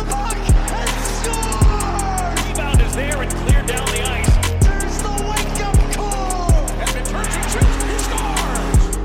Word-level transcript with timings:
the 0.00 0.06
puck 0.10 0.36
and 0.36 0.90
scores! 1.20 2.48
Rebound 2.48 2.80
is 2.80 2.94
there 2.94 3.20
and 3.20 3.30
cleared 3.30 3.66
down 3.66 3.86
the 3.86 4.02
ice. 4.02 4.36
There's 4.64 5.02
the 5.02 5.10
wake-up 5.28 5.76
call! 5.92 6.50
Edmund 6.80 7.06
turns 7.06 7.34
and 7.36 7.50
shoots. 7.50 7.84
He 7.84 7.98
scores! 7.98 8.96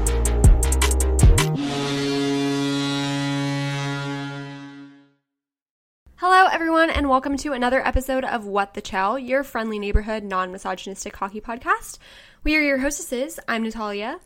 Hello, 6.15 6.47
everyone, 6.49 6.89
and 6.89 7.09
welcome 7.09 7.35
to 7.37 7.51
another 7.51 7.85
episode 7.85 8.23
of 8.23 8.45
What 8.45 8.73
the 8.73 8.81
Chel, 8.81 9.19
your 9.19 9.43
friendly 9.43 9.79
neighborhood 9.79 10.23
non 10.23 10.53
misogynistic 10.53 11.13
hockey 11.17 11.41
podcast. 11.41 11.97
We 12.45 12.55
are 12.55 12.61
your 12.61 12.77
hostesses. 12.77 13.37
I'm 13.49 13.63
Natalia. 13.63 14.21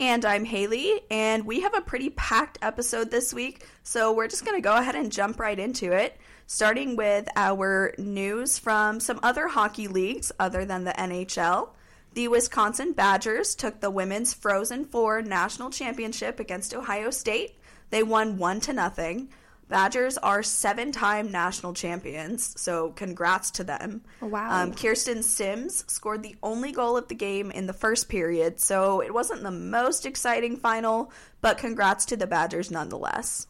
And 0.00 0.24
I'm 0.24 0.46
Hayley, 0.46 1.02
and 1.10 1.44
we 1.44 1.60
have 1.60 1.74
a 1.74 1.82
pretty 1.82 2.08
packed 2.08 2.56
episode 2.62 3.10
this 3.10 3.34
week, 3.34 3.66
so 3.82 4.14
we're 4.14 4.28
just 4.28 4.46
going 4.46 4.56
to 4.56 4.66
go 4.66 4.74
ahead 4.74 4.94
and 4.94 5.12
jump 5.12 5.38
right 5.38 5.58
into 5.58 5.92
it, 5.92 6.16
starting 6.46 6.96
with 6.96 7.28
our 7.36 7.92
news 7.98 8.58
from 8.58 8.98
some 8.98 9.20
other 9.22 9.46
hockey 9.46 9.88
leagues 9.88 10.32
other 10.40 10.64
than 10.64 10.84
the 10.84 10.92
NHL. 10.92 11.68
The 12.14 12.28
Wisconsin 12.28 12.94
Badgers 12.94 13.54
took 13.54 13.80
the 13.80 13.90
women's 13.90 14.32
Frozen 14.32 14.86
Four 14.86 15.20
national 15.20 15.68
championship 15.68 16.40
against 16.40 16.74
Ohio 16.74 17.10
State. 17.10 17.58
They 17.90 18.02
won 18.02 18.38
one 18.38 18.60
to 18.60 18.72
nothing. 18.72 19.28
Badgers 19.70 20.18
are 20.18 20.42
seven-time 20.42 21.30
national 21.30 21.74
champions, 21.74 22.60
so 22.60 22.90
congrats 22.90 23.52
to 23.52 23.64
them. 23.64 24.02
Wow. 24.20 24.62
Um, 24.62 24.74
Kirsten 24.74 25.22
Simms 25.22 25.84
scored 25.86 26.24
the 26.24 26.34
only 26.42 26.72
goal 26.72 26.96
of 26.96 27.06
the 27.06 27.14
game 27.14 27.52
in 27.52 27.68
the 27.68 27.72
first 27.72 28.08
period, 28.08 28.60
so 28.60 29.00
it 29.00 29.14
wasn't 29.14 29.44
the 29.44 29.52
most 29.52 30.06
exciting 30.06 30.56
final, 30.56 31.12
but 31.40 31.56
congrats 31.56 32.04
to 32.06 32.16
the 32.16 32.26
Badgers 32.26 32.72
nonetheless. 32.72 33.46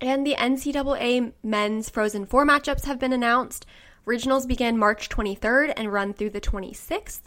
And 0.00 0.26
the 0.26 0.34
NCAA 0.34 1.32
men's 1.44 1.88
Frozen 1.88 2.26
Four 2.26 2.44
matchups 2.44 2.86
have 2.86 2.98
been 2.98 3.12
announced. 3.12 3.64
Regionals 4.04 4.48
begin 4.48 4.76
March 4.76 5.08
23rd 5.08 5.74
and 5.76 5.92
run 5.92 6.12
through 6.12 6.30
the 6.30 6.40
26th. 6.40 7.22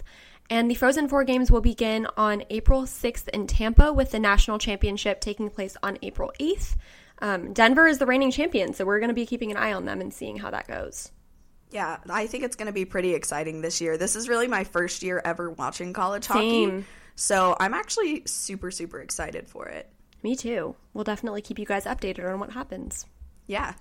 And 0.50 0.70
the 0.70 0.76
Frozen 0.76 1.08
Four 1.08 1.24
games 1.24 1.50
will 1.50 1.62
begin 1.62 2.06
on 2.18 2.44
April 2.50 2.82
6th 2.82 3.30
in 3.30 3.48
Tampa, 3.48 3.94
with 3.94 4.12
the 4.12 4.20
national 4.20 4.60
championship 4.60 5.22
taking 5.22 5.50
place 5.50 5.78
on 5.82 5.98
April 6.02 6.34
8th. 6.38 6.76
Um, 7.20 7.54
Denver 7.54 7.88
is 7.88 7.98
the 7.98 8.06
reigning 8.06 8.32
champion, 8.32 8.74
so 8.74 8.86
we're 8.86 9.00
going 9.00 9.10
to 9.10 9.16
be 9.16 9.26
keeping 9.26 9.52
an 9.52 9.58
eye 9.58 9.74
on 9.74 9.86
them 9.86 10.02
and 10.02 10.14
seeing 10.14 10.38
how 10.38 10.52
that 10.52 10.68
goes. 10.68 11.12
Yeah, 11.72 11.98
I 12.10 12.28
think 12.28 12.44
it's 12.44 12.56
going 12.56 12.68
to 12.68 12.74
be 12.74 12.86
pretty 12.86 13.14
exciting 13.14 13.62
this 13.62 13.82
year. 13.82 13.98
This 13.98 14.16
is 14.16 14.30
really 14.30 14.48
my 14.48 14.64
first 14.64 15.04
year 15.04 15.22
ever 15.24 15.50
watching 15.50 15.94
college 15.94 16.28
hockey, 16.28 16.66
Same. 16.66 16.86
so 17.16 17.56
I'm 17.60 17.74
actually 17.74 18.24
super, 18.26 18.72
super 18.72 19.00
excited 19.02 19.48
for 19.50 19.68
it. 19.68 19.90
Me 20.24 20.36
too. 20.36 20.76
We'll 20.94 21.04
definitely 21.04 21.42
keep 21.42 21.60
you 21.60 21.66
guys 21.66 21.86
updated 21.86 22.32
on 22.32 22.40
what 22.40 22.52
happens. 22.52 23.06
Yeah. 23.48 23.74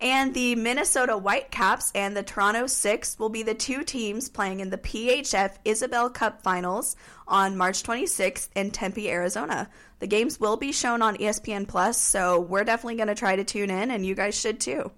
And 0.00 0.32
the 0.32 0.54
Minnesota 0.54 1.14
Whitecaps 1.16 1.90
and 1.94 2.16
the 2.16 2.22
Toronto 2.22 2.68
Six 2.68 3.18
will 3.18 3.30
be 3.30 3.42
the 3.42 3.54
two 3.54 3.82
teams 3.82 4.28
playing 4.28 4.60
in 4.60 4.70
the 4.70 4.78
PHF 4.78 5.56
Isobel 5.64 6.14
Cup 6.14 6.40
finals 6.40 6.94
on 7.26 7.56
March 7.56 7.82
26th 7.82 8.48
in 8.54 8.70
Tempe, 8.70 9.10
Arizona. 9.10 9.68
The 10.00 10.06
games 10.06 10.38
will 10.38 10.56
be 10.56 10.72
shown 10.72 11.02
on 11.02 11.16
ESPN 11.16 11.66
Plus, 11.66 12.00
so 12.00 12.40
we're 12.40 12.64
definitely 12.64 12.96
going 12.96 13.08
to 13.08 13.14
try 13.14 13.36
to 13.36 13.44
tune 13.44 13.70
in, 13.70 13.90
and 13.90 14.06
you 14.06 14.14
guys 14.14 14.38
should 14.38 14.60
too. 14.60 14.90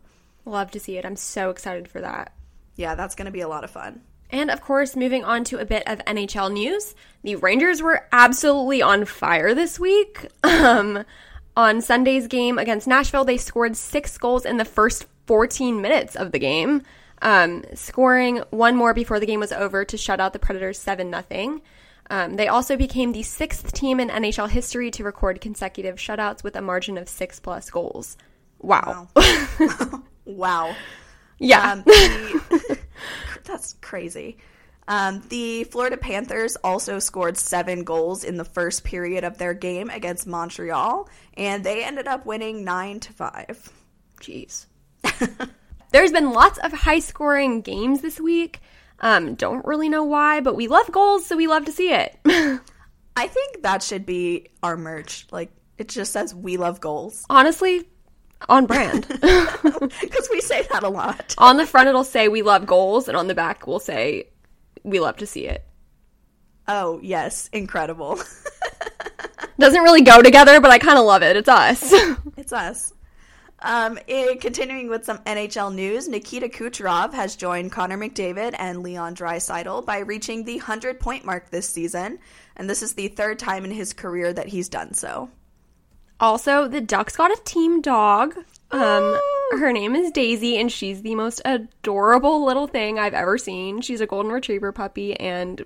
Love 0.44 0.70
to 0.72 0.80
see 0.80 0.98
it. 0.98 1.06
I'm 1.06 1.16
so 1.16 1.50
excited 1.50 1.88
for 1.88 2.00
that. 2.00 2.34
Yeah, 2.76 2.94
that's 2.94 3.14
going 3.14 3.26
to 3.26 3.32
be 3.32 3.40
a 3.40 3.48
lot 3.48 3.64
of 3.64 3.70
fun. 3.70 4.02
And 4.30 4.50
of 4.50 4.60
course, 4.60 4.96
moving 4.96 5.24
on 5.24 5.44
to 5.44 5.58
a 5.58 5.64
bit 5.64 5.82
of 5.86 5.98
NHL 6.00 6.52
news, 6.52 6.94
the 7.22 7.36
Rangers 7.36 7.82
were 7.82 8.06
absolutely 8.12 8.80
on 8.82 9.04
fire 9.04 9.54
this 9.54 9.78
week. 9.78 10.26
Um, 10.42 11.04
on 11.56 11.80
Sunday's 11.80 12.26
game 12.26 12.58
against 12.58 12.86
Nashville, 12.86 13.24
they 13.24 13.36
scored 13.36 13.76
six 13.76 14.16
goals 14.18 14.44
in 14.44 14.56
the 14.56 14.64
first 14.64 15.06
14 15.26 15.80
minutes 15.80 16.16
of 16.16 16.32
the 16.32 16.38
game, 16.38 16.82
um, 17.22 17.64
scoring 17.74 18.42
one 18.50 18.76
more 18.76 18.94
before 18.94 19.20
the 19.20 19.26
game 19.26 19.40
was 19.40 19.52
over 19.52 19.84
to 19.84 19.96
shut 19.96 20.20
out 20.20 20.32
the 20.32 20.38
Predators 20.38 20.78
7 20.78 21.12
0. 21.30 21.60
Um, 22.10 22.34
they 22.34 22.48
also 22.48 22.76
became 22.76 23.12
the 23.12 23.22
sixth 23.22 23.72
team 23.72 24.00
in 24.00 24.08
NHL 24.08 24.50
history 24.50 24.90
to 24.90 25.04
record 25.04 25.40
consecutive 25.40 25.96
shutouts 25.96 26.42
with 26.42 26.56
a 26.56 26.60
margin 26.60 26.98
of 26.98 27.08
six 27.08 27.38
plus 27.38 27.70
goals. 27.70 28.16
Wow. 28.58 29.08
Wow. 30.24 30.74
yeah. 31.38 31.72
Um, 31.72 31.82
the, 31.86 32.78
that's 33.44 33.76
crazy. 33.80 34.38
Um, 34.88 35.22
the 35.28 35.62
Florida 35.64 35.96
Panthers 35.96 36.56
also 36.64 36.98
scored 36.98 37.36
seven 37.36 37.84
goals 37.84 38.24
in 38.24 38.36
the 38.36 38.44
first 38.44 38.82
period 38.82 39.22
of 39.22 39.38
their 39.38 39.54
game 39.54 39.88
against 39.88 40.26
Montreal, 40.26 41.08
and 41.34 41.62
they 41.62 41.84
ended 41.84 42.08
up 42.08 42.26
winning 42.26 42.64
nine 42.64 42.98
to 43.00 43.12
five. 43.12 43.72
Jeez. 44.20 44.66
There's 45.92 46.10
been 46.10 46.32
lots 46.32 46.58
of 46.58 46.72
high 46.72 46.98
scoring 46.98 47.60
games 47.60 48.00
this 48.00 48.18
week. 48.18 48.60
Um, 49.00 49.34
don't 49.34 49.64
really 49.64 49.88
know 49.88 50.04
why, 50.04 50.40
but 50.40 50.56
we 50.56 50.68
love 50.68 50.90
goals, 50.92 51.26
so 51.26 51.36
we 51.36 51.46
love 51.46 51.64
to 51.64 51.72
see 51.72 51.92
it. 51.92 52.18
I 53.16 53.26
think 53.26 53.62
that 53.62 53.82
should 53.82 54.06
be 54.06 54.48
our 54.62 54.76
merch. 54.76 55.26
Like 55.30 55.50
it 55.78 55.88
just 55.88 56.12
says 56.12 56.34
"We 56.34 56.56
love 56.56 56.80
goals" 56.80 57.24
Honestly, 57.30 57.88
on 58.48 58.66
brand. 58.66 59.06
because 59.08 60.28
we 60.30 60.40
say 60.40 60.66
that 60.70 60.82
a 60.82 60.88
lot. 60.88 61.34
on 61.38 61.56
the 61.56 61.66
front, 61.66 61.88
it'll 61.88 62.04
say 62.04 62.28
we 62.28 62.42
love 62.42 62.66
goals, 62.66 63.08
and 63.08 63.16
on 63.16 63.26
the 63.26 63.34
back, 63.34 63.66
we'll 63.66 63.78
say 63.80 64.28
we 64.82 65.00
love 65.00 65.16
to 65.18 65.26
see 65.26 65.46
it. 65.46 65.64
Oh 66.68 67.00
yes, 67.02 67.48
incredible. 67.52 68.20
Doesn't 69.58 69.82
really 69.82 70.02
go 70.02 70.22
together, 70.22 70.60
but 70.60 70.70
I 70.70 70.78
kind 70.78 70.98
of 70.98 71.04
love 71.04 71.22
it. 71.22 71.36
It's 71.36 71.48
us. 71.48 71.92
It's 72.36 72.52
us. 72.52 72.92
Um, 73.62 73.98
eh, 74.08 74.36
continuing 74.36 74.88
with 74.88 75.04
some 75.04 75.18
NHL 75.18 75.74
news, 75.74 76.08
Nikita 76.08 76.48
Kucherov 76.48 77.12
has 77.12 77.36
joined 77.36 77.72
Connor 77.72 77.98
McDavid 77.98 78.54
and 78.58 78.82
Leon 78.82 79.14
Draisaitl 79.14 79.84
by 79.84 79.98
reaching 79.98 80.44
the 80.44 80.56
100 80.56 80.98
point 80.98 81.24
mark 81.26 81.50
this 81.50 81.68
season, 81.68 82.18
and 82.56 82.70
this 82.70 82.82
is 82.82 82.94
the 82.94 83.08
third 83.08 83.38
time 83.38 83.64
in 83.64 83.70
his 83.70 83.92
career 83.92 84.32
that 84.32 84.48
he's 84.48 84.70
done 84.70 84.94
so. 84.94 85.28
also, 86.20 86.68
the 86.68 86.80
Ducks 86.80 87.16
got 87.16 87.30
a 87.30 87.42
team 87.44 87.82
dog. 87.82 88.34
Um, 88.70 89.20
her 89.52 89.72
name 89.72 89.94
is 89.94 90.10
Daisy, 90.12 90.56
and 90.58 90.72
she's 90.72 91.02
the 91.02 91.14
most 91.14 91.42
adorable 91.44 92.44
little 92.44 92.66
thing 92.66 92.98
I've 92.98 93.14
ever 93.14 93.36
seen. 93.36 93.82
She's 93.82 94.00
a 94.00 94.06
golden 94.06 94.32
retriever 94.32 94.72
puppy, 94.72 95.18
and 95.18 95.62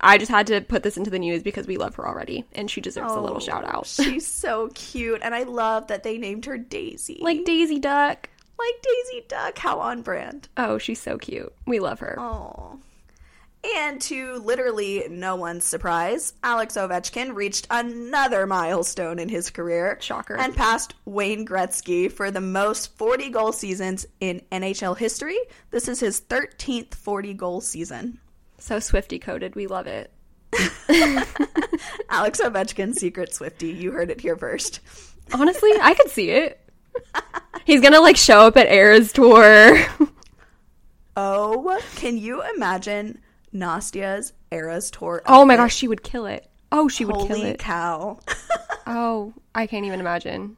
I 0.00 0.18
just 0.18 0.30
had 0.30 0.46
to 0.48 0.60
put 0.60 0.82
this 0.82 0.96
into 0.96 1.10
the 1.10 1.18
news 1.18 1.42
because 1.42 1.66
we 1.66 1.76
love 1.76 1.94
her 1.96 2.08
already, 2.08 2.44
and 2.52 2.70
she 2.70 2.80
deserves 2.80 3.12
a 3.12 3.20
little 3.20 3.36
oh, 3.36 3.40
shout 3.40 3.64
out. 3.64 3.86
She's 3.86 4.26
so 4.26 4.68
cute, 4.74 5.20
and 5.22 5.34
I 5.34 5.42
love 5.42 5.88
that 5.88 6.02
they 6.02 6.18
named 6.18 6.46
her 6.46 6.56
Daisy. 6.58 7.18
like 7.20 7.44
Daisy 7.44 7.78
Duck. 7.78 8.28
like 8.58 8.82
Daisy 8.82 9.24
Duck, 9.28 9.58
how 9.58 9.80
on 9.80 10.02
brand. 10.02 10.48
Oh, 10.56 10.78
she's 10.78 11.00
so 11.00 11.18
cute. 11.18 11.52
We 11.66 11.80
love 11.80 12.00
her. 12.00 12.16
Oh. 12.18 12.78
And 13.76 14.00
to 14.02 14.36
literally 14.38 15.06
no 15.10 15.36
one's 15.36 15.66
surprise, 15.66 16.32
Alex 16.42 16.76
Ovechkin 16.76 17.34
reached 17.34 17.66
another 17.70 18.46
milestone 18.46 19.18
in 19.18 19.28
his 19.28 19.50
career. 19.50 19.98
Shocker. 20.00 20.38
And 20.38 20.56
passed 20.56 20.94
Wayne 21.04 21.46
Gretzky 21.46 22.10
for 22.10 22.30
the 22.30 22.40
most 22.40 22.96
40 22.96 23.28
goal 23.28 23.52
seasons 23.52 24.06
in 24.20 24.40
NHL 24.50 24.96
history. 24.96 25.38
This 25.70 25.88
is 25.88 26.00
his 26.00 26.22
13th 26.22 26.94
40 26.94 27.34
goal 27.34 27.60
season. 27.60 28.18
So 28.60 28.78
Swifty 28.78 29.18
coded. 29.18 29.56
We 29.56 29.66
love 29.66 29.86
it. 29.88 30.12
Alex 32.10 32.40
Ovechkin, 32.40 32.94
Secret 32.94 33.34
Swifty. 33.34 33.68
You 33.70 33.90
heard 33.90 34.10
it 34.10 34.20
here 34.20 34.36
first. 34.36 34.80
Honestly, 35.32 35.70
I 35.80 35.94
could 35.94 36.10
see 36.10 36.30
it. 36.30 36.60
He's 37.64 37.80
gonna 37.80 38.00
like 38.00 38.16
show 38.16 38.46
up 38.46 38.56
at 38.56 38.66
Era's 38.68 39.12
tour. 39.12 39.76
Oh, 41.16 41.80
can 41.96 42.18
you 42.18 42.42
imagine 42.54 43.20
Nastia's 43.52 44.32
Eras 44.52 44.90
tour? 44.90 45.22
oh 45.26 45.44
my 45.44 45.56
gosh, 45.56 45.74
she 45.74 45.88
would 45.88 46.02
kill 46.02 46.26
it. 46.26 46.48
Oh, 46.72 46.88
she 46.88 47.04
would 47.04 47.26
kill 47.26 47.42
it. 47.42 47.58
cow. 47.58 48.18
Oh, 48.86 49.32
I 49.54 49.68
can't 49.68 49.86
even 49.86 50.00
imagine. 50.00 50.56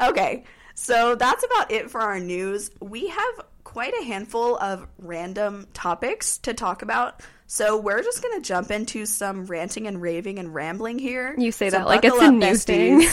Okay, 0.00 0.44
so 0.74 1.14
that's 1.14 1.44
about 1.44 1.70
it 1.70 1.90
for 1.90 2.00
our 2.00 2.18
news. 2.20 2.70
We 2.80 3.08
have 3.08 3.40
quite 3.70 3.94
a 4.00 4.02
handful 4.04 4.56
of 4.56 4.84
random 4.98 5.64
topics 5.72 6.38
to 6.38 6.52
talk 6.52 6.82
about. 6.82 7.22
So 7.46 7.78
we're 7.78 8.02
just 8.02 8.20
going 8.20 8.40
to 8.40 8.44
jump 8.44 8.72
into 8.72 9.06
some 9.06 9.46
ranting 9.46 9.86
and 9.86 10.02
raving 10.02 10.40
and 10.40 10.52
rambling 10.52 10.98
here. 10.98 11.36
You 11.38 11.52
say 11.52 11.70
So 11.70 11.78
that 11.78 11.86
like 11.86 12.04
it's 12.04 12.20
a 12.20 12.32
new 12.32 12.56
thing. 12.56 13.06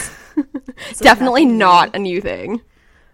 Definitely 0.98 1.44
not 1.44 1.94
a 1.94 2.00
new 2.00 2.20
thing. 2.20 2.60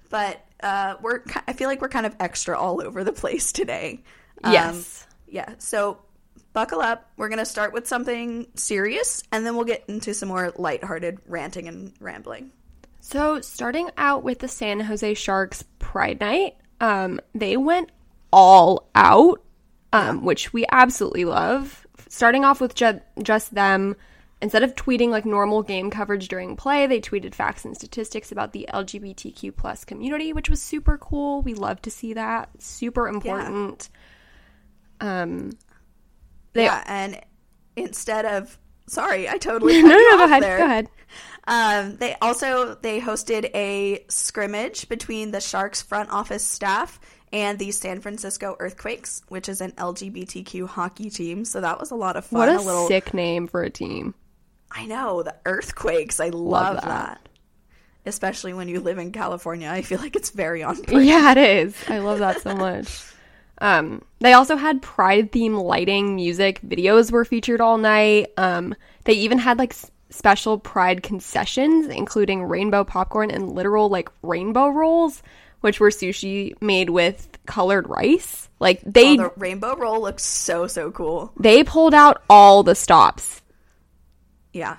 But 0.08 0.42
uh, 0.62 0.94
we're 1.02 1.20
I 1.46 1.52
feel 1.52 1.68
like 1.68 1.82
we're 1.82 1.90
kind 1.90 2.06
of 2.06 2.16
extra 2.18 2.58
all 2.58 2.80
over 2.80 3.04
the 3.04 3.12
place 3.12 3.52
today. 3.52 4.02
Um, 4.42 4.54
Yes. 4.54 5.06
Yeah. 5.28 5.54
So 5.58 5.98
buckle 6.54 6.80
up. 6.80 7.10
We're 7.18 7.28
going 7.28 7.40
to 7.40 7.44
start 7.44 7.74
with 7.74 7.86
something 7.86 8.46
serious 8.54 9.22
and 9.30 9.44
then 9.44 9.54
we'll 9.54 9.66
get 9.66 9.84
into 9.86 10.14
some 10.14 10.30
more 10.30 10.50
lighthearted 10.56 11.18
ranting 11.26 11.68
and 11.68 11.92
rambling. 12.00 12.52
So, 13.00 13.42
starting 13.42 13.90
out 13.98 14.24
with 14.24 14.38
the 14.38 14.48
San 14.48 14.80
Jose 14.80 15.12
Sharks 15.12 15.62
Pride 15.78 16.20
Night, 16.20 16.56
um, 16.84 17.18
they 17.34 17.56
went 17.56 17.90
all 18.30 18.88
out, 18.94 19.42
um, 19.92 20.24
which 20.24 20.52
we 20.52 20.66
absolutely 20.70 21.24
love. 21.24 21.86
Starting 22.08 22.44
off 22.44 22.60
with 22.60 22.74
ju- 22.74 23.00
just 23.22 23.54
them 23.54 23.96
instead 24.42 24.62
of 24.62 24.74
tweeting 24.74 25.08
like 25.08 25.24
normal 25.24 25.62
game 25.62 25.90
coverage 25.90 26.28
during 26.28 26.56
play, 26.56 26.86
they 26.86 27.00
tweeted 27.00 27.34
facts 27.34 27.64
and 27.64 27.74
statistics 27.74 28.30
about 28.30 28.52
the 28.52 28.68
LGBTQ 28.74 29.56
plus 29.56 29.86
community, 29.86 30.34
which 30.34 30.50
was 30.50 30.60
super 30.60 30.98
cool. 30.98 31.40
We 31.40 31.54
love 31.54 31.80
to 31.82 31.90
see 31.90 32.12
that. 32.12 32.50
Super 32.58 33.08
important. 33.08 33.88
Um, 35.00 35.52
they, 36.52 36.64
yeah, 36.64 36.84
and 36.86 37.18
instead 37.76 38.26
of 38.26 38.58
sorry, 38.86 39.26
I 39.26 39.38
totally 39.38 39.80
no, 39.82 39.88
no, 39.88 39.96
no, 39.96 40.18
go 40.18 40.24
ahead. 40.24 40.42
there. 40.42 40.58
Go 40.58 40.64
ahead. 40.66 40.88
Um, 41.46 41.96
they 41.96 42.16
also 42.20 42.74
they 42.76 43.00
hosted 43.00 43.50
a 43.54 44.04
scrimmage 44.08 44.88
between 44.88 45.30
the 45.30 45.40
Sharks 45.40 45.82
front 45.82 46.10
office 46.10 46.46
staff 46.46 47.00
and 47.32 47.58
the 47.58 47.72
San 47.72 48.00
Francisco 48.00 48.56
Earthquakes, 48.60 49.22
which 49.28 49.48
is 49.48 49.60
an 49.60 49.72
LGBTQ 49.72 50.68
hockey 50.68 51.10
team. 51.10 51.44
So 51.44 51.60
that 51.60 51.80
was 51.80 51.90
a 51.90 51.96
lot 51.96 52.16
of 52.16 52.24
fun. 52.24 52.38
What 52.38 52.48
a, 52.48 52.60
little 52.60 52.86
sick 52.86 53.12
name 53.12 53.48
for 53.48 53.62
a 53.62 53.70
team. 53.70 54.14
I 54.70 54.86
know 54.86 55.22
the 55.22 55.34
Earthquakes. 55.44 56.20
I 56.20 56.28
love, 56.28 56.76
that. 56.76 56.84
that. 56.84 57.28
Especially 58.06 58.52
when 58.52 58.68
you 58.68 58.80
live 58.80 58.98
in 58.98 59.10
California, 59.10 59.68
I 59.68 59.82
feel 59.82 59.98
like 59.98 60.14
it's 60.14 60.30
very 60.30 60.62
on 60.62 60.76
point. 60.82 61.04
Yeah, 61.06 61.32
it 61.32 61.38
is. 61.38 61.76
I 61.88 61.98
love 61.98 62.20
that 62.20 62.40
so 62.40 62.54
much. 62.54 63.04
Um, 63.58 64.02
they 64.20 64.32
also 64.32 64.56
had 64.56 64.82
pride 64.82 65.32
theme 65.32 65.54
lighting, 65.54 66.16
music, 66.16 66.60
videos 66.62 67.10
were 67.10 67.24
featured 67.24 67.60
all 67.60 67.78
night. 67.78 68.28
Um, 68.36 68.74
they 69.04 69.14
even 69.14 69.38
had 69.38 69.58
like 69.58 69.74
special 70.14 70.58
pride 70.58 71.02
concessions, 71.02 71.86
including 71.88 72.44
rainbow 72.44 72.84
popcorn 72.84 73.30
and 73.30 73.52
literal 73.52 73.88
like 73.88 74.08
rainbow 74.22 74.68
rolls, 74.68 75.22
which 75.60 75.80
were 75.80 75.90
sushi 75.90 76.54
made 76.62 76.90
with 76.90 77.28
colored 77.46 77.88
rice. 77.88 78.48
Like 78.60 78.80
they 78.82 79.14
Oh, 79.14 79.16
the 79.16 79.32
rainbow 79.36 79.76
roll 79.76 80.00
looks 80.00 80.22
so 80.22 80.66
so 80.66 80.90
cool. 80.90 81.32
they 81.38 81.64
pulled 81.64 81.94
out 81.94 82.22
all 82.30 82.62
the 82.62 82.74
stops. 82.74 83.42
Yeah. 84.52 84.76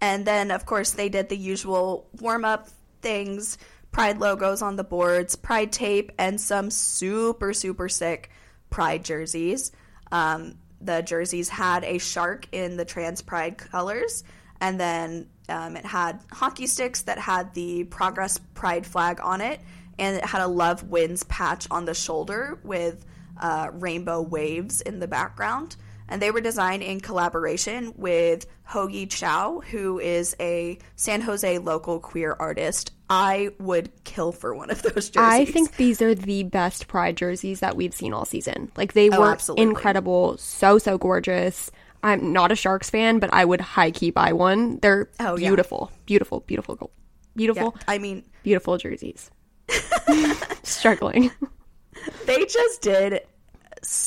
And 0.00 0.26
then, 0.26 0.50
of 0.50 0.64
course, 0.64 0.92
they 0.92 1.10
did 1.10 1.28
the 1.28 1.36
usual 1.36 2.08
warm 2.20 2.44
up 2.44 2.68
things 3.02 3.58
Pride 3.92 4.18
logos 4.18 4.62
on 4.62 4.76
the 4.76 4.84
boards, 4.84 5.34
Pride 5.36 5.72
tape, 5.72 6.12
and 6.16 6.40
some 6.40 6.70
super, 6.70 7.52
super 7.52 7.88
sick 7.88 8.30
Pride 8.70 9.04
jerseys. 9.04 9.72
Um, 10.12 10.58
the 10.80 11.02
jerseys 11.02 11.48
had 11.48 11.84
a 11.84 11.98
shark 11.98 12.46
in 12.52 12.76
the 12.76 12.84
trans 12.84 13.20
Pride 13.20 13.58
colors, 13.58 14.24
and 14.60 14.78
then 14.78 15.28
um, 15.48 15.76
it 15.76 15.84
had 15.84 16.20
hockey 16.32 16.66
sticks 16.66 17.02
that 17.02 17.18
had 17.18 17.54
the 17.54 17.84
Progress 17.84 18.38
Pride 18.54 18.86
flag 18.86 19.20
on 19.22 19.40
it, 19.40 19.60
and 19.98 20.16
it 20.16 20.24
had 20.24 20.42
a 20.42 20.48
Love 20.48 20.84
Wins 20.84 21.22
patch 21.24 21.66
on 21.70 21.84
the 21.84 21.94
shoulder 21.94 22.58
with 22.62 23.04
uh, 23.40 23.68
rainbow 23.72 24.20
waves 24.20 24.80
in 24.80 24.98
the 24.98 25.08
background 25.08 25.76
and 26.10 26.20
they 26.20 26.30
were 26.30 26.40
designed 26.40 26.82
in 26.82 27.00
collaboration 27.00 27.94
with 27.96 28.46
Hoagie 28.68 29.08
Chow, 29.08 29.60
who 29.70 30.00
is 30.00 30.36
a 30.40 30.78
San 30.96 31.20
Jose 31.22 31.58
local 31.58 32.00
queer 32.00 32.36
artist. 32.38 32.92
I 33.08 33.50
would 33.58 33.90
kill 34.04 34.32
for 34.32 34.54
one 34.54 34.70
of 34.70 34.82
those 34.82 35.08
jerseys. 35.10 35.16
I 35.16 35.44
think 35.44 35.76
these 35.76 36.02
are 36.02 36.14
the 36.14 36.42
best 36.42 36.88
pride 36.88 37.16
jerseys 37.16 37.60
that 37.60 37.76
we've 37.76 37.94
seen 37.94 38.12
all 38.12 38.24
season. 38.24 38.70
Like 38.76 38.92
they 38.92 39.08
Oh, 39.10 39.20
were 39.20 39.30
absolutely. 39.30 39.62
incredible, 39.64 40.36
so 40.38 40.78
so 40.78 40.98
gorgeous. 40.98 41.70
I'm 42.02 42.32
not 42.32 42.52
a 42.52 42.56
Sharks 42.56 42.90
fan, 42.90 43.18
but 43.18 43.32
I 43.32 43.44
would 43.44 43.60
high 43.60 43.90
key 43.90 44.10
buy 44.10 44.32
one. 44.32 44.78
They're 44.78 45.10
Oh, 45.20 45.36
yeah. 45.36 45.48
beautiful, 45.48 45.92
beautiful, 46.06 46.40
beautiful, 46.40 46.90
beautiful, 47.36 47.76
I 47.86 47.98
mean, 47.98 48.24
beautiful 48.42 48.78
jerseys. 48.78 49.30
Struggling. 50.62 51.30
they 52.26 52.44
just 52.46 52.82
did 52.82 53.20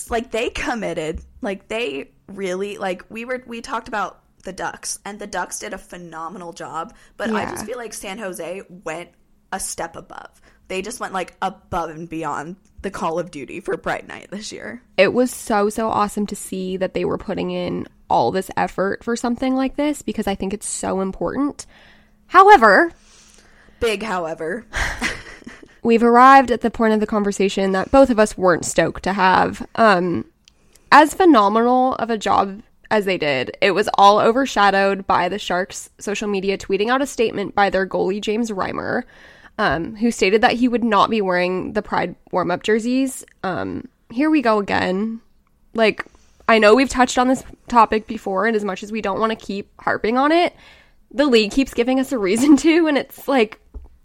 like 0.09 0.31
they 0.31 0.49
committed. 0.49 1.21
Like 1.41 1.67
they 1.67 2.11
really 2.27 2.77
like 2.77 3.03
we 3.09 3.25
were 3.25 3.43
we 3.45 3.61
talked 3.61 3.87
about 3.87 4.19
the 4.43 4.53
Ducks 4.53 4.99
and 5.05 5.19
the 5.19 5.27
Ducks 5.27 5.59
did 5.59 5.73
a 5.73 5.77
phenomenal 5.77 6.53
job, 6.53 6.93
but 7.17 7.31
I 7.31 7.45
just 7.45 7.65
feel 7.65 7.77
like 7.77 7.93
San 7.93 8.17
Jose 8.17 8.61
went 8.69 9.09
a 9.51 9.59
step 9.59 9.95
above. 9.95 10.41
They 10.67 10.81
just 10.81 10.99
went 10.99 11.13
like 11.13 11.35
above 11.41 11.89
and 11.89 12.07
beyond 12.07 12.55
the 12.81 12.91
Call 12.91 13.19
of 13.19 13.31
Duty 13.31 13.59
for 13.59 13.77
Pride 13.77 14.07
Night 14.07 14.29
this 14.31 14.51
year. 14.51 14.81
It 14.97 15.13
was 15.13 15.31
so 15.31 15.69
so 15.69 15.89
awesome 15.89 16.27
to 16.27 16.35
see 16.35 16.77
that 16.77 16.93
they 16.93 17.05
were 17.05 17.17
putting 17.17 17.51
in 17.51 17.87
all 18.09 18.31
this 18.31 18.51
effort 18.55 19.03
for 19.03 19.15
something 19.15 19.55
like 19.55 19.75
this 19.75 20.01
because 20.01 20.27
I 20.27 20.35
think 20.35 20.53
it's 20.53 20.67
so 20.67 21.01
important. 21.01 21.65
However, 22.27 22.91
Big, 23.79 24.03
however. 24.03 24.65
we've 25.83 26.03
arrived 26.03 26.51
at 26.51 26.61
the 26.61 26.71
point 26.71 26.93
of 26.93 27.01
the 27.01 27.05
conversation 27.05 27.73
that 27.73 27.91
both 27.91 28.09
of 28.09 28.17
us 28.17 28.37
weren't 28.37 28.63
stoked 28.63 29.03
to 29.03 29.11
have. 29.11 29.67
Um, 29.75 30.25
as 30.91 31.13
phenomenal 31.13 31.95
of 31.95 32.09
a 32.09 32.17
job 32.17 32.61
as 32.89 33.03
they 33.03 33.17
did, 33.17 33.57
it 33.61 33.71
was 33.71 33.89
all 33.95 34.19
overshadowed 34.19 35.05
by 35.05 35.27
the 35.27 35.37
Sharks' 35.37 35.89
social 35.99 36.29
media 36.29 36.57
tweeting 36.57 36.89
out 36.89 37.01
a 37.01 37.05
statement 37.05 37.55
by 37.55 37.69
their 37.69 37.85
goalie, 37.85 38.21
James 38.21 38.51
Reimer, 38.51 39.03
um, 39.57 39.95
who 39.95 40.11
stated 40.11 40.41
that 40.41 40.53
he 40.53 40.67
would 40.67 40.83
not 40.83 41.09
be 41.09 41.21
wearing 41.21 41.73
the 41.73 41.81
Pride 41.81 42.15
warm 42.31 42.51
up 42.51 42.63
jerseys. 42.63 43.23
Um, 43.43 43.87
here 44.11 44.29
we 44.29 44.41
go 44.41 44.59
again. 44.59 45.21
Like, 45.73 46.05
I 46.47 46.59
know 46.59 46.75
we've 46.75 46.89
touched 46.89 47.17
on 47.17 47.27
this 47.27 47.43
topic 47.67 48.07
before, 48.07 48.45
and 48.45 48.55
as 48.55 48.65
much 48.65 48.83
as 48.83 48.91
we 48.91 49.01
don't 49.01 49.19
want 49.19 49.31
to 49.37 49.45
keep 49.45 49.69
harping 49.79 50.17
on 50.17 50.31
it, 50.31 50.55
the 51.11 51.25
league 51.25 51.51
keeps 51.51 51.73
giving 51.73 51.99
us 51.99 52.11
a 52.11 52.17
reason 52.17 52.57
to, 52.57 52.87
and 52.87 52.97
it's 52.97 53.27
like, 53.27 53.59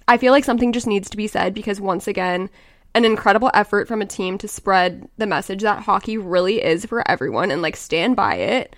I 0.07 0.17
feel 0.17 0.33
like 0.33 0.45
something 0.45 0.73
just 0.73 0.87
needs 0.87 1.11
to 1.11 1.17
be 1.17 1.27
said 1.27 1.55
because 1.55 1.81
once 1.81 2.09
again, 2.09 2.49
an 2.95 3.05
incredible 3.05 3.51
effort 3.53 3.87
from 3.87 4.01
a 4.01 4.07
team 4.07 4.39
to 4.39 4.49
spread 4.49 5.09
the 5.19 5.27
message 5.27 5.63
that 5.63 5.83
hockey 5.83 6.17
really 6.17 6.63
is 6.63 6.87
for 6.87 7.09
everyone 7.09 7.51
and 7.51 7.61
like 7.61 7.77
stand 7.77 8.17
by 8.17 8.35
it 8.37 8.75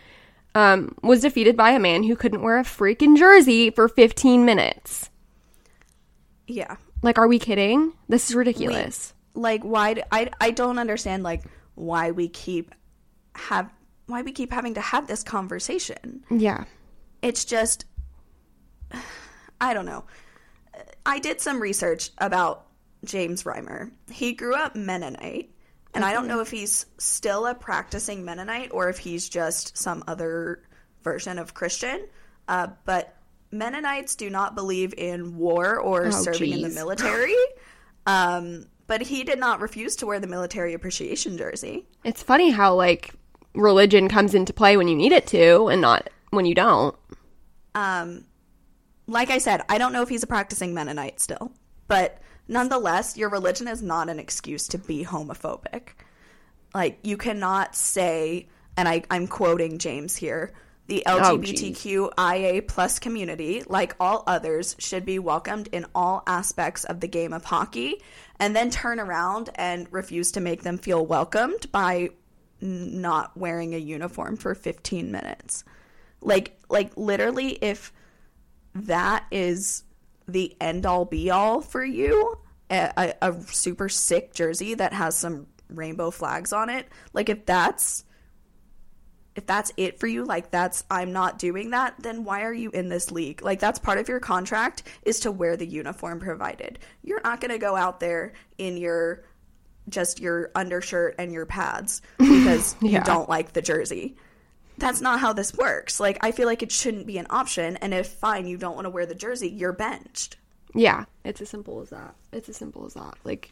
um, 0.55 0.95
was 1.03 1.21
defeated 1.21 1.57
by 1.57 1.71
a 1.71 1.79
man 1.79 2.03
who 2.03 2.17
couldn't 2.17 2.43
wear 2.43 2.59
a 2.59 2.65
freaking 2.65 3.17
jersey 3.17 3.71
for 3.71 3.89
15 3.89 4.45
minutes. 4.45 5.11
Yeah. 6.51 6.77
Like, 7.03 7.19
are 7.19 7.29
we 7.29 7.39
kidding? 7.39 7.93
This 8.09 8.29
is 8.29 8.37
ridiculous. 8.37 9.15
Like 9.35 9.63
why 9.63 10.03
I 10.11 10.31
I 10.41 10.51
don't 10.51 10.79
understand 10.79 11.23
like 11.23 11.45
why 11.77 12.11
we 12.11 12.29
keep 12.29 12.75
have 13.37 13.71
why 14.07 14.23
we 14.23 14.33
keep 14.33 14.53
having 14.53 14.75
to 14.75 14.81
have 14.81 15.07
this 15.07 15.23
conversation. 15.23 16.25
yeah. 16.31 16.65
It's 17.23 17.45
just 17.45 17.85
I 19.61 19.75
don't 19.75 19.87
know. 19.87 20.05
I 21.07 21.19
did 21.19 21.41
some 21.41 21.61
research 21.61 22.11
about 22.19 22.67
James 23.05 23.45
Reimer. 23.45 23.91
He 24.11 24.33
grew 24.33 24.55
up 24.55 24.75
Mennonite, 24.75 25.51
and 25.95 26.05
I 26.05 26.13
don't 26.13 26.27
know 26.27 26.41
if 26.41 26.51
he's 26.51 26.87
still 26.99 27.47
a 27.47 27.55
practicing 27.55 28.25
Mennonite 28.25 28.71
or 28.73 28.89
if 28.89 28.99
he's 28.99 29.29
just 29.29 29.77
some 29.77 30.03
other 30.07 30.63
version 31.03 31.39
of 31.39 31.55
Christian. 31.55 32.07
Uh, 32.49 32.69
but 32.85 33.17
Mennonites 33.53 34.15
do 34.17 34.31
not 34.31 34.55
believe 34.55 34.95
in 34.97 35.37
war 35.37 35.79
or 35.79 36.07
Oh, 36.07 36.11
serving 36.11 36.53
in 36.53 36.63
the 36.63 36.69
military. 36.75 37.35
Um, 38.07 38.67
but 38.87 39.03
he 39.03 39.25
did 39.25 39.39
not 39.39 39.61
refuse 39.61 39.97
to 39.97 40.07
wear 40.07 40.19
the 40.21 40.27
military 40.27 40.75
appreciation 40.75 41.37
jersey. 41.39 41.87
It's 42.05 42.23
funny 42.23 42.51
how 42.51 42.75
like 42.75 43.13
religion 43.55 44.09
comes 44.09 44.35
into 44.35 44.53
play 44.53 44.77
when 44.77 44.89
you 44.89 44.97
need 44.97 45.13
it 45.13 45.27
to 45.29 45.67
and 45.69 45.81
not 45.81 46.09
when 46.31 46.45
you 46.47 46.55
don't. 46.55 46.97
um, 47.75 48.25
like 49.07 49.31
I 49.31 49.39
said, 49.39 49.63
I 49.69 49.79
don't 49.79 49.93
know 49.93 50.03
if 50.03 50.09
he's 50.09 50.23
a 50.23 50.27
practicing 50.29 50.73
Mennonite 50.73 51.19
still, 51.19 51.51
but 51.89 52.19
nonetheless, 52.47 53.17
your 53.17 53.29
religion 53.29 53.67
is 53.67 53.83
not 53.83 54.09
an 54.09 54.21
excuse 54.21 54.69
to 54.69 54.79
be 54.79 55.05
homophobic. 55.05 55.89
Like, 56.73 57.01
you 57.03 57.17
cannot 57.17 57.75
say, 57.75 58.47
and 58.77 58.89
I, 58.89 59.03
I'm 59.11 59.27
quoting 59.27 59.79
James 59.79 60.15
here, 60.15 60.53
the 60.91 61.05
oh, 61.07 61.21
LGBTQIA 61.21 62.67
plus 62.67 62.99
community, 62.99 63.63
like 63.69 63.95
all 64.01 64.25
others, 64.27 64.75
should 64.81 65.05
be 65.05 65.21
welcomed 65.21 65.69
in 65.71 65.87
all 65.95 66.25
aspects 66.27 66.83
of 66.83 66.99
the 66.99 67.07
game 67.07 67.33
of 67.33 67.45
hockey, 67.45 68.03
and 68.41 68.57
then 68.57 68.71
turn 68.71 68.99
around 68.99 69.51
and 69.55 69.87
refuse 69.93 70.33
to 70.33 70.41
make 70.41 70.65
them 70.65 70.79
feel 70.79 71.07
welcomed 71.07 71.71
by 71.71 72.11
not 72.61 73.37
wearing 73.37 73.73
a 73.73 73.79
uniform 73.79 74.37
for 74.37 74.53
15 74.53 75.13
minutes. 75.13 75.63
Like, 76.21 76.59
like 76.69 76.91
literally, 76.97 77.53
if 77.53 77.93
that 78.75 79.25
is 79.31 79.85
the 80.27 80.57
end 80.61 80.87
all 80.87 81.05
be 81.05 81.31
all 81.31 81.61
for 81.61 81.85
you, 81.85 82.37
a, 82.69 83.15
a, 83.23 83.31
a 83.31 83.43
super 83.43 83.89
sick 83.89 84.35
jersey 84.35 84.75
that 84.75 84.93
has 84.93 85.17
some 85.17 85.47
rainbow 85.69 86.11
flags 86.11 86.53
on 86.53 86.69
it, 86.69 86.89
like 87.13 87.29
if 87.29 87.47
that's 87.47 88.05
if 89.37 89.47
that's 89.47 89.73
it 89.77 89.99
for 90.01 90.07
you, 90.07 90.25
like 90.25 90.51
that's 90.51 90.85
I'm 90.91 91.13
not 91.13 91.39
doing 91.39 91.71
that, 91.71 91.95
then 92.01 92.25
why 92.25 92.43
are 92.43 92.53
you 92.53 92.71
in 92.71 92.89
this 92.89 93.11
league? 93.11 93.43
Like 93.43 93.61
that's 93.61 93.79
part 93.79 93.99
of 93.99 94.09
your 94.09 94.21
contract 94.21 94.83
is 95.03 95.21
to 95.21 95.31
wear 95.31 95.57
the 95.57 95.67
uniform 95.67 96.19
provided. 96.21 96.79
You're 97.03 97.21
not 97.23 97.41
going 97.41 97.53
to 97.53 97.59
go 97.59 97.77
out 97.77 98.01
there 98.01 98.33
in 98.59 98.77
your 98.77 99.25
just 99.89 100.21
your 100.21 100.51
undershirt 100.55 101.15
and 101.19 101.33
your 101.33 101.47
pads 101.47 102.03
because 102.19 102.77
Yeah. 102.81 102.99
you 102.99 103.05
don't 103.05 103.29
like 103.29 103.53
the 103.53 103.63
jersey. 103.63 104.17
That's 104.79 105.01
not 105.01 105.21
how 105.21 105.33
this 105.33 105.55
works. 105.55 106.01
Like 106.01 106.19
I 106.23 106.33
feel 106.33 106.47
like 106.47 106.63
it 106.63 106.73
shouldn't 106.73 107.07
be 107.07 107.19
an 107.19 107.27
option 107.31 107.77
and 107.79 107.93
if 107.95 108.09
fine 108.09 108.47
you 108.47 108.57
don't 108.57 108.75
want 108.75 108.87
to 108.87 108.91
wear 108.91 109.07
the 109.07 109.15
jersey, 109.15 109.49
you're 109.49 109.73
benched. 109.73 110.37
Yeah, 110.75 111.05
it's 111.25 111.41
as 111.41 111.49
simple 111.51 111.81
as 111.81 111.91
that. 111.91 112.15
It's 112.33 112.49
as 112.49 112.57
simple 112.57 112.87
as 112.87 112.95
that. 112.95 113.15
Like, 113.25 113.51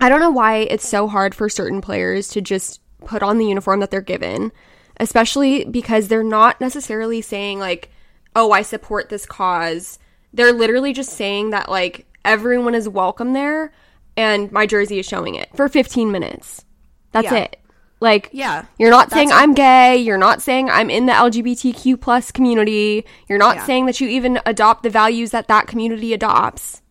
I 0.00 0.08
don't 0.08 0.20
know 0.20 0.30
why 0.30 0.58
it's 0.58 0.86
so 0.88 1.08
hard 1.08 1.34
for 1.34 1.48
certain 1.48 1.80
players 1.80 2.28
to 2.28 2.40
just 2.40 2.80
put 3.04 3.22
on 3.22 3.38
the 3.38 3.46
uniform 3.46 3.80
that 3.80 3.90
they're 3.90 4.00
given 4.00 4.52
especially 4.98 5.64
because 5.64 6.08
they're 6.08 6.22
not 6.24 6.60
necessarily 6.60 7.20
saying 7.22 7.58
like, 7.58 7.90
"Oh, 8.34 8.52
I 8.52 8.62
support 8.62 9.08
this 9.08 9.26
cause." 9.26 9.98
They're 10.32 10.52
literally 10.52 10.92
just 10.92 11.10
saying 11.10 11.50
that 11.50 11.70
like 11.70 12.06
everyone 12.24 12.74
is 12.74 12.88
welcome 12.88 13.32
there 13.32 13.72
and 14.16 14.50
my 14.52 14.66
jersey 14.66 14.98
is 14.98 15.06
showing 15.06 15.34
it 15.34 15.48
for 15.54 15.68
15 15.68 16.10
minutes. 16.10 16.64
That's 17.12 17.30
Yeah. 17.30 17.36
it. 17.44 17.60
Like 18.00 18.28
Yeah. 18.32 18.64
you're 18.78 18.90
not 18.90 19.10
saying 19.10 19.30
I'm 19.32 19.54
gay, 19.54 19.96
you're 19.96 20.18
not 20.18 20.42
saying 20.42 20.68
I'm 20.68 20.90
in 20.90 21.06
the 21.06 21.12
LGBTQ 21.12 21.96
plus 22.00 22.30
community, 22.30 23.06
you're 23.28 23.38
not 23.38 23.56
Yeah. 23.56 23.64
saying 23.66 23.86
that 23.86 24.00
you 24.00 24.08
even 24.08 24.40
adopt 24.44 24.82
the 24.82 24.90
values 24.90 25.30
that 25.30 25.48
that 25.48 25.66
community 25.66 26.12
adopts. 26.12 26.82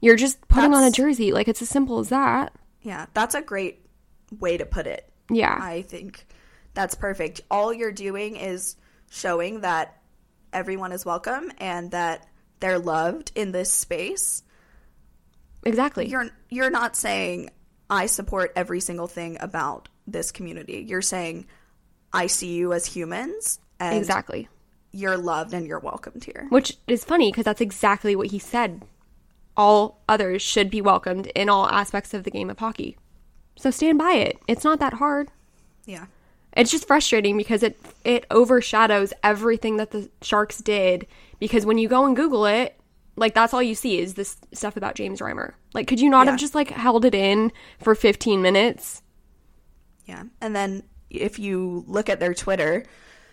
You're 0.00 0.16
just 0.16 0.46
putting 0.48 0.74
on 0.74 0.84
a 0.84 0.90
jersey. 0.90 1.32
Like 1.32 1.48
it's 1.48 1.62
as 1.62 1.68
simple 1.68 1.98
as 1.98 2.10
that. 2.10 2.52
Yeah, 2.82 3.06
that's 3.14 3.34
a 3.34 3.40
great 3.42 3.80
way 4.38 4.56
to 4.56 4.66
put 4.66 4.86
it. 4.86 5.08
Yeah. 5.30 5.58
I 5.60 5.82
think 5.82 6.25
that's 6.76 6.94
perfect. 6.94 7.40
All 7.50 7.72
you're 7.72 7.90
doing 7.90 8.36
is 8.36 8.76
showing 9.10 9.62
that 9.62 9.96
everyone 10.52 10.92
is 10.92 11.04
welcome 11.04 11.50
and 11.58 11.90
that 11.90 12.24
they're 12.60 12.78
loved 12.78 13.32
in 13.34 13.50
this 13.50 13.72
space. 13.72 14.44
exactly. 15.64 16.06
You're 16.06 16.28
you're 16.50 16.70
not 16.70 16.94
saying 16.94 17.50
I 17.90 18.06
support 18.06 18.52
every 18.54 18.80
single 18.80 19.08
thing 19.08 19.38
about 19.40 19.88
this 20.06 20.30
community. 20.30 20.84
You're 20.86 21.02
saying 21.02 21.46
I 22.12 22.28
see 22.28 22.54
you 22.54 22.72
as 22.72 22.86
humans 22.86 23.58
and 23.80 23.96
exactly. 23.96 24.48
you're 24.92 25.16
loved 25.16 25.54
and 25.54 25.66
you're 25.66 25.80
welcomed 25.80 26.24
here. 26.24 26.46
Which 26.50 26.76
is 26.86 27.04
funny 27.04 27.32
because 27.32 27.44
that's 27.44 27.60
exactly 27.60 28.14
what 28.14 28.28
he 28.28 28.38
said. 28.38 28.84
All 29.56 30.02
others 30.08 30.42
should 30.42 30.70
be 30.70 30.82
welcomed 30.82 31.28
in 31.28 31.48
all 31.48 31.68
aspects 31.68 32.12
of 32.12 32.24
the 32.24 32.30
game 32.30 32.50
of 32.50 32.58
hockey. 32.58 32.98
So 33.56 33.70
stand 33.70 33.98
by 33.98 34.12
it. 34.12 34.38
It's 34.46 34.64
not 34.64 34.80
that 34.80 34.92
hard. 34.94 35.30
Yeah. 35.86 36.06
It's 36.56 36.70
just 36.70 36.86
frustrating 36.86 37.36
because 37.36 37.62
it 37.62 37.78
it 38.04 38.24
overshadows 38.30 39.12
everything 39.22 39.76
that 39.76 39.90
the 39.90 40.10
Sharks 40.22 40.58
did 40.58 41.06
because 41.38 41.66
when 41.66 41.78
you 41.78 41.88
go 41.88 42.06
and 42.06 42.16
Google 42.16 42.46
it, 42.46 42.80
like 43.16 43.34
that's 43.34 43.52
all 43.54 43.62
you 43.62 43.74
see 43.74 43.98
is 43.98 44.14
this 44.14 44.36
stuff 44.52 44.76
about 44.76 44.94
James 44.94 45.20
Reimer. 45.20 45.52
Like 45.74 45.86
could 45.86 46.00
you 46.00 46.08
not 46.10 46.24
Yeah. 46.26 46.32
have 46.32 46.40
just 46.40 46.54
like 46.54 46.70
held 46.70 47.04
it 47.04 47.14
in 47.14 47.52
for 47.80 47.94
15 47.94 48.40
minutes? 48.42 49.02
Yeah. 50.06 50.22
And 50.40 50.56
then 50.56 50.82
if 51.10 51.38
you 51.38 51.84
look 51.86 52.08
at 52.08 52.20
their 52.20 52.34
Twitter 52.34 52.84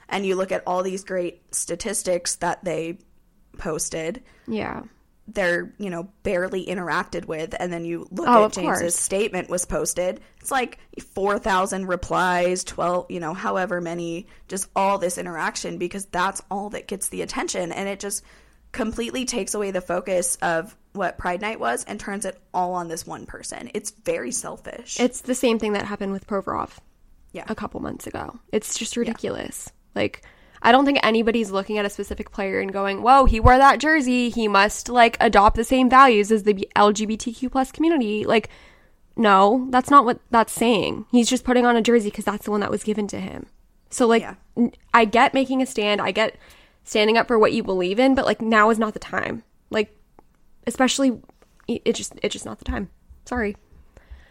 and 0.10 0.25
you 0.25 0.36
look 0.36 0.51
at 0.51 0.63
all 0.68 0.84
these 0.84 1.03
great 1.03 1.42
statistics 1.56 2.36
that 2.36 2.63
they 2.63 2.98
posted, 3.58 4.22
Yeah. 4.48 4.84
They're, 5.27 5.74
you 5.77 5.89
know, 5.89 6.10
barely 6.24 6.65
interacted 6.65 7.25
with 7.25 7.56
and 7.60 7.72
then 7.72 7.86
you 7.86 8.08
look 8.12 8.27
Oh, 8.27 8.46
at 8.46 8.53
James's 8.53 8.82
course. 8.82 8.96
statement 8.96 9.50
was 9.50 9.65
posted. 9.65 10.20
It's 10.42 10.51
like 10.51 10.80
4,000 11.13 11.88
replies, 11.88 12.63
12, 12.65 13.06
you 13.10 13.20
know, 13.20 13.34
however 13.34 13.80
many, 13.80 14.27
just 14.48 14.70
all 14.75 14.98
this 14.98 15.18
interaction 15.18 15.77
because 15.77 16.06
that's 16.08 16.42
all 16.51 16.70
that 16.72 16.88
gets 16.88 17.10
the 17.10 17.22
attention 17.22 17.72
and 17.72 17.88
it 17.88 18.00
just 18.00 18.24
completely 18.74 19.24
takes 19.25 19.53
away 19.53 19.72
the 19.72 19.82
focus 19.82 20.38
of 20.42 20.75
what 20.94 21.18
Pride 21.18 21.42
Night 21.42 21.60
was 21.60 21.84
and 21.86 22.00
turns 22.00 22.25
it 22.25 22.39
all 22.53 22.74
on 22.74 22.88
this 22.88 23.06
one 23.08 23.25
person. 23.25 23.70
It's 23.74 23.92
very 23.92 24.32
selfish. 24.32 25.00
It's 25.00 25.22
the 25.22 25.36
same 25.36 25.58
thing 25.60 25.74
that 25.74 25.86
happened 25.86 26.12
with 26.12 26.27
Provorov 26.27 26.72
yeah. 27.32 27.46
a 27.48 27.56
couple 27.56 27.80
months 27.80 28.08
ago. 28.08 28.39
It's 28.51 28.77
just 28.77 28.98
ridiculous. 28.98 29.70
Like 29.96 30.24
I 30.65 30.72
don't 30.72 30.86
think 30.86 31.00
anybody's 31.03 31.51
looking 31.51 31.77
at 31.77 31.86
a 31.86 31.89
specific 31.89 32.32
player 32.32 32.60
and 32.60 32.72
going, 32.74 33.01
"Whoa, 33.03 33.25
he 33.25 33.39
wore 33.39 33.58
that 33.58 33.79
jersey. 33.79 34.29
He 34.29 34.48
must 34.48 34.89
like 34.89 35.17
adopt 35.20 35.55
the 35.58 35.63
same 35.63 35.89
values 35.89 36.32
as 36.32 36.43
the 36.43 36.67
LGBTQ 36.75 37.51
plus 37.51 37.72
community." 37.72 38.25
Like, 38.25 38.50
no, 39.15 39.67
that's 39.70 39.89
not 39.91 40.05
what 40.05 40.20
that's 40.32 40.53
saying. 40.53 41.05
He's 41.12 41.29
just 41.29 41.43
putting 41.43 41.65
on 41.65 41.75
a 41.75 41.82
jersey 41.82 42.10
because 42.10 42.25
that's 42.25 42.46
the 42.46 42.51
one 42.51 42.62
that 42.62 42.72
was 42.72 42.84
given 42.84 43.08
to 43.08 43.20
him. 43.20 43.46
So 43.89 44.08
like, 44.08 44.22
Yeah. 44.24 44.36
n- 44.58 44.72
I 44.93 45.05
get 45.05 45.34
making 45.36 45.62
a 45.62 45.65
stand. 45.65 46.01
I 46.01 46.12
get 46.12 46.36
standing 46.84 47.17
up 47.17 47.27
for 47.27 47.38
what 47.38 47.53
you 47.53 47.62
believe 47.62 48.00
in, 48.00 48.15
but 48.15 48.25
like 48.25 48.41
now 48.41 48.70
is 48.72 48.79
not 48.79 48.93
the 48.93 49.00
time. 49.00 49.43
Like, 49.70 49.96
especially, 50.65 51.20
it 51.67 51.82
it 51.86 51.93
just 51.96 52.13
it's 52.24 52.34
just 52.34 52.46
not 52.46 52.58
the 52.60 52.65
time. 52.65 52.89
Sorry. 53.25 53.55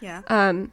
Yeah. 0.00 0.22
Um, 0.28 0.72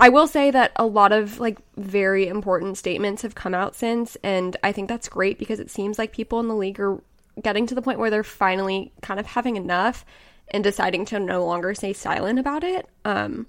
I 0.00 0.08
will 0.08 0.26
say 0.26 0.50
that 0.50 0.72
a 0.76 0.86
lot 0.86 1.12
of 1.12 1.38
like 1.38 1.58
very 1.76 2.26
important 2.26 2.76
statements 2.78 3.22
have 3.22 3.34
come 3.34 3.54
out 3.54 3.76
since, 3.76 4.16
and 4.22 4.56
I 4.62 4.72
think 4.72 4.88
that's 4.88 5.08
great 5.08 5.38
because 5.38 5.60
it 5.60 5.70
seems 5.70 5.98
like 5.98 6.12
people 6.12 6.40
in 6.40 6.48
the 6.48 6.54
league 6.54 6.80
are 6.80 7.00
getting 7.40 7.66
to 7.66 7.74
the 7.74 7.82
point 7.82 7.98
where 7.98 8.10
they're 8.10 8.24
finally 8.24 8.92
kind 9.02 9.20
of 9.20 9.26
having 9.26 9.56
enough 9.56 10.04
and 10.48 10.62
deciding 10.62 11.04
to 11.06 11.18
no 11.18 11.44
longer 11.44 11.74
stay 11.74 11.92
silent 11.92 12.38
about 12.38 12.64
it. 12.64 12.88
Um, 13.04 13.46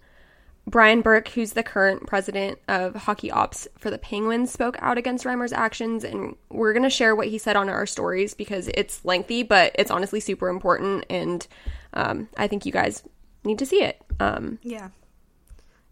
Brian 0.68 1.02
Burke, 1.02 1.28
who's 1.30 1.54
the 1.54 1.62
current 1.62 2.08
president 2.08 2.58
of 2.68 2.96
hockey 2.96 3.30
ops 3.30 3.68
for 3.78 3.92
the 3.92 4.00
Penguins, 4.00 4.52
spoke 4.52 4.78
out 4.80 4.98
against 4.98 5.26
Reimer's 5.26 5.54
actions, 5.54 6.04
and 6.04 6.36
we're 6.50 6.74
going 6.74 6.84
to 6.84 6.90
share 6.90 7.16
what 7.16 7.28
he 7.28 7.38
said 7.38 7.56
on 7.56 7.70
our 7.70 7.86
stories 7.86 8.34
because 8.34 8.70
it's 8.74 9.06
lengthy, 9.06 9.44
but 9.44 9.76
it's 9.78 9.92
honestly 9.92 10.20
super 10.20 10.48
important, 10.48 11.06
and 11.10 11.46
um, 11.94 12.30
I 12.38 12.48
think 12.48 12.66
you 12.66 12.72
guys 12.72 13.04
need 13.44 13.60
to 13.60 13.66
see 13.66 13.84
it. 13.84 14.02
Um, 14.20 14.58
Yeah. 14.64 14.90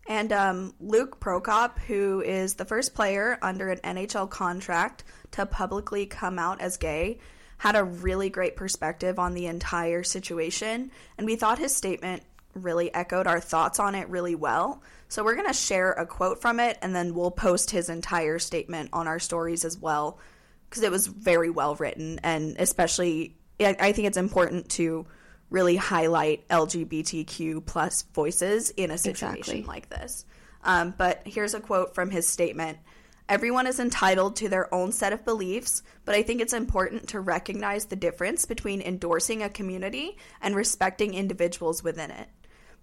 And 0.07 0.33
um, 0.33 0.73
Luke 0.79 1.19
Prokop, 1.19 1.79
who 1.79 2.21
is 2.21 2.55
the 2.55 2.65
first 2.65 2.93
player 2.93 3.37
under 3.41 3.69
an 3.69 3.79
NHL 3.79 4.29
contract 4.29 5.03
to 5.31 5.45
publicly 5.45 6.05
come 6.05 6.37
out 6.37 6.59
as 6.59 6.77
gay, 6.77 7.19
had 7.57 7.75
a 7.75 7.83
really 7.83 8.29
great 8.29 8.55
perspective 8.55 9.17
on 9.17 9.33
the 9.33 9.47
entire 9.47 10.03
situation. 10.03 10.91
And 11.17 11.25
we 11.25 11.37
thought 11.37 11.59
his 11.59 11.73
statement 11.73 12.23
really 12.53 12.93
echoed 12.93 13.27
our 13.27 13.39
thoughts 13.39 13.79
on 13.79 13.95
it 13.95 14.09
really 14.09 14.35
well. 14.35 14.83
So 15.07 15.23
we're 15.23 15.35
going 15.35 15.47
to 15.47 15.53
share 15.53 15.91
a 15.91 16.05
quote 16.05 16.41
from 16.41 16.59
it 16.59 16.77
and 16.81 16.95
then 16.95 17.13
we'll 17.13 17.31
post 17.31 17.71
his 17.71 17.89
entire 17.89 18.39
statement 18.39 18.89
on 18.93 19.07
our 19.07 19.19
stories 19.19 19.63
as 19.63 19.77
well 19.77 20.19
because 20.69 20.83
it 20.83 20.91
was 20.91 21.07
very 21.07 21.49
well 21.49 21.75
written. 21.75 22.19
And 22.23 22.57
especially, 22.59 23.35
I 23.59 23.75
I 23.79 23.91
think 23.93 24.07
it's 24.07 24.17
important 24.17 24.69
to 24.71 25.05
really 25.53 25.75
highlight 25.75 26.47
LGBTQ 26.49 27.63
plus 27.65 28.01
voices 28.13 28.71
in 28.71 28.89
a 28.89 28.97
situation 28.97 29.57
Exactly. 29.59 29.63
like 29.63 29.87
this. 29.87 30.25
Um, 30.63 30.95
but 30.97 31.21
here's 31.25 31.53
a 31.53 31.59
quote 31.59 31.93
from 31.93 32.09
his 32.09 32.27
statement. 32.27 32.79
Everyone 33.29 33.67
is 33.67 33.79
entitled 33.79 34.35
to 34.37 34.49
their 34.49 34.73
own 34.73 34.91
set 34.91 35.13
of 35.13 35.23
beliefs, 35.23 35.83
but 36.05 36.15
I 36.15 36.23
think 36.23 36.41
it's 36.41 36.53
important 36.53 37.09
to 37.09 37.19
recognize 37.19 37.85
the 37.85 37.95
difference 37.95 38.45
between 38.45 38.81
endorsing 38.81 39.43
a 39.43 39.49
community 39.49 40.17
and 40.41 40.55
respecting 40.55 41.13
individuals 41.13 41.83
within 41.83 42.09
it. 42.09 42.27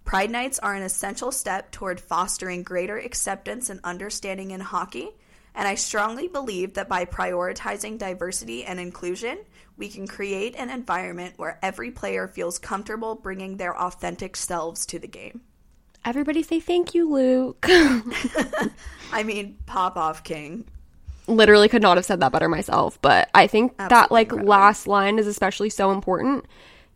Pride 0.05 0.31
nights 0.31 0.61
are 0.61 0.75
an 0.75 0.83
essential 0.83 1.33
step 1.33 1.73
toward 1.73 2.01
fostering 2.01 2.63
greater 2.63 2.99
acceptance 2.99 3.69
and 3.69 3.81
understanding 3.83 4.53
in 4.53 4.61
hockey, 4.61 5.11
and 5.57 5.67
I 5.67 5.75
strongly 5.75 6.29
believe 6.29 6.75
that 6.75 6.89
by 6.89 7.05
prioritizing 7.05 7.99
diversity 7.99 8.65
and 8.65 8.79
inclusion, 8.79 9.39
we 9.81 9.89
can 9.89 10.07
create 10.07 10.55
an 10.57 10.71
environment 10.71 11.35
where 11.39 11.59
every 11.63 11.91
player 11.91 12.29
feels 12.29 12.59
comfortable 12.59 13.17
bringing 13.17 13.57
their 13.57 13.77
authentic 13.77 14.37
selves 14.37 14.87
to 14.87 14.99
the 14.99 15.09
game. 15.09 15.41
Everybody 16.05 16.43
say 16.43 16.61
thank 16.61 16.95
you, 16.95 17.11
Luke. 17.11 17.67
I 19.13 19.23
mean, 19.25 19.57
pop 19.67 19.97
off, 19.97 20.23
King. 20.23 20.67
Literally 21.27 21.69
could 21.69 21.83
not 21.83 21.97
have 21.97 22.05
said 22.05 22.21
that 22.21 22.31
better 22.33 22.49
myself, 22.49 23.01
but 23.01 23.31
I 23.35 23.47
think 23.47 23.77
that 23.79 24.11
like 24.11 24.27
incredible. 24.27 24.51
last 24.51 24.87
line 24.87 25.19
is 25.19 25.27
especially 25.27 25.71
so 25.71 25.91
important 25.91 26.45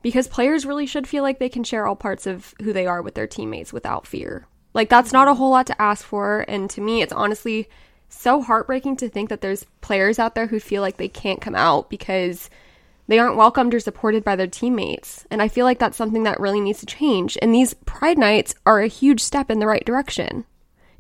because 0.03 0.29
players 0.29 0.67
really 0.67 0.87
should 0.87 1.09
feel 1.09 1.23
like 1.23 1.39
they 1.39 1.49
can 1.49 1.65
share 1.65 1.87
all 1.87 1.97
parts 1.97 2.27
of 2.27 2.55
who 2.63 2.73
they 2.73 2.87
are 2.87 3.01
with 3.01 3.15
their 3.15 3.27
teammates 3.27 3.73
without 3.73 4.07
fear. 4.07 4.47
Like 4.75 4.89
that's 4.89 5.13
not 5.13 5.29
a 5.29 5.35
whole 5.35 5.51
lot 5.51 5.67
to 5.69 5.81
ask 5.81 6.05
for 6.05 6.45
and 6.49 6.69
to 6.71 6.81
me 6.81 7.01
it's 7.01 7.13
honestly 7.13 7.69
so 8.09 8.43
heartbreaking 8.43 8.97
to 8.97 9.09
think 9.09 9.29
that 9.29 9.41
there's 9.41 9.65
players 9.81 10.19
out 10.19 10.35
there 10.35 10.47
who 10.47 10.61
feel 10.61 10.83
like 10.83 10.97
they 10.97 11.09
can't 11.09 11.41
come 11.41 11.55
out 11.55 11.89
because 11.89 12.51
they 13.07 13.19
aren't 13.19 13.37
welcomed 13.37 13.75
or 13.75 13.81
supported 13.81 14.25
by 14.25 14.37
their 14.37 14.47
teammates. 14.47 15.27
And 15.31 15.43
I 15.43 15.49
feel 15.49 15.65
like 15.65 15.79
that's 15.79 15.97
something 15.97 16.23
that 16.23 16.41
really 16.41 16.61
needs 16.61 16.81
to 16.81 16.87
change. 16.87 17.37
And 17.43 17.55
these 17.55 17.75
Pride 17.75 18.19
Nights 18.19 18.55
are 18.65 18.81
a 18.81 18.87
huge 18.87 19.21
step 19.21 19.51
in 19.51 19.59
the 19.59 19.67
right 19.67 19.85
direction. 19.85 20.45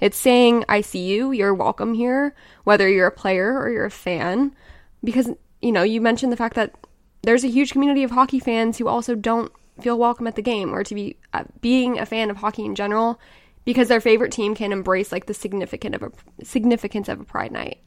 It's 0.00 0.18
saying, 0.18 0.64
I 0.68 0.80
see 0.80 1.06
you, 1.06 1.32
you're 1.32 1.54
welcome 1.54 1.94
here, 1.94 2.34
whether 2.64 2.88
you're 2.88 3.06
a 3.06 3.12
player 3.12 3.58
or 3.58 3.70
you're 3.70 3.87
a 3.87 3.90
fan. 3.90 4.54
Because, 5.02 5.30
you 5.62 5.73
know, 5.73 5.82
you 5.82 6.00
mentioned 6.00 6.32
the 6.32 6.37
fact 6.37 6.56
that 6.56 6.75
there's 7.23 7.44
a 7.44 7.49
huge 7.49 7.73
community 7.73 8.02
of 8.02 8.11
hockey 8.11 8.38
fans 8.38 8.76
who 8.76 8.87
also 8.87 9.14
don't 9.14 9.50
feel 9.80 9.99
welcome 9.99 10.26
at 10.26 10.37
the 10.37 10.42
game 10.42 10.75
or 10.75 10.84
to 10.84 10.94
be 10.94 11.16
uh, 11.32 11.44
being 11.61 11.99
a 11.99 12.06
fan 12.06 12.30
of 12.30 12.37
hockey 12.37 12.64
in 12.64 12.75
general 12.75 13.18
because 13.64 13.88
their 13.88 14.00
favorite 14.00 14.30
team 14.30 14.54
can 14.54 14.73
embrace 14.73 15.11
like 15.11 15.26
the 15.26 15.34
significant 15.34 15.94
of 15.94 16.02
a 16.02 16.12
significance 16.44 17.08
of 17.08 17.20
a 17.20 17.25
pride 17.25 17.50
night. 17.50 17.78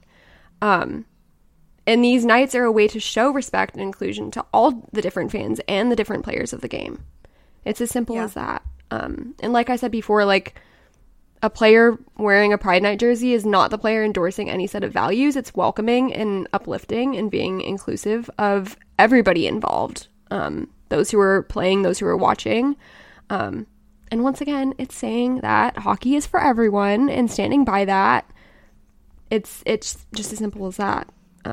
Um 0.62 1.06
and 1.88 2.04
these 2.04 2.26
nights 2.26 2.54
are 2.54 2.66
a 2.66 2.72
way 2.72 2.88
to 2.90 3.00
show 3.00 3.32
respect 3.32 3.74
and 3.74 3.82
inclusion 3.82 4.30
to 4.32 4.46
all 4.54 4.88
the 4.92 5.02
different 5.02 5.32
fans 5.32 5.60
and 5.68 5.92
the 5.92 5.96
different 5.96 6.24
players 6.24 6.54
of 6.54 6.62
the 6.62 6.68
game. 6.68 7.04
It's 7.66 7.82
as 7.82 7.90
simple 7.90 8.16
Yeah. 8.18 8.26
as 8.26 8.34
that. 8.36 8.62
Um, 8.92 9.34
and 9.40 9.52
like 9.54 9.70
I 9.72 9.76
said 9.78 9.92
before, 9.92 10.24
like 10.26 10.60
a 11.42 11.50
player 11.50 11.98
wearing 12.18 12.52
a 12.54 12.58
Pride 12.58 12.82
Night 12.84 13.00
jersey 13.00 13.34
is 13.34 13.46
not 13.46 13.72
the 13.72 13.78
player 13.78 14.04
endorsing 14.04 14.50
any 14.50 14.68
set 14.68 14.84
of 14.84 14.92
values. 14.94 15.36
It's 15.36 15.56
welcoming 15.56 16.14
and 16.14 16.48
uplifting 16.54 17.16
and 17.16 17.30
being 17.32 17.62
inclusive 17.62 18.30
of 18.38 18.76
everybody 19.00 19.48
involved. 19.48 20.08
Um, 20.32 20.70
those 20.90 21.12
who 21.12 21.20
are 21.20 21.44
playing, 21.44 21.82
those 21.84 22.00
who 22.00 22.08
are 22.08 22.18
watching. 22.18 22.76
Um, 23.30 23.68
and 24.10 24.24
once 24.24 24.40
again, 24.42 24.74
it's 24.78 24.96
saying 24.96 25.42
that 25.42 25.78
hockey 25.80 26.16
is 26.16 26.26
for 26.26 26.42
everyone 26.42 27.10
and 27.10 27.30
standing 27.32 27.64
by 27.66 27.86
that 27.86 28.26
It's 29.30 29.62
it's 29.66 30.06
just 30.16 30.32
as 30.32 30.40
simple 30.40 30.66
as 30.68 30.78
that. 30.78 31.08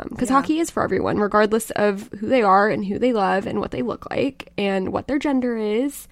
Because 0.09 0.29
hockey 0.29 0.59
is 0.59 0.71
for 0.71 0.83
everyone, 0.83 1.19
regardless 1.19 1.71
of 1.71 2.09
who 2.19 2.29
they 2.29 2.43
are 2.43 2.69
and 2.69 2.85
who 2.85 2.99
they 2.99 3.13
love 3.13 3.47
and 3.47 3.61
what 3.61 3.71
they 3.71 3.83
look 3.83 4.11
like 4.11 4.53
and 4.59 4.93
what 4.93 5.07
their 5.07 5.19
gender 5.19 5.57
is. 5.57 6.09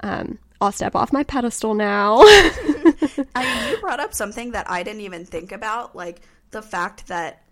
Um, 0.00 0.38
I'll 0.60 0.72
step 0.72 0.94
off 0.94 1.12
my 1.12 1.24
pedestal 1.24 1.74
now. 1.74 2.18
I 2.20 3.24
mean, 3.36 3.70
you 3.70 3.80
brought 3.80 4.00
up 4.00 4.14
something 4.14 4.52
that 4.52 4.70
I 4.70 4.82
didn't 4.82 5.00
even 5.02 5.24
think 5.24 5.50
about, 5.50 5.96
like 5.96 6.20
the 6.50 6.62
fact 6.62 7.08
that 7.08 7.42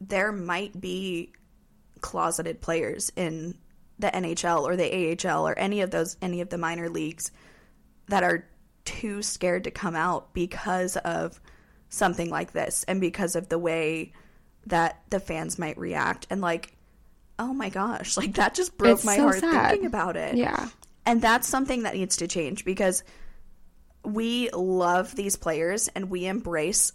there 0.00 0.30
might 0.30 0.80
be 0.80 1.32
closeted 2.00 2.60
players 2.60 3.10
in 3.16 3.56
the 3.98 4.08
NHL 4.08 4.62
or 4.62 4.76
the 4.76 5.16
AHL 5.26 5.46
or 5.48 5.58
any 5.58 5.80
of 5.80 5.90
those 5.90 6.16
any 6.20 6.40
of 6.40 6.50
the 6.50 6.58
minor 6.58 6.88
leagues 6.88 7.32
that 8.08 8.22
are 8.22 8.46
too 8.84 9.22
scared 9.22 9.64
to 9.64 9.70
come 9.70 9.96
out 9.96 10.32
because 10.34 10.96
of 10.98 11.40
something 11.88 12.30
like 12.30 12.52
this 12.52 12.84
and 12.86 13.00
because 13.00 13.34
of 13.34 13.48
the 13.48 13.58
way 13.58 14.12
that 14.66 15.02
the 15.10 15.20
fans 15.20 15.58
might 15.58 15.78
react 15.78 16.26
and 16.30 16.40
like 16.40 16.72
oh 17.38 17.52
my 17.52 17.68
gosh 17.68 18.16
like 18.16 18.34
that 18.34 18.54
just 18.54 18.76
broke 18.76 18.96
It's 18.96 19.04
my 19.04 19.16
so 19.16 19.22
heart 19.22 19.40
sad. 19.40 19.70
thinking 19.70 19.86
about 19.86 20.16
it 20.16 20.36
yeah. 20.36 20.68
and 21.04 21.20
that's 21.20 21.48
something 21.48 21.84
that 21.84 21.94
needs 21.94 22.18
to 22.18 22.28
change 22.28 22.64
because 22.64 23.02
we 24.04 24.50
love 24.50 25.14
these 25.16 25.36
players 25.36 25.88
and 25.88 26.08
we 26.08 26.26
embrace 26.26 26.92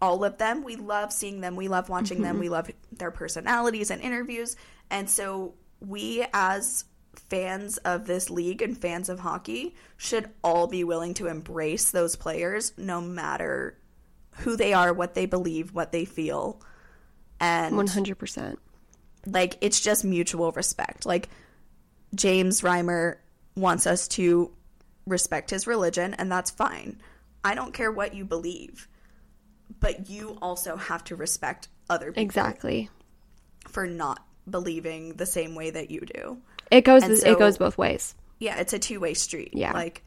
all 0.00 0.24
of 0.24 0.38
them. 0.38 0.64
We 0.64 0.76
love 0.76 1.12
seeing 1.12 1.40
them. 1.40 1.56
We 1.56 1.68
love 1.68 1.88
watching 1.88 2.22
them. 2.22 2.34
Mm-hmm. 2.34 2.40
We 2.40 2.48
love 2.48 2.70
their 2.92 3.10
personalities 3.10 3.90
and 3.90 4.00
interviews. 4.00 4.56
And 4.90 5.08
so 5.08 5.54
we 5.80 6.24
as 6.32 6.84
fans 7.28 7.78
of 7.78 8.06
this 8.06 8.30
league 8.30 8.62
and 8.62 8.78
fans 8.78 9.08
of 9.08 9.20
hockey 9.20 9.74
should 9.96 10.30
all 10.42 10.66
be 10.66 10.84
willing 10.84 11.14
to 11.14 11.26
embrace 11.26 11.90
those 11.90 12.16
players 12.16 12.72
no 12.78 13.00
matter 13.00 13.76
who 14.38 14.56
they 14.56 14.72
are, 14.72 14.92
what 14.92 15.14
they 15.14 15.26
believe, 15.26 15.74
what 15.74 15.92
they 15.92 16.04
feel. 16.04 16.62
And 17.40 17.74
100%. 17.74 18.56
like 19.26 19.56
it's 19.60 19.80
just 19.80 20.04
mutual 20.04 20.52
respect. 20.52 21.06
Like 21.06 21.28
James 22.14 22.62
Reimer 22.62 23.16
wants 23.56 23.86
us 23.86 24.08
to 24.08 24.50
respect 25.06 25.50
his 25.50 25.66
religion 25.66 26.14
and 26.14 26.30
that's 26.30 26.50
fine. 26.50 27.00
I 27.44 27.54
don't 27.54 27.72
care 27.72 27.92
what 27.92 28.14
you 28.14 28.24
believe. 28.24 28.88
But 29.80 30.08
you 30.10 30.38
also 30.42 30.76
have 30.76 31.04
to 31.04 31.16
respect 31.16 31.68
other 31.90 32.06
people 32.10 32.22
Exactly. 32.22 32.90
for 33.68 33.86
not 33.86 34.24
believing 34.48 35.14
the 35.14 35.26
same 35.26 35.54
way 35.54 35.70
that 35.70 35.90
you 35.90 36.00
do. 36.00 36.38
It 36.70 36.82
goes 36.82 37.02
And 37.02 37.12
it 37.12 37.38
goes 37.38 37.58
both 37.58 37.76
ways. 37.78 38.14
Yeah, 38.38 38.56
it's 38.58 38.72
a 38.72 38.78
two-way 38.78 39.14
street. 39.14 39.50
Yeah. 39.52 39.72
Like 39.72 40.02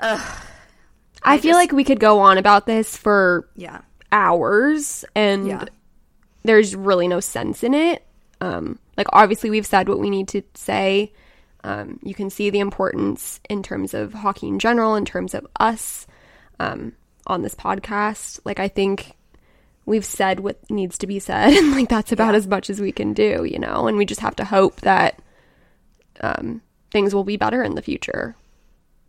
I, 0.00 1.38
feel 1.38 1.50
just- 1.52 1.56
like 1.56 1.72
we 1.72 1.84
could 1.84 2.00
go 2.00 2.20
on 2.20 2.38
about 2.38 2.66
this 2.66 2.96
for 2.96 3.48
yeah. 3.54 3.82
Hours 4.12 5.04
and 5.14 5.46
Yeah. 5.46 5.64
there's 6.44 6.74
really 6.74 7.08
no 7.08 7.20
sense 7.20 7.62
in 7.62 7.74
it. 7.74 8.04
Um, 8.40 8.78
like 8.96 9.06
obviously 9.12 9.50
we've 9.50 9.66
said 9.66 9.88
what 9.88 9.98
we 9.98 10.10
need 10.10 10.28
to 10.28 10.42
say. 10.54 11.12
Um, 11.62 11.98
you 12.02 12.14
can 12.14 12.30
see 12.30 12.48
the 12.50 12.60
importance 12.60 13.38
in 13.50 13.62
terms 13.62 13.92
of 13.94 14.14
hockey 14.14 14.48
in 14.48 14.58
general, 14.58 14.94
in 14.94 15.04
terms 15.04 15.34
of 15.34 15.46
us 15.58 16.06
um, 16.58 16.92
on 17.26 17.42
this 17.42 17.54
podcast. 17.54 18.40
Like 18.44 18.58
I 18.58 18.68
think 18.68 19.12
we've 19.84 20.04
said 20.04 20.40
what 20.40 20.58
needs 20.70 20.96
to 20.98 21.06
be 21.06 21.18
said, 21.18 21.52
and 21.56 21.72
like 21.72 21.88
that's 21.90 22.12
about 22.12 22.32
Yeah. 22.32 22.38
as 22.38 22.46
much 22.46 22.70
as 22.70 22.80
we 22.80 22.92
can 22.92 23.12
do, 23.12 23.44
you 23.44 23.58
know. 23.58 23.86
And 23.88 23.96
we 23.98 24.06
just 24.06 24.20
have 24.22 24.36
to 24.36 24.44
hope 24.44 24.80
that 24.82 25.20
um, 26.22 26.62
things 26.90 27.14
will 27.14 27.24
be 27.24 27.36
better 27.36 27.62
in 27.62 27.74
the 27.74 27.82
future. 27.82 28.36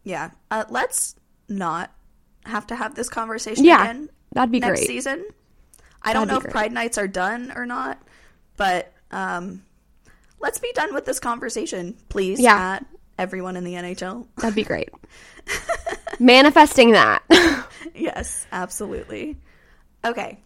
Yeah. 0.03 0.31
Uh, 0.49 0.65
let's 0.69 1.15
not 1.47 1.91
have 2.45 2.67
to 2.67 2.75
have 2.75 2.95
this 2.95 3.07
conversation 3.09 3.63
Yeah, 3.63 3.83
again. 3.83 4.09
That'd 4.33 4.51
be 4.51 4.59
great. 4.59 4.69
next 4.69 4.79
great. 4.81 4.87
season. 4.87 5.25
I 6.03 6.13
don't 6.13 6.27
That'd 6.27 6.27
be 6.27 6.31
know 6.33 6.37
if 6.37 6.43
great. 6.43 6.51
Pride 6.51 6.71
Nights 6.71 6.97
are 6.97 7.07
done 7.07 7.53
or 7.55 7.65
not, 7.65 8.01
but 8.57 8.91
um, 9.11 9.63
let's 10.39 10.59
be 10.59 10.71
done 10.73 10.93
with 10.93 11.05
this 11.05 11.19
conversation, 11.19 11.95
please. 12.09 12.39
Yeah. 12.39 12.57
At 12.57 12.85
everyone 13.17 13.55
in 13.55 13.63
the 13.63 13.73
NHL. 13.73 14.27
That'd 14.37 14.55
be 14.55 14.63
great. 14.63 14.89
Manifesting 16.19 16.91
that. 16.91 17.23
yes, 17.95 18.45
absolutely. 18.51 19.37
Okay. 20.03 20.39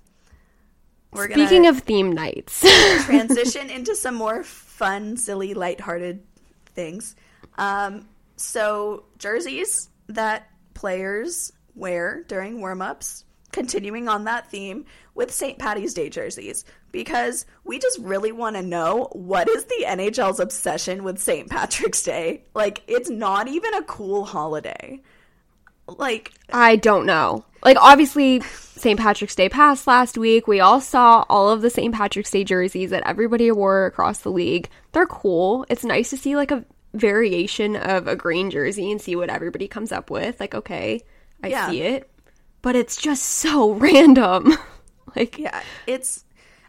We're 1.13 1.31
Speaking 1.31 1.67
of 1.67 1.79
theme 1.79 2.11
nights. 2.11 2.61
transition 3.05 3.69
into 3.69 3.95
some 3.95 4.15
more 4.15 4.43
fun, 4.43 5.15
silly, 5.15 5.53
lighthearted 5.53 6.21
things. 6.67 7.15
Um, 7.57 8.07
so 8.35 9.05
jerseys 9.17 9.87
that 10.07 10.49
players 10.73 11.53
wear 11.73 12.23
during 12.27 12.59
warm-ups, 12.59 13.23
continuing 13.55 14.07
on 14.07 14.25
that 14.25 14.51
theme 14.51 14.85
with 15.15 15.31
St. 15.33 15.57
Patty's 15.57 15.93
Day 15.95 16.09
jerseys, 16.09 16.63
because 16.91 17.45
we 17.63 17.79
just 17.79 17.97
really 17.99 18.31
want 18.31 18.55
to 18.57 18.61
know 18.61 19.09
what 19.13 19.49
is 19.49 19.65
the 19.65 19.85
NHL's 19.87 20.39
obsession 20.39 21.03
with 21.03 21.17
St. 21.19 21.49
Patrick's 21.49 22.03
Day. 22.03 22.43
Like, 22.53 22.83
it's 22.87 23.09
not 23.09 23.47
even 23.47 23.73
a 23.73 23.83
cool 23.83 24.25
holiday. 24.25 25.01
Like, 25.87 26.31
I 26.51 26.75
don't 26.75 27.05
know. 27.05 27.45
Like 27.63 27.77
obviously 27.79 28.41
St. 28.41 28.99
Patrick's 28.99 29.35
Day 29.35 29.49
passed 29.49 29.87
last 29.87 30.17
week. 30.19 30.47
We 30.47 30.59
all 30.59 30.79
saw 30.81 31.25
all 31.29 31.49
of 31.49 31.61
the 31.63 31.69
St. 31.71 31.93
Patrick's 31.93 32.29
Day 32.29 32.43
jerseys 32.43 32.91
that 32.91 33.03
everybody 33.07 33.51
wore 33.51 33.87
across 33.87 34.19
the 34.19 34.31
league. 34.31 34.69
They're 34.91 35.07
cool. 35.07 35.65
It's 35.69 35.83
nice 35.83 36.11
to 36.11 36.17
see 36.17 36.35
like 36.35 36.51
a 36.51 36.63
variation 36.93 37.75
of 37.75 38.07
a 38.07 38.15
green 38.15 38.51
jersey 38.51 38.91
and 38.91 39.01
see 39.01 39.15
what 39.15 39.29
everybody 39.29 39.67
comes 39.67 39.91
up 39.91 40.09
with. 40.11 40.39
Like 40.39 40.53
okay, 40.53 41.01
I 41.43 41.47
Yeah. 41.47 41.69
see 41.69 41.81
it. 41.81 42.09
But 42.65 42.75
it's 42.75 42.97
just 42.97 43.21
so 43.23 43.73
random. 43.87 44.53
like 45.15 45.37
Yeah, 45.37 45.61
it's 45.85 46.25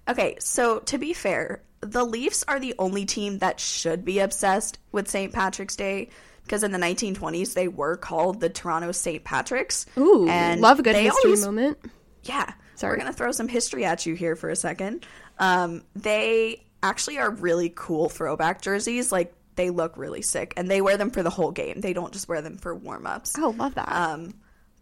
okay. 0.07 0.37
So 0.41 0.81
to 0.81 0.99
be 0.99 1.15
fair, 1.15 1.63
the 1.81 2.05
Leafs 2.05 2.45
are 2.47 2.61
the 2.61 2.75
only 2.79 3.07
team 3.07 3.39
that 3.39 3.59
should 3.59 4.05
be 4.05 4.19
obsessed 4.19 4.79
with 4.93 5.09
St. 5.09 5.33
Patrick's 5.33 5.75
Day 5.75 6.11
because 6.43 6.63
in 6.63 6.71
the 6.71 6.79
1920s 6.79 7.55
they 7.55 7.67
were 7.67 7.97
called 7.97 8.41
the 8.41 8.51
Toronto 8.51 8.93
St. 8.93 9.25
Patricks. 9.25 9.87
ooh, 9.97 10.29
and 10.29 10.61
love 10.61 10.79
a 10.81 10.83
good 10.83 10.97
history 10.97 11.31
always- 11.31 11.47
moment. 11.47 11.79
Yeah, 12.25 12.53
Sorry. 12.75 12.93
we're 12.93 12.99
gonna 12.99 13.13
throw 13.15 13.33
some 13.33 13.49
history 13.49 13.87
at 13.87 14.05
you 14.05 14.15
here 14.15 14.37
for 14.37 14.51
a 14.51 14.57
second. 14.57 15.07
Um, 15.39 15.83
they 15.95 16.63
actually 16.83 17.17
are 17.19 17.31
really 17.31 17.73
cool 17.75 18.11
throwback 18.11 18.61
jerseys. 18.61 19.11
Like 19.11 19.33
they 19.55 19.71
look 19.71 19.97
really 19.97 20.21
sick, 20.23 20.53
and 20.59 20.71
they 20.71 20.83
wear 20.83 20.99
them 20.99 21.11
for 21.11 21.23
the 21.23 21.31
whole 21.31 21.53
game. 21.53 21.81
They 21.81 21.95
don't 21.95 22.13
just 22.13 22.29
wear 22.29 22.43
them 22.43 22.59
for 22.59 22.75
warm 22.75 23.07
ups. 23.07 23.33
Oh, 23.39 23.55
love 23.57 23.77
that. 23.77 23.91
Um, 23.91 24.35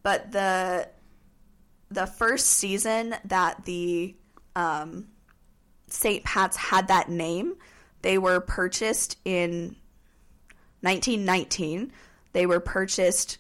but 0.03 0.33
the 0.33 0.89
the 1.91 2.07
first 2.07 2.47
season 2.47 3.15
that 3.27 3.65
the 3.65 4.15
um, 4.57 5.09
St. 5.89 6.25
Pat's 6.25 6.57
had 6.57 6.89
that 6.89 7.09
name, 7.09 7.55
they 8.03 8.19
were 8.19 8.41
purchased 8.41 9.19
in 9.25 9.77
1919. 10.81 11.93
They 12.33 12.47
were 12.47 12.61
purchased 12.61 13.39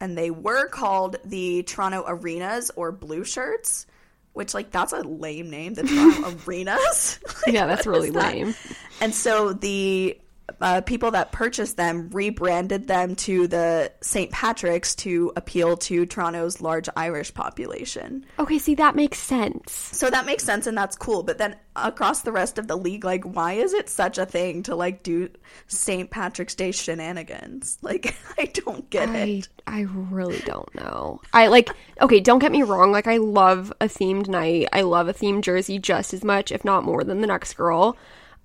and 0.00 0.16
they 0.16 0.30
were 0.30 0.68
called 0.68 1.16
the 1.24 1.62
Toronto 1.62 2.04
Arenas 2.06 2.70
or 2.76 2.92
Blue 2.92 3.24
Shirts, 3.24 3.86
which 4.32 4.54
like 4.54 4.70
that's 4.70 4.92
a 4.92 5.00
lame 5.00 5.50
name, 5.50 5.74
the 5.74 5.82
Toronto 5.82 6.36
Arenas. 6.46 7.20
Like, 7.46 7.54
yeah, 7.54 7.66
that's 7.66 7.86
really 7.86 8.10
that? 8.10 8.34
lame. 8.34 8.54
And 9.00 9.14
so 9.14 9.52
the 9.52 10.18
uh, 10.60 10.80
people 10.82 11.10
that 11.12 11.32
purchased 11.32 11.76
them 11.76 12.10
rebranded 12.10 12.86
them 12.86 13.16
to 13.16 13.48
the 13.48 13.90
St. 14.02 14.30
Patrick's 14.30 14.94
to 14.96 15.32
appeal 15.36 15.76
to 15.78 16.04
Toronto's 16.04 16.60
large 16.60 16.88
Irish 16.96 17.32
population. 17.32 18.26
Okay, 18.38 18.58
see 18.58 18.74
that 18.74 18.94
makes 18.94 19.18
sense. 19.18 19.72
So 19.72 20.10
that 20.10 20.26
makes 20.26 20.44
sense 20.44 20.66
and 20.66 20.76
that's 20.76 20.96
cool. 20.96 21.22
But 21.22 21.38
then 21.38 21.56
across 21.76 22.22
the 22.22 22.32
rest 22.32 22.58
of 22.58 22.68
the 22.68 22.76
league, 22.76 23.04
like, 23.04 23.24
why 23.24 23.54
is 23.54 23.72
it 23.72 23.88
such 23.88 24.18
a 24.18 24.26
thing 24.26 24.62
to 24.64 24.74
like 24.74 25.02
do 25.02 25.30
St. 25.66 26.10
Patrick's 26.10 26.54
Day 26.54 26.72
shenanigans? 26.72 27.78
Like, 27.94 28.16
I 28.38 28.46
don't 28.46 28.88
get 28.88 29.10
I 29.10 29.18
it. 29.18 29.48
I 29.66 29.80
really 29.82 30.40
don't 30.40 30.74
know. 30.74 31.20
I 31.32 31.48
like 31.48 31.68
okay, 32.00 32.18
don't 32.18 32.38
get 32.38 32.50
me 32.50 32.62
wrong, 32.62 32.92
like 32.92 33.06
I 33.06 33.18
love 33.18 33.72
a 33.80 33.86
themed 33.86 34.26
night. 34.26 34.68
I 34.72 34.80
love 34.80 35.06
a 35.06 35.14
themed 35.14 35.42
jersey 35.42 35.78
just 35.78 36.14
as 36.14 36.24
much, 36.24 36.50
if 36.50 36.64
not 36.64 36.82
more 36.82 37.04
than 37.04 37.20
the 37.20 37.26
next 37.26 37.54
girl. 37.54 37.96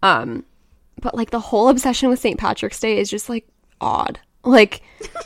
Um 0.03 0.45
but 1.01 1.15
like 1.15 1.29
the 1.31 1.39
whole 1.39 1.69
obsession 1.69 2.09
with 2.09 2.19
St. 2.19 2.39
Patrick's 2.39 2.79
Day 2.79 2.99
is 2.99 3.09
just 3.09 3.29
like 3.29 3.47
odd. 3.81 4.19
Like 4.43 4.81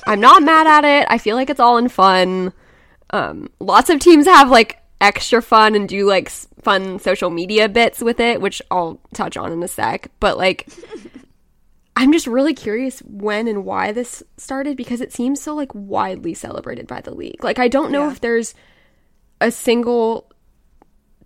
I'm 0.08 0.20
not 0.20 0.44
mad 0.52 0.68
at 0.68 0.86
it. 0.86 1.08
I 1.10 1.18
feel 1.18 1.36
like 1.36 1.50
it's 1.50 1.60
all 1.60 1.78
in 1.78 1.90
fun. 1.90 2.54
Um 3.12 3.50
lots 3.60 3.90
of 3.90 4.00
teams 4.00 4.26
have 4.26 4.50
like 4.50 4.80
extra 5.02 5.42
fun 5.42 5.76
and 5.76 5.88
do 5.90 6.06
like 6.08 6.28
s- 6.28 6.48
fun 6.62 6.98
social 7.00 7.30
media 7.30 7.68
bits 7.70 8.00
with 8.02 8.20
it, 8.20 8.40
which 8.42 8.62
I'll 8.72 9.00
touch 9.14 9.36
on 9.38 9.52
in 9.52 9.62
a 9.64 9.68
sec. 9.68 10.10
But 10.20 10.38
like 10.38 10.68
I'm 11.96 12.12
just 12.12 12.26
really 12.26 12.56
curious 12.56 13.00
when 13.02 13.48
and 13.48 13.66
why 13.66 13.92
this 13.92 14.24
started 14.38 14.78
because 14.78 15.00
it 15.00 15.14
seems 15.14 15.40
so 15.42 15.54
like 15.54 15.74
widely 15.76 16.34
celebrated 16.34 16.88
by 16.88 17.02
the 17.02 17.14
league. 17.14 17.44
Like 17.44 17.60
I 17.60 17.68
don't 17.68 17.92
know 17.92 18.06
Yeah. 18.08 18.12
if 18.14 18.22
there's 18.22 18.56
a 19.42 19.52
single 19.52 20.32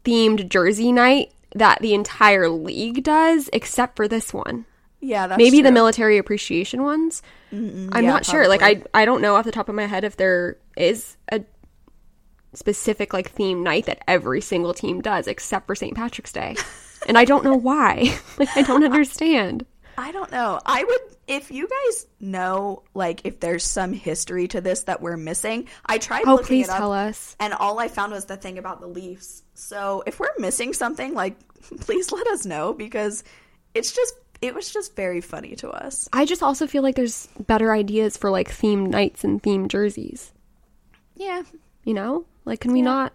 themed 0.03 0.49
jersey 0.49 0.91
night 0.91 1.31
that 1.55 1.81
the 1.81 1.93
entire 1.93 2.49
league 2.49 3.03
does 3.03 3.49
except 3.53 3.95
for 3.95 4.07
this 4.07 4.33
one. 4.33 4.65
Yeah, 4.99 5.27
that's 5.27 5.37
Maybe 5.37 5.61
the 5.61 5.71
military 5.71 6.17
appreciation 6.17 6.83
ones. 6.83 7.21
I'm 7.51 7.91
yeah, 7.93 8.01
not 8.01 8.25
sure. 8.25 8.47
Like 8.47 8.63
I. 8.63 8.83
I 8.93 9.05
don't 9.05 9.21
know 9.21 9.35
off 9.35 9.45
the 9.45 9.51
top 9.51 9.69
of 9.69 9.75
my 9.75 9.85
head 9.85 10.03
if 10.03 10.17
there 10.17 10.57
is 10.75 11.17
a 11.31 11.43
specific 12.53 13.13
like 13.13 13.29
theme 13.29 13.63
night 13.63 13.85
that 13.85 14.03
every 14.07 14.41
single 14.41 14.73
team 14.73 15.01
does 15.01 15.27
except 15.27 15.67
for 15.67 15.75
St. 15.75 15.95
Patrick's 15.95 16.31
Day. 16.31 16.55
and 17.07 17.17
I 17.17 17.25
don't 17.25 17.43
know 17.43 17.55
why. 17.55 18.17
like 18.37 18.49
I 18.55 18.63
don't 18.63 18.83
understand. 18.83 19.65
I 19.97 20.11
don't 20.11 20.31
know. 20.31 20.59
I 20.65 20.83
would 20.83 20.99
if 21.27 21.49
you 21.51 21.67
guys 21.67 22.05
know 22.19 22.83
like 22.93 23.21
if 23.25 23.39
there's 23.39 23.63
some 23.63 23.93
history 23.93 24.47
to 24.49 24.61
this 24.61 24.83
that 24.83 25.01
we're 25.01 25.17
missing. 25.17 25.67
I 25.85 25.97
tried 25.97 26.23
Oh, 26.27 26.33
looking 26.35 26.45
please 26.47 26.67
it 26.67 26.71
up 26.71 26.77
tell 26.77 26.93
us. 26.93 27.35
and 27.39 27.53
all 27.53 27.79
I 27.79 27.87
found 27.87 28.11
was 28.11 28.25
the 28.25 28.37
thing 28.37 28.57
about 28.57 28.79
the 28.79 28.87
Leafs. 28.87 29.43
So 29.55 30.03
if 30.05 30.19
we're 30.19 30.29
missing 30.37 30.73
something, 30.73 31.13
like 31.15 31.35
please 31.79 32.11
let 32.11 32.27
us 32.27 32.45
know 32.45 32.73
because 32.73 33.23
it's 33.73 33.91
just 33.91 34.13
it 34.39 34.53
was 34.53 34.71
just 34.71 34.95
very 34.95 35.19
funny 35.19 35.55
to 35.57 35.69
us. 35.71 36.07
I 36.13 36.25
just 36.25 36.43
also 36.43 36.67
feel 36.67 36.83
like 36.83 36.95
there's 36.95 37.27
better 37.47 37.73
ideas 37.73 38.17
for 38.17 38.29
like 38.29 38.49
themed 38.49 38.89
nights 38.89 39.23
and 39.23 39.41
themed 39.41 39.69
jerseys. 39.69 40.31
Yeah. 41.15 41.41
You 41.83 41.95
know? 41.95 42.25
Like 42.45 42.59
can 42.59 42.71
we 42.71 42.83
not 42.83 43.13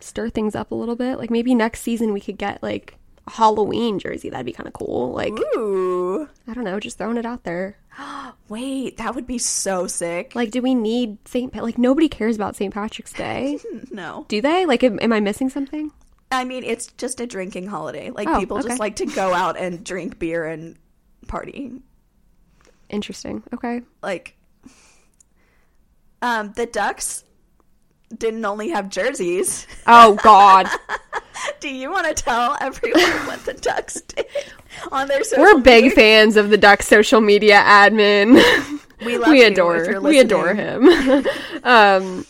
stir 0.00 0.28
things 0.28 0.54
up 0.54 0.70
a 0.70 0.74
little 0.74 0.96
bit? 0.96 1.16
Like 1.16 1.30
maybe 1.30 1.54
next 1.54 1.80
season 1.80 2.12
we 2.12 2.20
could 2.20 2.36
get 2.36 2.62
like 2.62 2.96
Halloween 3.28 3.98
jersey. 3.98 4.30
That'd 4.30 4.46
be 4.46 4.52
kind 4.52 4.66
of 4.66 4.72
cool. 4.72 5.12
Like 5.12 5.32
Ooh. 5.56 6.28
I 6.48 6.54
don't 6.54 6.64
know, 6.64 6.80
just 6.80 6.98
throwing 6.98 7.16
it 7.16 7.26
out 7.26 7.44
there. 7.44 7.76
Wait, 8.48 8.96
that 8.96 9.14
would 9.14 9.26
be 9.26 9.38
so 9.38 9.86
sick. 9.86 10.34
Like 10.34 10.50
do 10.50 10.60
we 10.62 10.74
need 10.74 11.18
St. 11.28 11.52
Pa- 11.52 11.60
like 11.60 11.78
nobody 11.78 12.08
cares 12.08 12.36
about 12.36 12.56
St. 12.56 12.72
Patrick's 12.74 13.12
Day? 13.12 13.58
no. 13.90 14.24
Do 14.28 14.40
they? 14.40 14.66
Like 14.66 14.82
am, 14.82 14.98
am 15.00 15.12
I 15.12 15.20
missing 15.20 15.48
something? 15.48 15.92
I 16.32 16.44
mean, 16.44 16.62
it's 16.64 16.86
just 16.92 17.20
a 17.20 17.26
drinking 17.26 17.66
holiday. 17.66 18.10
Like 18.10 18.28
Oh, 18.28 18.38
people 18.38 18.58
okay. 18.58 18.68
just 18.68 18.80
like 18.80 18.96
to 18.96 19.06
go 19.06 19.32
out 19.34 19.56
and 19.56 19.84
drink 19.84 20.18
beer 20.18 20.44
and 20.46 20.76
party. 21.28 21.72
Interesting. 22.88 23.42
Okay. 23.54 23.82
Like 24.02 24.36
um 26.22 26.52
the 26.56 26.66
Ducks 26.66 27.24
didn't 28.16 28.44
only 28.44 28.70
have 28.70 28.88
jerseys. 28.88 29.66
Oh 29.86 30.14
God. 30.16 30.68
Do 31.60 31.68
you 31.68 31.90
want 31.90 32.06
to 32.06 32.22
tell 32.22 32.56
everyone 32.60 33.26
what 33.26 33.44
the 33.44 33.54
Ducks 33.54 34.00
did 34.02 34.26
on 34.92 35.08
their 35.08 35.24
social 35.24 35.42
We're 35.42 35.60
big 35.60 35.84
media? 35.84 35.96
fans 35.96 36.36
of 36.36 36.50
the 36.50 36.58
Duck 36.58 36.82
social 36.82 37.20
media 37.20 37.60
admin. 37.62 38.42
We 39.02 39.16
love 39.16 39.30
we 39.30 39.44
adore 39.44 39.98
we 40.02 40.18
adore 40.18 40.52
him. 40.52 40.86
um 41.62 42.26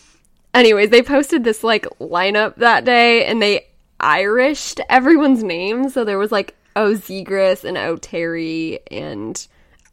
anyways, 0.55 0.90
they 0.90 1.03
posted 1.03 1.43
this 1.43 1.64
like 1.64 1.85
lineup 1.99 2.55
that 2.59 2.85
day 2.85 3.25
and 3.25 3.43
they 3.43 3.66
Irished 4.01 4.81
everyone's 4.88 5.45
names. 5.45 5.95
So 5.95 6.05
there 6.05 6.19
was 6.19 6.33
like 6.33 6.55
O 6.75 6.93
and 6.93 7.77
O 7.77 7.97
Terry 7.97 8.81
and 8.90 9.47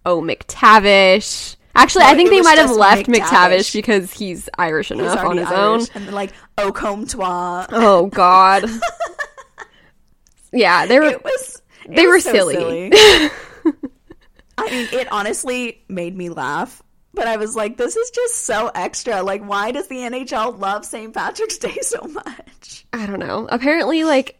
O 0.05 0.21
McTavish. 0.21 1.56
Actually, 1.77 2.05
I 2.05 2.15
think 2.15 2.31
they 2.31 2.41
might 2.41 2.57
have 2.57 2.71
left 2.71 3.05
McTavish. 3.07 3.21
McTavish 3.21 3.73
because 3.73 4.11
he's 4.11 4.49
Irish 4.57 4.89
He's 4.89 4.99
enough 4.99 5.19
on 5.23 5.37
his 5.37 5.47
Irish. 5.47 5.57
own. 5.57 5.87
And 5.93 6.07
then, 6.07 6.13
like 6.13 6.33
au 6.57 6.71
comptoir. 6.71 7.67
Oh 7.71 8.07
God. 8.07 8.65
yeah, 10.51 10.85
they 10.87 10.99
were 10.99 11.05
It 11.05 11.23
was 11.23 11.61
it 11.85 11.95
They 11.95 12.07
were 12.07 12.19
so 12.19 12.31
silly. 12.31 12.91
I 14.59 14.71
mean, 14.71 14.87
it 14.91 15.07
honestly 15.11 15.83
made 15.87 16.17
me 16.17 16.29
laugh. 16.29 16.81
But 17.13 17.27
I 17.27 17.37
was 17.37 17.55
like, 17.55 17.77
this 17.77 17.95
is 17.95 18.09
just 18.11 18.45
so 18.45 18.69
extra. 18.75 19.23
Like, 19.23 19.41
why 19.43 19.71
does 19.71 19.87
the 19.87 19.97
NHL 19.97 20.59
love 20.59 20.85
St. 20.85 21.13
Patrick's 21.13 21.57
Day 21.57 21.77
so 21.81 22.01
much? 22.01 22.85
I 22.93 23.05
don't 23.05 23.19
know. 23.19 23.47
Apparently, 23.51 24.03
like 24.03 24.39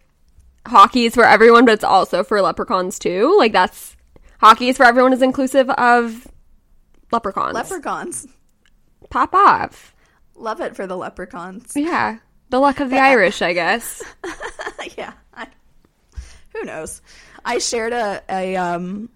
hockey 0.65 1.05
is 1.05 1.13
for 1.15 1.23
everyone, 1.23 1.65
but 1.65 1.73
it's 1.73 1.83
also 1.83 2.23
for 2.23 2.41
leprechauns 2.41 2.99
too. 2.99 3.35
Like 3.37 3.51
that's 3.51 3.95
hockey 4.39 4.69
is 4.69 4.77
for 4.77 4.83
everyone 4.85 5.13
is 5.13 5.21
inclusive 5.21 5.69
of 5.71 6.27
leprechauns. 7.11 7.53
Leprechauns. 7.53 8.27
Pop 9.09 9.33
off. 9.33 9.95
Love 10.35 10.61
it 10.61 10.75
for 10.75 10.85
the 10.85 10.97
leprechauns. 10.97 11.73
Yeah, 11.75 12.19
the 12.49 12.59
luck 12.59 12.79
of 12.79 12.89
the 12.89 12.99
Irish, 12.99 13.41
I 13.41 13.53
guess. 13.53 14.03
yeah. 14.97 15.13
I, 15.33 15.47
who 16.53 16.63
knows? 16.63 17.01
I 17.43 17.59
shared 17.59 17.93
a, 17.93 18.21
a 18.29 18.55
um, 18.55 19.09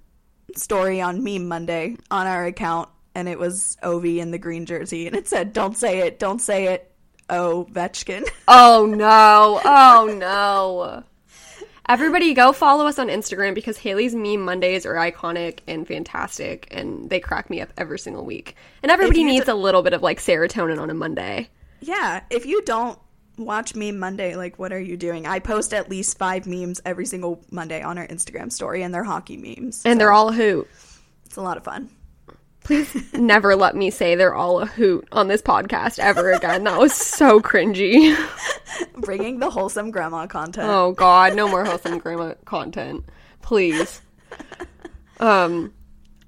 story 0.55 1.01
on 1.01 1.23
Meme 1.23 1.47
Monday 1.47 1.97
on 2.09 2.27
our 2.27 2.45
account, 2.45 2.89
and 3.13 3.27
it 3.27 3.39
was 3.39 3.77
Ovi 3.83 4.17
in 4.17 4.31
the 4.31 4.39
green 4.39 4.65
jersey, 4.65 5.07
and 5.07 5.15
it 5.15 5.27
said, 5.27 5.53
Don't 5.53 5.77
say 5.77 5.99
it, 5.99 6.17
don't 6.19 6.39
say 6.39 6.67
it, 6.67 6.91
oh, 7.29 7.67
Vetchkin. 7.71 8.27
Oh 8.47 8.85
no! 8.85 9.61
Oh 9.63 10.15
no! 10.17 11.03
Everybody, 11.91 12.33
go 12.33 12.53
follow 12.53 12.87
us 12.87 12.97
on 12.99 13.09
Instagram 13.09 13.53
because 13.53 13.77
Hayley's 13.77 14.15
meme 14.15 14.39
Mondays 14.39 14.85
are 14.85 14.93
iconic 14.93 15.59
and 15.67 15.85
fantastic, 15.85 16.69
and 16.71 17.09
they 17.09 17.19
crack 17.19 17.49
me 17.49 17.59
up 17.59 17.67
every 17.77 17.99
single 17.99 18.23
week. 18.23 18.55
And 18.81 18.89
everybody 18.89 19.25
needs 19.25 19.47
d- 19.47 19.51
a 19.51 19.55
little 19.55 19.81
bit 19.81 19.91
of 19.91 20.01
like 20.01 20.19
serotonin 20.19 20.79
on 20.79 20.89
a 20.89 20.93
Monday. 20.93 21.49
yeah, 21.81 22.21
if 22.29 22.45
you 22.45 22.61
don't 22.61 22.97
watch 23.37 23.75
Meme 23.75 23.99
Monday, 23.99 24.37
like, 24.37 24.57
what 24.57 24.71
are 24.71 24.79
you 24.79 24.95
doing? 24.95 25.27
I 25.27 25.39
post 25.39 25.73
at 25.73 25.89
least 25.89 26.17
five 26.17 26.47
memes 26.47 26.79
every 26.85 27.05
single 27.05 27.43
Monday 27.51 27.81
on 27.81 27.97
our 27.97 28.07
Instagram 28.07 28.53
story, 28.53 28.83
and 28.83 28.93
they're 28.93 29.03
hockey 29.03 29.35
memes. 29.35 29.81
And 29.83 29.99
they're 29.99 30.13
all 30.13 30.31
hoot. 30.31 30.69
It's 31.25 31.35
a 31.35 31.41
lot 31.41 31.57
of 31.57 31.65
fun. 31.65 31.89
Please 32.63 33.11
never 33.13 33.55
let 33.55 33.75
me 33.75 33.89
say 33.89 34.15
they're 34.15 34.35
all 34.35 34.59
a 34.61 34.65
hoot 34.65 35.07
on 35.11 35.27
this 35.27 35.41
podcast 35.41 35.97
ever 35.99 36.31
again. 36.31 36.63
That 36.63 36.79
was 36.79 36.93
so 36.93 37.39
cringy. 37.39 38.15
Bringing 38.97 39.39
the 39.39 39.49
wholesome 39.49 39.89
grandma 39.91 40.27
content. 40.27 40.67
Oh 40.69 40.91
god, 40.91 41.35
no 41.35 41.47
more 41.49 41.65
wholesome 41.65 41.97
grandma 41.97 42.35
content. 42.45 43.03
Please. 43.41 44.01
Um 45.19 45.73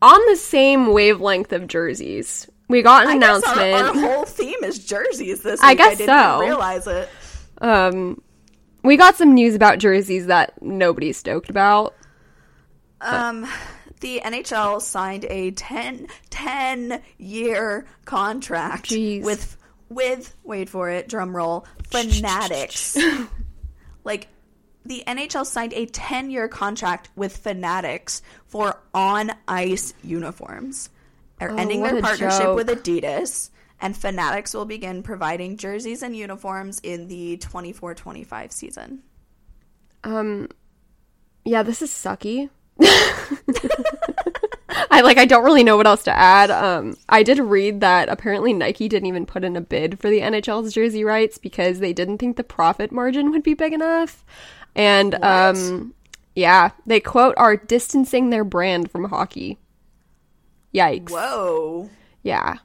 on 0.02 0.20
the 0.30 0.36
same 0.36 0.92
wavelength 0.92 1.54
of 1.54 1.68
jerseys, 1.68 2.50
we 2.68 2.82
got 2.82 3.06
an 3.08 3.12
I 3.12 3.20
guess 3.20 3.44
our- 3.44 3.54
announcement. 3.54 3.98
Our, 4.04 4.12
whole 4.16 4.26
theme 4.26 4.64
is 4.64 4.84
jerseys 4.84 5.42
this 5.44 5.60
week. 5.62 5.70
I 5.70 5.76
guess 5.76 5.98
didn't 6.00 6.16
so. 6.18 6.40
realize 6.40 6.88
it. 6.88 7.10
Um 7.60 8.22
we 8.84 8.98
got 8.98 9.16
some 9.16 9.34
news 9.34 9.56
about 9.56 9.78
jerseys 9.80 10.26
that 10.28 10.62
nobody's 10.62 11.16
stoked 11.16 11.50
about. 11.50 11.96
Um, 13.00 13.48
the 14.04 14.22
NHL 14.24 14.82
signed 14.82 15.26
a 15.30 15.52
10, 15.52 16.08
10 16.30 17.02
year 17.18 17.86
contract 18.06 18.90
Jeez. 18.90 19.24
with 19.24 19.58
with 19.90 20.36
wait 20.44 20.68
for 20.70 20.90
it, 20.90 21.08
drum 21.08 21.34
roll, 21.36 21.66
Fanatics. 21.90 22.98
like 24.04 24.28
the 24.86 25.04
NHL 25.08 25.46
signed 25.46 25.72
a 25.74 25.86
10 25.86 26.30
year 26.30 26.48
contract 26.50 27.10
with 27.16 27.38
Fanatics 27.38 28.22
for 28.46 28.78
on 28.94 29.32
ice 29.48 29.94
uniforms. 30.04 30.90
They're 31.40 31.52
Oh, 31.52 31.56
ending 31.58 31.82
their 31.82 32.02
partnership 32.02 32.42
joke. 32.42 32.56
with 32.58 32.68
Adidas, 32.68 33.52
and 33.80 33.96
Fanatics 33.96 34.54
will 34.54 34.66
begin 34.66 35.02
providing 35.04 35.56
jerseys 35.58 36.04
and 36.04 36.14
uniforms 36.16 36.80
in 36.84 37.08
the 37.08 37.38
24 37.38 37.96
25 37.96 38.52
season. 38.52 39.02
Um 40.04 40.50
yeah, 41.46 41.64
this 41.64 41.82
is 41.82 41.90
sucky. 41.92 42.50
I 44.92 45.02
like 45.02 45.18
I 45.18 45.26
don't 45.26 45.44
really 45.44 45.64
know 45.64 45.78
what 45.78 45.88
else 45.88 46.04
to 46.04 46.18
add. 46.18 46.52
Um 46.52 46.96
I 47.10 47.24
did 47.24 47.40
read 47.40 47.82
that 47.82 48.10
apparently 48.10 48.54
Nike 48.54 48.88
didn't 48.88 49.08
even 49.08 49.26
put 49.26 49.44
in 49.44 49.56
a 49.56 49.62
bid 49.62 50.00
for 50.00 50.10
the 50.10 50.22
NHL's 50.22 50.74
jersey 50.74 51.04
rights 51.04 51.38
because 51.38 51.80
they 51.80 51.94
didn't 51.94 52.18
think 52.18 52.38
the 52.38 52.44
profit 52.44 52.92
margin 52.92 53.32
would 53.32 53.44
be 53.44 53.54
big 53.54 53.74
enough. 53.74 54.26
And 54.76 55.16
um 55.24 55.94
yeah, 56.36 56.72
they 56.86 57.00
quote 57.00 57.36
are 57.38 57.56
distancing 57.56 58.30
their 58.30 58.44
brand 58.44 58.92
from 58.92 59.06
hockey. 59.06 59.60
Yikes. 60.74 61.12
Whoa. 61.12 61.90
Yeah. 62.24 62.58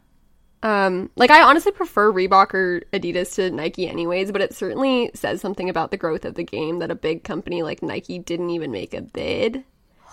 Um, 0.62 1.10
like 1.14 1.30
I 1.30 1.42
honestly 1.42 1.72
prefer 1.72 2.12
Reebok 2.12 2.54
or 2.54 2.82
Adidas 2.92 3.34
to 3.34 3.50
Nike 3.50 3.88
anyways, 3.88 4.32
but 4.32 4.40
it 4.40 4.54
certainly 4.54 5.10
says 5.14 5.40
something 5.40 5.68
about 5.68 5.90
the 5.90 5.96
growth 5.96 6.24
of 6.24 6.34
the 6.34 6.42
game 6.42 6.80
that 6.80 6.90
a 6.90 6.96
big 6.96 7.22
company 7.22 7.62
like 7.62 7.82
Nike 7.82 8.18
didn't 8.18 8.50
even 8.50 8.72
make 8.72 8.92
a 8.92 9.00
bid. 9.00 9.64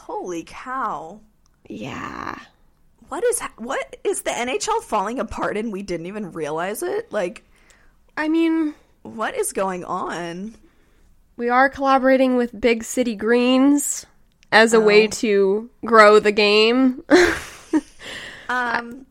Holy 0.06 0.44
cow. 0.46 1.20
Yeah. 1.68 2.38
What 3.10 3.24
is 3.24 3.40
what 3.58 3.96
is 4.04 4.22
the 4.22 4.30
NHL 4.30 4.84
falling 4.84 5.20
apart 5.20 5.58
and 5.58 5.72
we 5.74 5.82
didn't 5.82 6.06
even 6.06 6.32
realize 6.32 6.84
it? 6.84 7.12
Like 7.12 7.44
I 8.16 8.28
mean, 8.28 8.76
what 9.02 9.36
is 9.36 9.52
going 9.52 9.84
on? 9.84 10.54
we 11.38 11.50
are 11.50 11.70
collaborating 11.70 12.38
with 12.38 12.62
Big 12.62 12.84
City 12.84 13.16
Greens 13.16 14.06
as 14.52 14.74
a 14.74 14.80
way 14.80 15.08
to 15.08 15.70
grow 15.84 16.20
the 16.20 16.32
game. 16.32 17.04
Um 18.48 19.08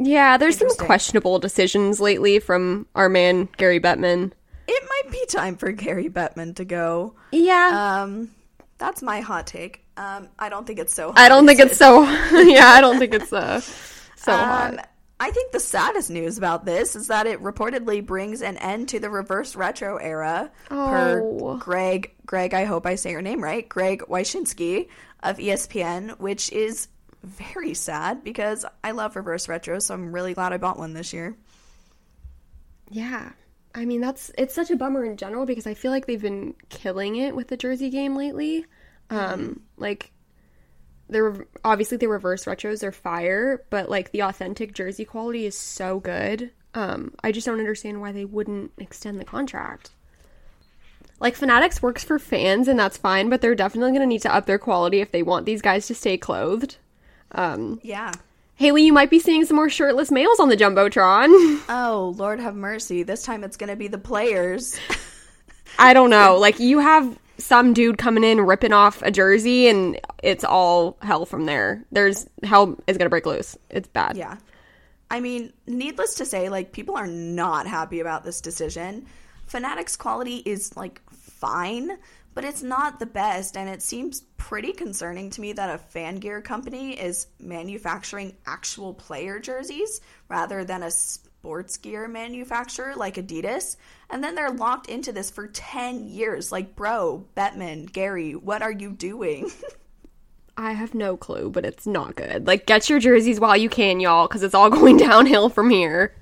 yeah, 0.00 0.38
there's 0.38 0.56
some 0.56 0.74
questionable 0.78 1.38
decisions 1.38 2.00
lately 2.00 2.38
from 2.38 2.86
our 2.94 3.10
man 3.10 3.46
Gary 3.58 3.78
Bettman. 3.78 4.32
it 4.66 4.88
might 4.88 5.12
be 5.12 5.22
time 5.26 5.54
for 5.56 5.70
Gary 5.70 6.08
Bettman 6.08 6.56
to 6.56 6.64
go. 6.64 7.14
Yeah. 7.30 8.00
Um 8.02 8.30
that's 8.78 9.02
my 9.02 9.20
hot 9.20 9.46
take. 9.46 9.84
Um 9.98 10.28
I 10.38 10.48
don't 10.48 10.66
think 10.66 10.78
it's 10.78 10.94
so 10.94 11.08
hot. 11.08 11.18
I 11.18 11.28
don't 11.28 11.46
think 11.46 11.60
it's 11.60 11.76
so 11.76 12.02
yeah, 12.32 12.66
I 12.68 12.80
don't 12.80 12.98
think 12.98 13.14
it's 13.14 13.32
uh, 13.32 13.60
so 14.16 14.32
Um, 14.32 14.38
hot. 14.38 14.88
I 15.20 15.32
think 15.32 15.50
the 15.50 15.58
saddest 15.60 16.10
news 16.10 16.38
about 16.38 16.64
this 16.64 16.94
is 16.94 17.08
that 17.08 17.26
it 17.26 17.42
reportedly 17.42 18.06
brings 18.06 18.40
an 18.40 18.56
end 18.58 18.88
to 18.90 19.00
the 19.00 19.10
reverse 19.10 19.56
retro 19.56 19.96
era. 19.96 20.50
Oh. 20.70 20.86
Per 20.88 21.56
Greg, 21.58 22.12
Greg, 22.24 22.54
I 22.54 22.64
hope 22.64 22.86
I 22.86 22.94
say 22.94 23.10
your 23.10 23.22
name 23.22 23.42
right, 23.42 23.68
Greg 23.68 24.02
Wyshynski 24.08 24.88
of 25.24 25.38
ESPN, 25.38 26.18
which 26.20 26.52
is 26.52 26.86
very 27.24 27.74
sad 27.74 28.22
because 28.22 28.64
I 28.84 28.92
love 28.92 29.16
reverse 29.16 29.48
retro, 29.48 29.80
so 29.80 29.92
I'm 29.94 30.12
really 30.12 30.34
glad 30.34 30.52
I 30.52 30.58
bought 30.58 30.78
one 30.78 30.94
this 30.94 31.12
year. 31.12 31.36
Yeah. 32.90 33.32
I 33.74 33.84
mean, 33.84 34.00
that's 34.00 34.30
it's 34.38 34.54
such 34.54 34.70
a 34.70 34.76
bummer 34.76 35.04
in 35.04 35.16
general 35.16 35.46
because 35.46 35.66
I 35.66 35.74
feel 35.74 35.90
like 35.90 36.06
they've 36.06 36.22
been 36.22 36.54
killing 36.68 37.16
it 37.16 37.34
with 37.36 37.48
the 37.48 37.56
Jersey 37.56 37.90
game 37.90 38.16
lately. 38.16 38.66
Um, 39.10 39.60
like 39.76 40.10
they're 41.08 41.46
obviously 41.64 41.96
the 41.96 42.08
reverse 42.08 42.44
retros 42.44 42.82
are 42.82 42.92
fire, 42.92 43.64
but 43.70 43.88
like 43.88 44.10
the 44.12 44.22
authentic 44.22 44.74
Jersey 44.74 45.04
quality 45.04 45.46
is 45.46 45.56
so 45.56 46.00
good. 46.00 46.50
Um, 46.74 47.14
I 47.24 47.32
just 47.32 47.46
don't 47.46 47.58
understand 47.58 48.00
why 48.00 48.12
they 48.12 48.24
wouldn't 48.26 48.72
extend 48.78 49.18
the 49.18 49.24
contract. 49.24 49.90
Like 51.20 51.34
Fanatics 51.34 51.82
works 51.82 52.04
for 52.04 52.18
fans 52.18 52.68
and 52.68 52.78
that's 52.78 52.96
fine, 52.96 53.28
but 53.28 53.40
they're 53.40 53.54
definitely 53.54 53.90
going 53.92 54.02
to 54.02 54.06
need 54.06 54.22
to 54.22 54.34
up 54.34 54.46
their 54.46 54.58
quality 54.58 55.00
if 55.00 55.10
they 55.10 55.22
want 55.22 55.46
these 55.46 55.62
guys 55.62 55.86
to 55.88 55.94
stay 55.94 56.16
clothed. 56.16 56.76
Um, 57.32 57.80
Yeah. 57.82 58.12
Hayley, 58.56 58.82
you 58.84 58.92
might 58.92 59.10
be 59.10 59.20
seeing 59.20 59.44
some 59.44 59.56
more 59.56 59.70
shirtless 59.70 60.10
males 60.10 60.40
on 60.40 60.48
the 60.48 60.56
jumbotron. 60.56 61.60
Oh, 61.68 62.14
Lord 62.16 62.40
have 62.40 62.54
mercy. 62.56 63.02
This 63.02 63.22
time 63.22 63.44
it's 63.44 63.56
going 63.56 63.70
to 63.70 63.76
be 63.76 63.88
the 63.88 63.98
players. 63.98 64.78
I 65.78 65.94
don't 65.94 66.10
know. 66.10 66.38
Like 66.38 66.58
you 66.60 66.78
have 66.80 67.18
some 67.38 67.72
dude 67.72 67.98
coming 67.98 68.24
in 68.24 68.40
ripping 68.40 68.72
off 68.72 69.00
a 69.02 69.10
jersey, 69.10 69.68
and 69.68 69.98
it's 70.22 70.44
all 70.44 70.96
hell 71.02 71.24
from 71.24 71.46
there. 71.46 71.84
There's 71.92 72.28
hell 72.42 72.76
is 72.86 72.98
gonna 72.98 73.10
break 73.10 73.26
loose. 73.26 73.56
It's 73.70 73.88
bad. 73.88 74.16
Yeah. 74.16 74.36
I 75.10 75.20
mean, 75.20 75.52
needless 75.66 76.16
to 76.16 76.26
say, 76.26 76.48
like, 76.48 76.72
people 76.72 76.96
are 76.96 77.06
not 77.06 77.66
happy 77.66 78.00
about 78.00 78.24
this 78.24 78.40
decision. 78.40 79.06
Fanatics 79.46 79.96
quality 79.96 80.36
is, 80.44 80.76
like, 80.76 81.00
fine, 81.10 81.96
but 82.34 82.44
it's 82.44 82.62
not 82.62 82.98
the 82.98 83.06
best, 83.06 83.56
and 83.56 83.70
it 83.70 83.80
seems 83.80 84.20
pretty 84.36 84.72
concerning 84.72 85.30
to 85.30 85.40
me 85.40 85.52
that 85.54 85.74
a 85.74 85.78
fan 85.78 86.16
gear 86.16 86.40
company 86.42 86.92
is 86.92 87.26
manufacturing 87.40 88.36
actual 88.46 88.92
player 88.92 89.38
jerseys 89.38 90.00
rather 90.28 90.64
than 90.64 90.82
a 90.82 90.90
sports 91.40 91.76
gear 91.76 92.08
manufacturer 92.08 92.94
like 92.96 93.14
Adidas. 93.14 93.76
And 94.10 94.24
then 94.24 94.34
they're 94.34 94.50
locked 94.50 94.88
into 94.88 95.12
this 95.12 95.30
for 95.30 95.46
10 95.46 96.08
years. 96.08 96.50
Like, 96.50 96.74
bro, 96.74 97.26
Bettman, 97.36 97.92
Gary, 97.92 98.34
what 98.34 98.60
are 98.60 98.72
you 98.72 98.90
doing? 98.90 99.50
I 100.56 100.72
have 100.72 100.94
no 100.94 101.16
clue, 101.16 101.50
but 101.50 101.64
it's 101.64 101.86
not 101.86 102.16
good. 102.16 102.48
Like 102.48 102.66
get 102.66 102.90
your 102.90 102.98
jerseys 102.98 103.38
while 103.38 103.56
you 103.56 103.68
can, 103.68 104.00
y'all, 104.00 104.26
because 104.26 104.42
it's 104.42 104.54
all 104.54 104.68
going 104.80 104.96
downhill 104.96 105.48
from 105.48 105.70
here. 105.70 106.12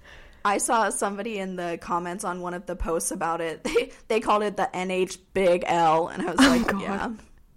I 0.44 0.58
saw 0.58 0.90
somebody 0.90 1.38
in 1.38 1.56
the 1.56 1.78
comments 1.80 2.22
on 2.22 2.42
one 2.42 2.52
of 2.52 2.66
the 2.66 2.76
posts 2.76 3.10
about 3.10 3.40
it. 3.40 3.64
They 3.74 3.90
they 4.08 4.20
called 4.20 4.42
it 4.42 4.58
the 4.58 4.68
NH 4.74 5.18
Big 5.32 5.64
L, 5.66 6.08
and 6.08 6.22
I 6.22 6.26
was 6.26 6.36
oh, 6.38 6.48
like, 6.48 6.66
God. 6.68 6.82
yeah, 6.82 7.10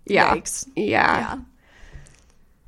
Yeah. 0.05 0.35
Yikes. 0.35 0.67
Yeah. 0.77 0.85
yeah. 0.85 1.39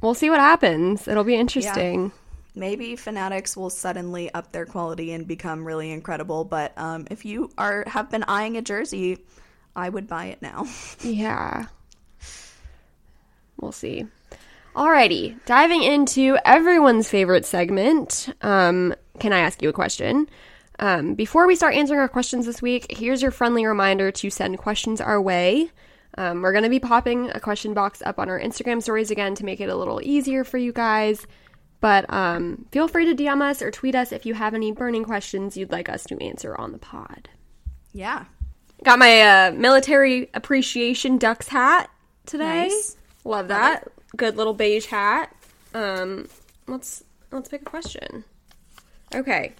We'll 0.01 0.13
see 0.13 0.29
what 0.29 0.39
happens. 0.39 1.07
It'll 1.07 1.23
be 1.23 1.35
interesting. 1.35 2.11
Maybe 2.53 2.95
Fanatics 2.95 3.55
will 3.55 3.69
suddenly 3.69 4.33
up 4.33 4.51
their 4.51 4.65
quality 4.65 5.13
and 5.13 5.25
become 5.25 5.63
really 5.63 5.91
incredible. 5.91 6.43
But 6.43 6.73
um, 6.77 7.07
if 7.09 7.23
you 7.23 7.51
are 7.57 7.85
have 7.87 8.09
been 8.09 8.23
eyeing 8.23 8.57
a 8.57 8.61
jersey, 8.61 9.19
I 9.75 9.89
would 9.89 10.07
buy 10.07 10.25
it 10.25 10.41
now. 10.41 10.67
Yeah. 11.03 11.67
We'll 13.59 13.71
see. 13.71 14.07
Alrighty, 14.75 15.37
diving 15.45 15.83
into 15.83 16.37
everyone's 16.43 17.07
favorite 17.09 17.45
segment. 17.45 18.33
Um, 18.41 18.95
can 19.19 19.33
I 19.33 19.39
ask 19.39 19.61
you 19.61 19.69
a 19.69 19.73
question? 19.73 20.27
Um, 20.79 21.13
before 21.13 21.45
we 21.45 21.55
start 21.55 21.75
answering 21.75 21.99
our 21.99 22.07
questions 22.07 22.47
this 22.47 22.61
week, 22.61 22.87
here's 22.89 23.21
your 23.21 23.29
friendly 23.29 23.65
reminder 23.67 24.11
to 24.13 24.29
send 24.31 24.57
questions 24.57 24.99
our 24.99 25.21
way. 25.21 25.69
Um, 26.17 26.41
we're 26.41 26.53
going 26.53 26.63
to 26.63 26.69
be 26.69 26.79
popping 26.79 27.29
a 27.31 27.39
question 27.39 27.73
box 27.73 28.01
up 28.05 28.17
on 28.17 28.29
our 28.29 28.39
Instagram 28.39 28.81
stories 28.81 29.11
again 29.11 29.35
to 29.35 29.45
make 29.45 29.61
it 29.61 29.69
a 29.69 29.75
little 29.75 30.01
easier 30.01 30.43
for 30.43 30.57
you 30.57 30.73
guys. 30.73 31.27
But 31.81 32.05
um, 32.13 32.65
feel 32.71 32.87
free 32.87 33.05
to 33.13 33.15
DM 33.23 33.41
us 33.41 33.61
or 33.61 33.71
tweet 33.71 33.95
us 33.95 34.11
if 34.11 34.25
you 34.25 34.33
have 34.35 34.53
any 34.53 34.71
burning 34.71 35.03
questions 35.03 35.57
you'd 35.57 35.71
like 35.71 35.89
us 35.89 36.03
to 36.05 36.23
answer 36.23 36.55
on 36.55 36.71
the 36.71 36.77
pod. 36.77 37.27
yeah, 37.91 38.25
Got 38.83 38.97
my 38.99 39.21
uh, 39.21 39.51
military 39.51 40.29
appreciation 40.33 41.17
ducks 41.19 41.47
hat 41.47 41.89
today. 42.25 42.67
Nice. 42.69 42.97
Love 43.25 43.47
that. 43.49 43.87
Good 44.17 44.37
little 44.37 44.53
beige 44.55 44.85
hat. 44.87 45.35
Um, 45.75 46.27
let's 46.67 47.03
let's 47.31 47.47
pick 47.49 47.61
a 47.61 47.65
question. 47.65 48.23
Okay, 49.13 49.53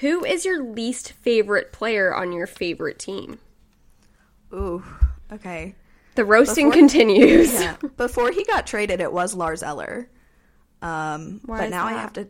who 0.00 0.24
is 0.24 0.44
your 0.44 0.62
least 0.64 1.12
favorite 1.12 1.72
player 1.72 2.12
on 2.14 2.32
your 2.32 2.46
favorite 2.48 2.98
team? 2.98 3.38
ooh, 4.52 4.82
okay. 5.32 5.74
The 6.16 6.24
roasting 6.24 6.70
Before- 6.70 6.80
continues. 6.80 7.52
Yeah. 7.54 7.76
Before 7.96 8.30
he 8.32 8.42
got 8.44 8.66
traded, 8.66 9.00
it 9.00 9.12
was 9.12 9.32
Lars 9.34 9.62
Eller. 9.62 10.08
Um, 10.82 11.40
Why 11.44 11.58
but 11.58 11.70
now 11.70 11.84
I 11.86 11.92
have 11.92 12.12
to, 12.14 12.28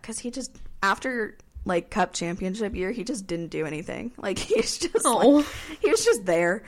because 0.00 0.18
he 0.18 0.30
just 0.30 0.56
after 0.82 1.36
like 1.64 1.90
Cup 1.90 2.12
Championship 2.14 2.74
year, 2.74 2.90
he 2.92 3.04
just 3.04 3.26
didn't 3.26 3.48
do 3.48 3.66
anything. 3.66 4.12
Like 4.18 4.38
he's 4.38 4.78
just 4.78 5.04
Oh. 5.04 5.28
like, 5.28 5.46
he 5.80 5.90
was 5.90 6.04
just 6.04 6.24
there. 6.24 6.62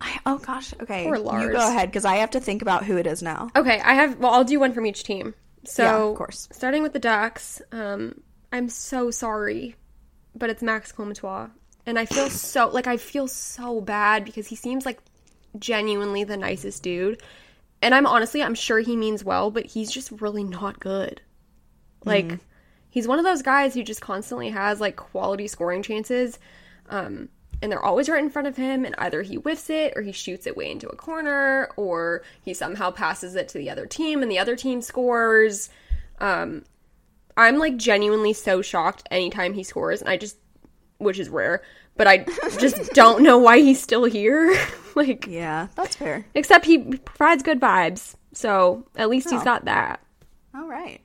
I, 0.00 0.18
oh 0.24 0.38
gosh, 0.38 0.72
okay, 0.80 1.04
Poor 1.04 1.16
you 1.16 1.52
go 1.52 1.68
ahead 1.68 1.88
because 1.90 2.06
I 2.06 2.16
have 2.16 2.30
to 2.30 2.40
think 2.40 2.62
about 2.62 2.84
who 2.86 2.96
it 2.96 3.06
is 3.06 3.22
now. 3.22 3.50
Okay, 3.54 3.78
I 3.80 3.94
have. 3.94 4.18
Well, 4.18 4.32
I'll 4.32 4.44
do 4.44 4.58
one 4.58 4.72
from 4.72 4.86
each 4.86 5.04
team. 5.04 5.34
So, 5.64 5.82
Yeah, 5.82 5.96
of 6.10 6.16
course. 6.16 6.48
starting 6.52 6.82
with 6.82 6.94
the 6.94 6.98
Ducks, 6.98 7.60
um, 7.70 8.22
I'm 8.50 8.70
so 8.70 9.10
sorry, 9.10 9.76
but 10.34 10.48
it's 10.48 10.62
Max 10.62 10.90
Comtois, 10.90 11.48
and 11.84 11.98
I 11.98 12.06
feel 12.06 12.30
so 12.30 12.68
like 12.70 12.86
I 12.86 12.96
feel 12.96 13.28
so 13.28 13.82
bad 13.82 14.24
because 14.24 14.46
he 14.46 14.56
seems 14.56 14.86
like 14.86 15.00
genuinely 15.58 16.24
the 16.24 16.38
nicest 16.38 16.82
dude, 16.82 17.22
and 17.82 17.94
I'm 17.94 18.06
honestly 18.06 18.42
I'm 18.42 18.54
sure 18.54 18.80
he 18.80 18.96
means 18.96 19.24
well, 19.24 19.50
but 19.50 19.66
he's 19.66 19.90
just 19.90 20.10
really 20.20 20.44
not 20.44 20.80
good. 20.80 21.20
Like, 22.04 22.38
he's 22.90 23.06
one 23.08 23.18
of 23.18 23.24
those 23.24 23.42
guys 23.42 23.74
who 23.74 23.82
just 23.82 24.00
constantly 24.00 24.50
has 24.50 24.80
like 24.80 24.96
quality 24.96 25.48
scoring 25.48 25.82
chances. 25.82 26.38
Um, 26.88 27.28
and 27.62 27.70
they're 27.70 27.84
always 27.84 28.08
right 28.08 28.22
in 28.22 28.30
front 28.30 28.48
of 28.48 28.56
him, 28.56 28.86
and 28.86 28.94
either 28.96 29.20
he 29.22 29.34
whiffs 29.34 29.68
it 29.68 29.92
or 29.94 30.00
he 30.02 30.12
shoots 30.12 30.46
it 30.46 30.56
way 30.56 30.70
into 30.70 30.88
a 30.88 30.96
corner, 30.96 31.70
or 31.76 32.22
he 32.42 32.54
somehow 32.54 32.90
passes 32.90 33.34
it 33.34 33.48
to 33.50 33.58
the 33.58 33.68
other 33.68 33.84
team 33.86 34.22
and 34.22 34.30
the 34.30 34.38
other 34.38 34.56
team 34.56 34.80
scores. 34.80 35.68
Um, 36.20 36.64
I'm 37.36 37.58
like 37.58 37.76
genuinely 37.76 38.32
so 38.32 38.62
shocked 38.62 39.06
anytime 39.10 39.52
he 39.52 39.62
scores, 39.62 40.00
and 40.00 40.08
I 40.08 40.16
just, 40.16 40.38
which 41.00 41.18
is 41.18 41.28
rare, 41.28 41.62
but 41.96 42.06
I 42.06 42.18
just 42.58 42.90
don't 42.94 43.22
know 43.22 43.38
why 43.38 43.58
he's 43.60 43.80
still 43.80 44.04
here. 44.04 44.56
like, 44.94 45.26
Yeah, 45.26 45.68
that's 45.74 45.96
fair. 45.96 46.24
except 46.34 46.64
he 46.66 46.78
provides 46.78 47.42
good 47.42 47.60
vibes, 47.60 48.14
so 48.32 48.86
at 48.96 49.08
least 49.10 49.30
he's 49.30 49.40
Oh. 49.40 49.44
got 49.44 49.64
that. 49.64 50.00
All 50.54 50.66
right. 50.68 51.00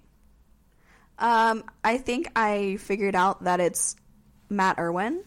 Um, 1.17 1.63
I 1.83 1.97
think 1.97 2.29
I 2.35 2.77
figured 2.79 3.15
out 3.15 3.43
that 3.45 3.59
it's 3.59 3.95
Matt 4.49 4.77
Irwin 4.79 5.23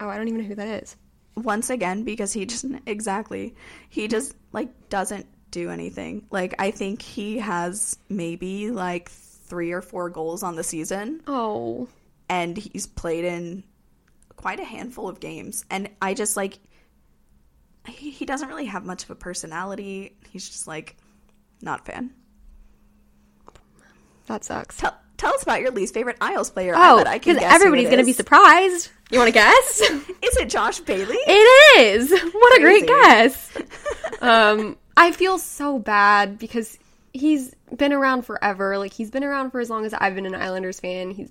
Oh, 0.00 0.08
I 0.08 0.16
don't 0.16 0.28
even 0.28 0.40
know 0.42 0.46
who 0.46 0.54
that 0.54 0.82
is. 0.84 0.96
once 1.36 1.68
again 1.70 2.04
because 2.04 2.32
he 2.32 2.46
just 2.46 2.64
exactly 2.86 3.54
he 3.88 4.06
just 4.08 4.34
like 4.52 4.68
doesn't 4.88 5.26
do 5.50 5.68
anything. 5.70 6.26
Like 6.30 6.54
I 6.58 6.70
think 6.70 7.02
he 7.02 7.38
has 7.38 7.98
maybe 8.08 8.70
like 8.70 9.10
three 9.10 9.72
or 9.72 9.82
four 9.82 10.10
goals 10.10 10.42
on 10.42 10.54
the 10.56 10.64
season, 10.64 11.22
Oh, 11.26 11.88
and 12.28 12.56
he's 12.56 12.86
played 12.86 13.24
in 13.24 13.64
quite 14.42 14.58
a 14.58 14.64
handful 14.64 15.08
of 15.08 15.20
games. 15.20 15.64
And 15.70 15.88
I 16.02 16.14
just 16.14 16.36
like 16.36 16.58
he, 17.88 18.10
he 18.10 18.26
doesn't 18.26 18.48
really 18.48 18.66
have 18.66 18.84
much 18.84 19.04
of 19.04 19.10
a 19.10 19.14
personality. 19.14 20.16
He's 20.28 20.48
just 20.48 20.66
like 20.66 20.96
not 21.62 21.86
fan. 21.86 22.12
that 24.26 24.44
sucks. 24.44 24.76
Tell, 24.76 24.96
tell 25.16 25.32
us 25.32 25.44
about 25.44 25.60
your 25.60 25.70
least 25.70 25.94
favorite 25.94 26.16
Isles 26.20 26.50
player. 26.50 26.74
Oh, 26.76 26.98
bet 26.98 27.06
I 27.06 27.18
can 27.18 27.36
because 27.36 27.52
everybody's 27.52 27.88
gonna 27.88 28.04
be 28.04 28.12
surprised. 28.12 28.90
You 29.10 29.18
want 29.18 29.28
to 29.28 29.32
guess? 29.32 29.80
Is 29.80 30.36
it 30.36 30.48
Josh 30.48 30.80
Bailey? 30.80 31.16
It 31.16 31.80
is. 31.80 32.10
What 32.10 32.58
a 32.58 32.60
great 32.60 32.86
guess. 32.86 33.58
um, 34.20 34.76
I 34.96 35.12
feel 35.12 35.38
so 35.38 35.78
bad 35.78 36.38
because 36.38 36.78
he's 37.12 37.54
been 37.76 37.92
around 37.92 38.22
forever. 38.22 38.76
Like 38.78 38.92
he's 38.92 39.10
been 39.10 39.22
around 39.22 39.50
for 39.50 39.60
as 39.60 39.70
long 39.70 39.84
as 39.84 39.94
I've 39.94 40.14
been 40.14 40.26
an 40.26 40.34
Islanders 40.34 40.80
fan. 40.80 41.10
He's 41.10 41.30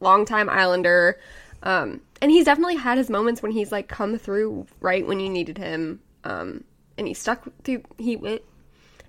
longtime 0.00 0.50
Islander. 0.50 1.18
Um, 1.62 2.02
and 2.22 2.30
he's 2.30 2.44
definitely 2.44 2.76
had 2.76 2.96
his 2.96 3.10
moments 3.10 3.42
when 3.42 3.50
he's 3.50 3.72
like 3.72 3.88
come 3.88 4.16
through 4.16 4.66
right 4.80 5.04
when 5.04 5.18
you 5.18 5.28
needed 5.28 5.58
him. 5.58 6.00
Um, 6.22 6.62
and 6.96 7.08
he 7.08 7.14
stuck 7.14 7.42
through 7.64 7.82
he 7.98 8.14
it, 8.14 8.46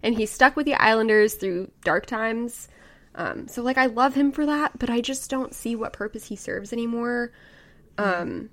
and 0.02 0.16
he 0.16 0.26
stuck 0.26 0.56
with 0.56 0.66
the 0.66 0.74
Islanders 0.74 1.36
through 1.36 1.72
dark 1.84 2.08
times. 2.08 2.68
Um, 3.14 3.48
so 3.48 3.62
like 3.62 3.78
I 3.78 3.86
love 3.86 4.16
him 4.16 4.32
for 4.32 4.48
that, 4.48 4.80
but 4.80 4.90
I 4.90 5.00
just 5.00 5.30
don't 5.30 5.54
see 5.54 5.76
what 5.76 5.94
purpose 5.94 6.26
he 6.26 6.36
serves 6.36 6.74
anymore. 6.74 7.32
Um, 8.00 8.50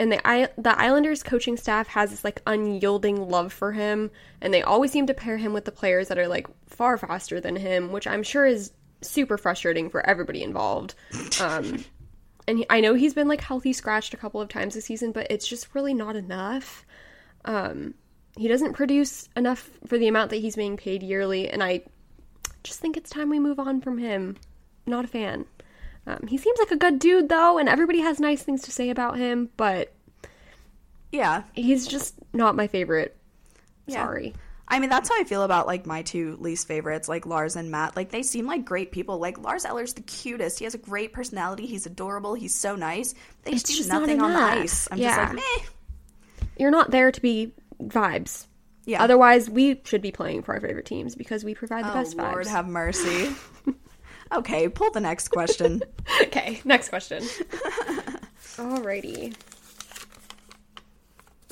and 0.00 0.10
the 0.10 0.50
the 0.58 0.76
Islanders 0.76 1.22
coaching 1.22 1.56
staff 1.56 1.86
has 1.86 2.10
this 2.10 2.24
like 2.24 2.42
unyielding 2.44 3.30
love 3.30 3.52
for 3.52 3.70
him, 3.70 4.10
and 4.40 4.52
they 4.52 4.62
always 4.62 4.90
seem 4.90 5.06
to 5.06 5.14
pair 5.14 5.36
him 5.36 5.52
with 5.52 5.64
the 5.64 5.70
players 5.70 6.08
that 6.08 6.18
are 6.18 6.26
like 6.28 6.48
far 6.66 6.98
faster 6.98 7.40
than 7.40 7.54
him, 7.54 7.92
which 7.92 8.08
I'm 8.08 8.24
sure 8.24 8.46
is 8.46 8.72
super 9.00 9.38
frustrating 9.38 9.90
for 9.90 10.04
everybody 10.04 10.42
involved. 10.42 10.96
Um, 11.40 11.84
and 12.48 12.58
he, 12.58 12.66
I 12.70 12.80
know 12.80 12.94
he's 12.94 13.14
been 13.14 13.28
like 13.28 13.40
healthy 13.40 13.72
scratched 13.72 14.14
a 14.14 14.16
couple 14.16 14.40
of 14.40 14.48
times 14.48 14.74
this 14.74 14.84
season, 14.86 15.12
but 15.12 15.26
it's 15.30 15.46
just 15.46 15.74
really 15.74 15.94
not 15.94 16.16
enough. 16.16 16.84
Um, 17.44 17.94
he 18.36 18.48
doesn't 18.48 18.74
produce 18.74 19.28
enough 19.36 19.70
for 19.86 19.98
the 19.98 20.08
amount 20.08 20.30
that 20.30 20.36
he's 20.38 20.56
being 20.56 20.76
paid 20.76 21.02
yearly, 21.02 21.48
and 21.48 21.62
I 21.62 21.82
just 22.62 22.80
think 22.80 22.96
it's 22.96 23.10
time 23.10 23.30
we 23.30 23.38
move 23.38 23.58
on 23.58 23.80
from 23.80 23.98
him. 23.98 24.36
Not 24.86 25.04
a 25.04 25.08
fan. 25.08 25.46
Um, 26.06 26.26
he 26.28 26.36
seems 26.38 26.58
like 26.58 26.70
a 26.70 26.76
good 26.76 26.98
dude 26.98 27.28
though, 27.28 27.58
and 27.58 27.68
everybody 27.68 28.00
has 28.00 28.20
nice 28.20 28.42
things 28.42 28.62
to 28.62 28.70
say 28.70 28.90
about 28.90 29.16
him, 29.18 29.50
but 29.56 29.92
Yeah. 31.12 31.42
he's 31.54 31.86
just 31.86 32.14
not 32.32 32.54
my 32.56 32.66
favorite. 32.66 33.16
Yeah. 33.86 34.04
Sorry. 34.04 34.34
I 34.68 34.80
mean, 34.80 34.90
that's 34.90 35.08
how 35.08 35.14
I 35.20 35.24
feel 35.24 35.44
about 35.44 35.66
like 35.68 35.86
my 35.86 36.02
two 36.02 36.36
least 36.40 36.66
favorites, 36.66 37.08
like 37.08 37.24
Lars 37.24 37.54
and 37.54 37.70
Matt. 37.70 37.94
Like 37.94 38.10
they 38.10 38.22
seem 38.22 38.46
like 38.46 38.64
great 38.64 38.90
people. 38.90 39.18
Like 39.18 39.38
Lars 39.38 39.64
Eller's 39.64 39.92
the 39.92 40.02
cutest. 40.02 40.58
He 40.58 40.64
has 40.64 40.74
a 40.74 40.78
great 40.78 41.12
personality. 41.12 41.66
He's 41.66 41.86
adorable. 41.86 42.34
He's 42.34 42.54
so 42.54 42.74
nice. 42.74 43.14
They 43.44 43.52
just 43.52 43.64
It's 43.64 43.72
do 43.72 43.76
just 43.78 43.88
not 43.90 44.00
nothing 44.02 44.20
on 44.20 44.32
the 44.32 44.38
ice. 44.40 44.88
I'm 44.90 44.98
Yeah. 44.98 45.16
just 45.16 45.34
like, 45.34 45.36
meh. 45.36 46.46
You're 46.58 46.70
not 46.72 46.90
there 46.90 47.12
to 47.12 47.20
be 47.20 47.52
vibes. 47.80 48.46
Yeah. 48.86 49.02
Otherwise, 49.02 49.48
we 49.50 49.80
should 49.84 50.02
be 50.02 50.10
playing 50.12 50.42
for 50.42 50.54
our 50.54 50.60
favorite 50.60 50.86
teams 50.86 51.14
because 51.14 51.44
we 51.44 51.54
provide 51.54 51.84
the 51.84 51.90
oh 51.90 51.94
best 51.94 52.16
vibes. 52.16 52.32
Lord, 52.32 52.46
have 52.46 52.66
mercy. 52.66 53.34
okay, 54.32 54.68
pull 54.68 54.90
the 54.90 55.00
next 55.00 55.28
question. 55.28 55.82
okay, 56.22 56.60
next 56.64 56.88
question. 56.88 57.22
Alrighty. 58.56 59.34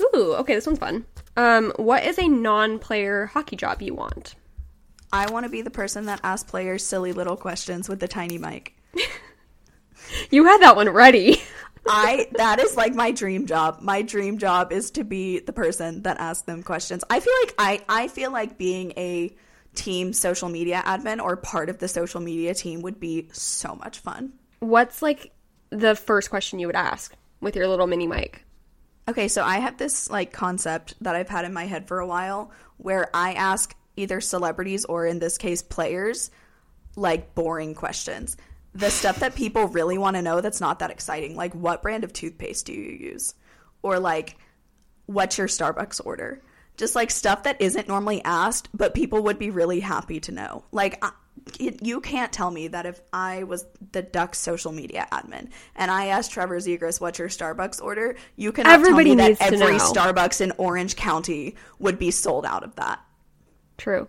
Ooh, 0.01 0.33
okay, 0.39 0.55
this 0.55 0.65
one's 0.65 0.79
fun. 0.79 1.05
Um, 1.37 1.73
what 1.75 2.05
is 2.05 2.17
a 2.17 2.27
non-player 2.27 3.27
hockey 3.27 3.55
job 3.55 3.81
you 3.81 3.93
want? 3.93 4.35
I 5.11 5.29
want 5.31 5.45
to 5.45 5.49
be 5.49 5.61
the 5.61 5.69
person 5.69 6.05
that 6.05 6.21
asks 6.23 6.49
players 6.49 6.85
silly 6.85 7.13
little 7.13 7.37
questions 7.37 7.87
with 7.89 7.99
the 7.99 8.07
tiny 8.07 8.37
mic. 8.37 8.75
You 10.29 10.45
had 10.45 10.61
that 10.61 10.75
one 10.75 10.89
ready. 10.89 11.41
I 11.87 12.27
that 12.37 12.59
is 12.59 12.75
like 12.75 12.93
my 12.93 13.11
dream 13.11 13.45
job. 13.45 13.79
My 13.81 14.01
dream 14.01 14.37
job 14.37 14.71
is 14.71 14.91
to 14.91 15.03
be 15.03 15.39
the 15.39 15.53
person 15.53 16.03
that 16.03 16.19
asks 16.19 16.43
them 16.43 16.63
questions. 16.63 17.03
I 17.09 17.19
feel 17.19 17.33
like 17.43 17.55
I 17.57 17.81
I 18.03 18.07
feel 18.07 18.31
like 18.31 18.57
being 18.57 18.93
a 18.97 19.35
team 19.73 20.13
social 20.13 20.49
media 20.49 20.81
admin 20.85 21.21
or 21.21 21.35
part 21.35 21.69
of 21.69 21.79
the 21.79 21.87
social 21.87 22.21
media 22.21 22.53
team 22.53 22.81
would 22.81 22.99
be 22.99 23.29
so 23.33 23.75
much 23.75 23.99
fun. 23.99 24.33
What's 24.59 25.01
like 25.01 25.31
the 25.69 25.95
first 25.95 26.29
question 26.29 26.59
you 26.59 26.67
would 26.67 26.75
ask 26.75 27.13
with 27.41 27.55
your 27.55 27.67
little 27.67 27.87
mini 27.87 28.07
mic? 28.07 28.44
Okay, 29.07 29.27
so 29.27 29.43
I 29.43 29.59
have 29.59 29.77
this 29.77 30.09
like 30.09 30.33
concept 30.33 30.95
that 31.01 31.15
I've 31.15 31.29
had 31.29 31.45
in 31.45 31.53
my 31.53 31.65
head 31.65 31.87
for 31.87 31.99
a 31.99 32.07
while 32.07 32.51
where 32.77 33.09
I 33.13 33.33
ask 33.33 33.75
either 33.95 34.19
celebrities 34.19 34.83
or 34.85 35.05
in 35.05 35.19
this 35.19 35.37
case 35.37 35.61
players 35.61 36.31
like 36.95 37.35
boring 37.35 37.75
questions. 37.75 38.35
The 38.73 38.89
stuff 38.89 39.19
that 39.19 39.35
people 39.35 39.67
really 39.67 39.97
want 39.97 40.15
to 40.15 40.21
know 40.21 40.41
that's 40.41 40.59
not 40.59 40.79
that 40.79 40.91
exciting, 40.91 41.35
like 41.35 41.53
what 41.53 41.81
brand 41.81 42.03
of 42.03 42.13
toothpaste 42.13 42.65
do 42.65 42.73
you 42.73 42.91
use? 42.91 43.35
Or 43.83 43.99
like 43.99 44.37
what's 45.05 45.37
your 45.37 45.47
Starbucks 45.47 46.01
order? 46.03 46.41
Just 46.75 46.95
like 46.95 47.11
stuff 47.11 47.43
that 47.43 47.61
isn't 47.61 47.87
normally 47.87 48.23
asked, 48.23 48.69
but 48.73 48.95
people 48.95 49.23
would 49.23 49.39
be 49.39 49.49
really 49.49 49.79
happy 49.79 50.19
to 50.21 50.31
know. 50.31 50.65
Like 50.71 50.97
I, 51.03 51.11
it, 51.59 51.83
you 51.83 52.01
can't 52.01 52.31
tell 52.31 52.49
me 52.51 52.67
that 52.69 52.85
if 52.85 52.99
I 53.13 53.43
was 53.43 53.65
the 53.91 54.01
Ducks 54.01 54.39
social 54.39 54.71
media 54.71 55.07
admin 55.11 55.49
and 55.75 55.91
I 55.91 56.07
asked 56.07 56.31
Trevor 56.31 56.57
Zegras 56.57 56.99
what's 56.99 57.19
your 57.19 57.29
Starbucks 57.29 57.81
order, 57.81 58.15
you 58.35 58.51
cannot 58.51 58.73
Everybody 58.73 59.15
tell 59.15 59.17
me 59.17 59.27
needs 59.27 59.39
that 59.39 59.49
to 59.49 59.55
every 59.55 59.77
know. 59.77 59.91
Starbucks 59.91 60.41
in 60.41 60.51
Orange 60.57 60.95
County 60.95 61.55
would 61.79 61.99
be 61.99 62.11
sold 62.11 62.45
out 62.45 62.63
of 62.63 62.75
that. 62.75 62.99
True. 63.77 64.07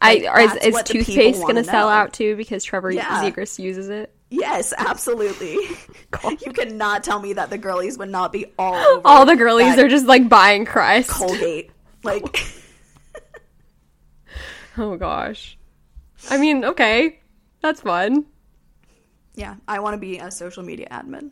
Like, 0.00 0.24
I 0.26 0.44
is, 0.44 0.54
is 0.66 0.72
what 0.72 0.86
the 0.86 0.92
people 0.94 1.06
toothpaste 1.06 1.40
wanna 1.40 1.54
gonna 1.54 1.64
sell 1.64 1.88
out 1.88 2.12
too 2.12 2.36
because 2.36 2.62
Trevor 2.62 2.92
Yeah. 2.92 3.22
Zegras 3.22 3.58
uses 3.58 3.88
it? 3.88 4.14
Yes, 4.30 4.72
absolutely. 4.76 5.54
you 6.40 6.52
cannot 6.52 7.02
tell 7.02 7.20
me 7.20 7.32
that 7.32 7.50
the 7.50 7.58
girlies 7.58 7.98
would 7.98 8.10
not 8.10 8.32
be 8.32 8.46
all 8.58 8.76
over 8.76 9.02
All 9.04 9.26
the 9.26 9.36
girlies 9.36 9.76
are 9.78 9.88
just 9.88 10.06
like 10.06 10.28
buying 10.28 10.64
Christ. 10.64 11.10
Colgate. 11.10 11.70
Like 12.04 12.24
Oh 14.78 14.96
gosh. 14.96 15.57
I 16.30 16.38
mean, 16.38 16.64
okay, 16.64 17.20
that's 17.62 17.80
fun. 17.80 18.26
yeah, 19.34 19.56
I 19.66 19.78
want 19.80 19.94
to 19.94 19.98
be 19.98 20.18
a 20.18 20.30
social 20.30 20.62
media 20.62 20.88
admin. 20.90 21.30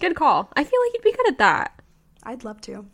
Good 0.00 0.14
call. 0.16 0.50
I 0.56 0.64
feel 0.64 0.80
like 0.84 0.92
you'd 0.94 1.02
be 1.02 1.12
good 1.16 1.28
at 1.28 1.38
that. 1.38 1.80
I'd 2.22 2.44
love 2.44 2.60
to. 2.62 2.84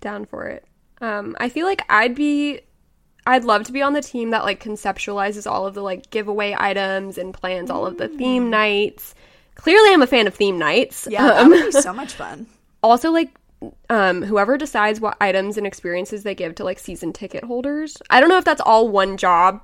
Down 0.00 0.24
for 0.26 0.46
it. 0.46 0.64
Um, 1.00 1.36
I 1.40 1.48
feel 1.48 1.66
like 1.66 1.82
I'd 1.88 2.14
be. 2.14 2.60
I'd 3.26 3.44
love 3.44 3.64
to 3.64 3.72
be 3.72 3.82
on 3.82 3.92
the 3.92 4.02
team 4.02 4.30
that 4.30 4.44
like 4.44 4.62
conceptualizes 4.62 5.50
all 5.50 5.66
of 5.66 5.74
the 5.74 5.82
like 5.82 6.10
giveaway 6.10 6.54
items 6.58 7.18
and 7.18 7.32
plans 7.32 7.70
all 7.70 7.86
of 7.86 7.96
the 7.98 8.08
theme 8.08 8.50
nights. 8.50 9.14
Clearly, 9.54 9.92
I'm 9.92 10.02
a 10.02 10.06
fan 10.06 10.26
of 10.26 10.34
theme 10.34 10.58
nights. 10.58 11.06
Yeah, 11.10 11.26
that 11.26 11.38
Um, 11.42 11.50
would 11.50 11.66
be 11.66 11.72
so 11.72 11.92
much 11.92 12.12
fun. 12.14 12.46
also 12.82 13.10
like 13.12 13.30
um 13.90 14.22
whoever 14.22 14.58
decides 14.58 15.00
what 15.00 15.16
items 15.20 15.56
and 15.56 15.68
experiences 15.68 16.24
they 16.24 16.34
give 16.34 16.56
to 16.56 16.64
like 16.64 16.80
season 16.80 17.12
ticket 17.12 17.44
holders 17.44 17.96
i 18.10 18.18
don't 18.18 18.28
know 18.28 18.36
if 18.36 18.44
that's 18.44 18.60
all 18.60 18.88
one 18.88 19.16
job 19.16 19.60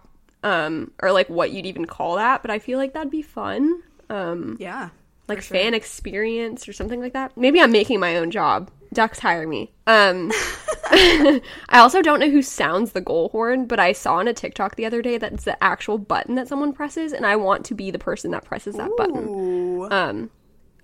um 0.48 0.90
or 1.02 1.12
like 1.12 1.28
what 1.28 1.50
you'd 1.52 1.66
even 1.66 1.84
call 1.84 2.16
that 2.16 2.42
but 2.42 2.50
i 2.50 2.58
feel 2.58 2.78
like 2.78 2.92
that'd 2.94 3.10
be 3.10 3.22
fun. 3.22 3.82
Um 4.10 4.56
Yeah. 4.58 4.88
like 5.28 5.42
fan 5.42 5.74
experience 5.74 6.66
or 6.68 6.72
something 6.72 7.00
like 7.00 7.12
that. 7.12 7.36
Maybe 7.36 7.60
i'm 7.60 7.72
making 7.72 8.00
my 8.00 8.16
own 8.16 8.30
job. 8.30 8.70
Ducks 8.92 9.18
hire 9.18 9.46
me. 9.46 9.72
Um 9.86 10.30
i 10.90 11.40
also 11.74 12.00
don't 12.00 12.18
know 12.18 12.30
who 12.30 12.40
sounds 12.40 12.92
the 12.92 13.00
goal 13.02 13.28
horn 13.28 13.66
but 13.66 13.78
i 13.78 13.92
saw 13.92 14.14
on 14.14 14.26
a 14.26 14.32
tiktok 14.32 14.74
the 14.76 14.86
other 14.86 15.02
day 15.02 15.18
that's 15.18 15.44
the 15.44 15.62
actual 15.62 15.98
button 15.98 16.34
that 16.36 16.48
someone 16.48 16.72
presses 16.72 17.12
and 17.12 17.26
i 17.26 17.36
want 17.36 17.66
to 17.66 17.74
be 17.74 17.90
the 17.90 17.98
person 17.98 18.30
that 18.30 18.42
presses 18.46 18.74
that 18.76 18.90
button. 18.96 19.92
Um, 19.92 20.30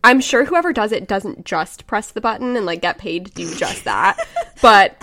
I'm 0.05 0.21
sure 0.21 0.45
whoever 0.45 0.75
does 0.75 0.93
it 0.93 1.09
doesn't 1.09 1.47
just 1.47 1.87
press 1.87 2.11
the 2.13 2.21
button 2.21 2.55
and 2.55 2.67
like 2.67 2.83
get 2.83 2.99
paid 2.99 3.25
to 3.27 3.33
do 3.33 3.55
just 3.55 3.85
that. 3.85 4.19
but 4.61 4.95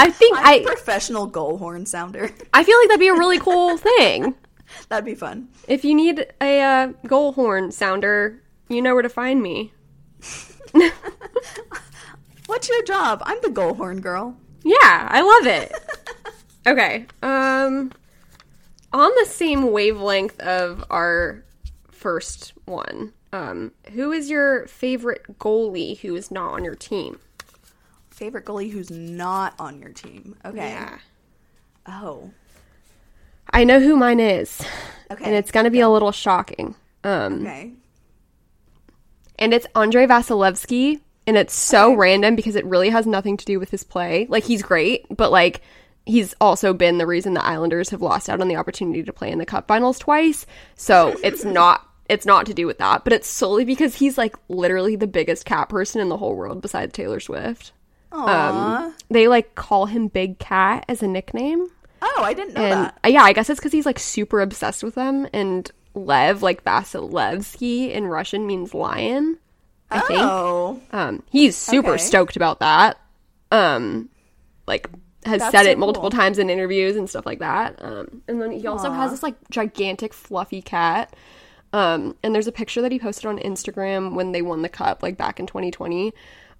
I 0.00 0.10
think 0.10 0.36
I'm 0.38 0.46
I 0.46 0.64
professional 0.64 1.26
goal 1.26 1.58
horn 1.58 1.86
sounder. 1.86 2.30
I 2.54 2.64
feel 2.64 2.78
like 2.78 2.88
that'd 2.88 3.00
be 3.00 3.08
a 3.08 3.14
really 3.14 3.38
cool 3.38 3.76
thing. 3.76 4.34
That'd 4.88 5.04
be 5.04 5.14
fun. 5.14 5.48
If 5.68 5.84
you 5.84 5.94
need 5.94 6.26
a 6.40 6.60
uh, 6.60 6.86
goal 7.06 7.32
horn 7.32 7.70
sounder, 7.72 8.42
you 8.68 8.80
know 8.80 8.94
where 8.94 9.02
to 9.02 9.08
find 9.08 9.42
me. 9.42 9.72
What's 12.46 12.68
your 12.68 12.82
job? 12.84 13.22
I'm 13.24 13.38
the 13.42 13.50
goal 13.50 13.74
horn 13.74 14.00
girl. 14.00 14.36
Yeah, 14.62 15.08
I 15.10 15.20
love 15.20 15.46
it. 15.46 15.72
okay. 16.66 17.06
Um 17.22 17.92
on 18.92 19.10
the 19.20 19.26
same 19.26 19.70
wavelength 19.70 20.40
of 20.40 20.84
our 20.90 21.44
first 21.90 22.54
one, 22.64 23.12
um, 23.32 23.72
who 23.92 24.10
is 24.12 24.30
your 24.30 24.66
favorite 24.66 25.38
goalie 25.38 25.98
who 25.98 26.16
is 26.16 26.30
not 26.30 26.54
on 26.54 26.64
your 26.64 26.74
team? 26.74 27.20
Favorite 28.20 28.44
goalie 28.44 28.70
who's 28.70 28.90
not 28.90 29.54
on 29.58 29.80
your 29.80 29.88
team. 29.88 30.36
Okay. 30.44 30.78
Oh. 31.86 32.30
I 33.50 33.64
know 33.64 33.80
who 33.80 33.96
mine 33.96 34.20
is. 34.20 34.62
Okay. 35.10 35.24
And 35.24 35.34
it's 35.34 35.50
going 35.50 35.64
to 35.64 35.70
be 35.70 35.80
a 35.80 35.88
little 35.88 36.12
shocking. 36.12 36.74
Um, 37.02 37.40
okay. 37.46 37.72
and 39.38 39.54
it's 39.54 39.66
Andrei 39.74 40.06
Vasilevskiy. 40.06 41.00
And 41.26 41.38
it's 41.38 41.54
so 41.54 41.94
random 41.94 42.36
because 42.36 42.56
it 42.56 42.66
really 42.66 42.90
has 42.90 43.06
nothing 43.06 43.38
to 43.38 43.44
do 43.46 43.58
with 43.58 43.70
his 43.70 43.84
play. 43.84 44.26
Like, 44.28 44.44
he's 44.44 44.60
great, 44.60 45.06
but 45.08 45.32
like, 45.32 45.62
he's 46.04 46.34
also 46.42 46.74
been 46.74 46.98
the 46.98 47.06
reason 47.06 47.32
the 47.32 47.42
Islanders 47.42 47.88
have 47.88 48.02
lost 48.02 48.28
out 48.28 48.42
on 48.42 48.48
the 48.48 48.56
opportunity 48.56 49.02
to 49.02 49.14
play 49.14 49.30
in 49.30 49.38
the 49.38 49.46
Cup 49.46 49.66
Finals 49.66 49.98
twice. 49.98 50.44
So 50.74 51.16
it's 51.24 51.42
not. 51.42 51.86
It's 52.10 52.26
not 52.26 52.44
to 52.46 52.54
do 52.54 52.66
with 52.66 52.78
that, 52.78 53.04
but 53.04 53.14
it's 53.14 53.28
solely 53.28 53.64
because 53.64 53.94
he's 53.94 54.18
like 54.18 54.36
literally 54.50 54.96
the 54.96 55.06
biggest 55.06 55.46
cat 55.46 55.70
person 55.70 56.02
in 56.02 56.10
the 56.10 56.18
whole 56.18 56.34
world 56.34 56.60
besides 56.60 56.92
Taylor 56.92 57.20
Swift. 57.20 57.72
Aww. 58.12 58.28
Um, 58.28 58.94
they 59.10 59.28
like 59.28 59.54
call 59.54 59.86
him 59.86 60.08
Big 60.08 60.38
Cat 60.38 60.84
as 60.88 61.02
a 61.02 61.08
nickname. 61.08 61.66
oh, 62.02 62.22
I 62.22 62.34
didn't 62.34 62.54
know 62.54 62.62
and 62.62 62.84
that. 62.86 63.10
yeah, 63.10 63.22
I 63.22 63.32
guess 63.32 63.48
it's 63.50 63.60
because 63.60 63.72
he's 63.72 63.86
like 63.86 63.98
super 63.98 64.40
obsessed 64.40 64.82
with 64.82 64.94
them. 64.94 65.28
And 65.32 65.70
Lev, 65.94 66.42
like 66.42 66.64
Vasilevskiy 66.64 67.90
in 67.90 68.06
Russian, 68.06 68.46
means 68.46 68.74
lion. 68.74 69.38
I 69.90 70.00
think. 70.00 70.20
Oh. 70.22 70.80
Um, 70.92 71.22
he's 71.30 71.56
super 71.56 71.92
Okay. 71.94 72.02
stoked 72.02 72.36
about 72.36 72.60
that. 72.60 73.00
Um, 73.50 74.08
like 74.66 74.88
has 75.26 75.40
That's 75.40 75.52
said 75.52 75.64
so 75.64 75.70
it 75.70 75.78
multiple 75.78 76.10
cool. 76.10 76.18
times 76.18 76.38
in 76.38 76.48
interviews 76.48 76.96
and 76.96 77.08
stuff 77.10 77.26
like 77.26 77.40
that. 77.40 77.76
Um, 77.84 78.22
and 78.28 78.40
then 78.40 78.52
he 78.52 78.66
also 78.66 78.90
has 78.90 79.10
this 79.10 79.22
like 79.22 79.34
gigantic 79.50 80.14
fluffy 80.14 80.62
cat. 80.62 81.14
Um, 81.72 82.16
and 82.22 82.34
there's 82.34 82.46
a 82.46 82.52
picture 82.52 82.80
that 82.82 82.90
he 82.92 82.98
posted 82.98 83.26
on 83.26 83.38
Instagram 83.38 84.14
when 84.14 84.32
they 84.32 84.42
won 84.42 84.62
the 84.62 84.68
cup, 84.68 85.02
like 85.02 85.16
back 85.16 85.38
in 85.38 85.46
2020. 85.46 86.12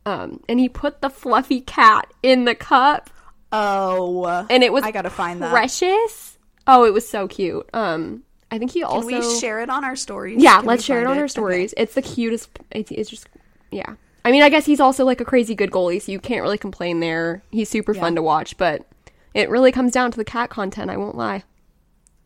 Um, 0.06 0.42
and 0.48 0.58
he 0.58 0.68
put 0.68 1.00
the 1.02 1.10
fluffy 1.10 1.60
cat 1.60 2.12
in 2.22 2.44
the 2.46 2.54
cup, 2.54 3.10
Oh. 3.52 4.46
and 4.48 4.62
it 4.62 4.72
was 4.72 4.84
I 4.84 4.90
gotta 4.92 5.10
find 5.10 5.42
that. 5.42 5.50
precious. 5.50 6.38
Oh, 6.66 6.84
it 6.84 6.92
was 6.92 7.08
so 7.08 7.28
cute. 7.28 7.68
Um, 7.74 8.22
I 8.50 8.58
think 8.58 8.72
he 8.72 8.80
Can 8.80 8.88
also 8.88 9.06
we 9.06 9.40
share 9.40 9.60
it 9.60 9.68
on 9.70 9.84
our 9.84 9.96
stories? 9.96 10.42
yeah, 10.42 10.58
Can 10.58 10.66
let's 10.66 10.84
share 10.84 11.00
it 11.00 11.06
on 11.06 11.16
our 11.18 11.24
Okay. 11.24 11.28
stories. 11.28 11.74
It's 11.76 11.94
the 11.94 12.02
cutest. 12.02 12.48
It's, 12.70 12.90
it's 12.90 13.10
just 13.10 13.28
yeah. 13.70 13.94
I 14.24 14.32
mean, 14.32 14.42
I 14.42 14.48
guess 14.50 14.66
he's 14.66 14.80
also 14.80 15.04
like 15.04 15.20
a 15.20 15.24
crazy 15.24 15.54
good 15.54 15.70
goalie, 15.70 16.00
so 16.00 16.12
you 16.12 16.18
can't 16.20 16.42
really 16.42 16.58
complain 16.58 17.00
there. 17.00 17.42
He's 17.50 17.68
super 17.68 17.94
fun 17.94 18.14
to 18.16 18.22
watch, 18.22 18.56
but 18.58 18.86
it 19.34 19.48
really 19.48 19.72
comes 19.72 19.92
down 19.92 20.10
to 20.10 20.16
the 20.16 20.24
cat 20.24 20.50
content. 20.50 20.90
I 20.90 20.96
won't 20.96 21.16
lie. 21.16 21.44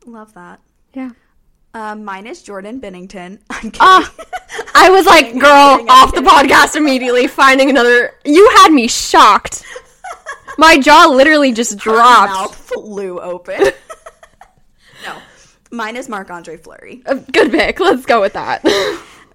Love 0.06 0.34
that. 0.34 0.60
Yeah. 0.92 1.10
Um, 1.74 2.04
mine 2.04 2.26
is 2.26 2.40
Jordan 2.42 2.80
Binnington. 2.80 3.40
I'm. 3.50 3.72
Ah, 3.80 4.14
I 4.74 4.90
was 4.90 5.06
like, 5.06 5.32
girl, 5.38 5.42
I'm 5.50 5.78
kidding, 5.78 5.90
I'm 5.90 6.02
off 6.08 6.14
the 6.14 6.20
podcast 6.22 6.76
immediately, 6.76 7.26
finding 7.26 7.68
another. 7.70 8.12
You 8.24 8.48
had 8.58 8.72
me 8.72 8.86
shocked. 8.88 9.64
My 10.56 10.78
jaw 10.78 11.06
literally 11.08 11.52
just 11.52 11.76
dropped. 11.78 12.32
Mouth 12.32 12.54
flew 12.56 13.20
open. 13.20 13.60
no. 15.04 15.16
Mine 15.72 15.96
is 15.96 16.08
Marc 16.08 16.30
Andre 16.30 16.56
Fleury 16.56 17.02
Uh, 17.04 17.14
Good 17.14 17.50
pick. 17.50 17.80
Let's 17.80 18.06
go 18.06 18.20
with 18.20 18.34
that. 18.34 18.62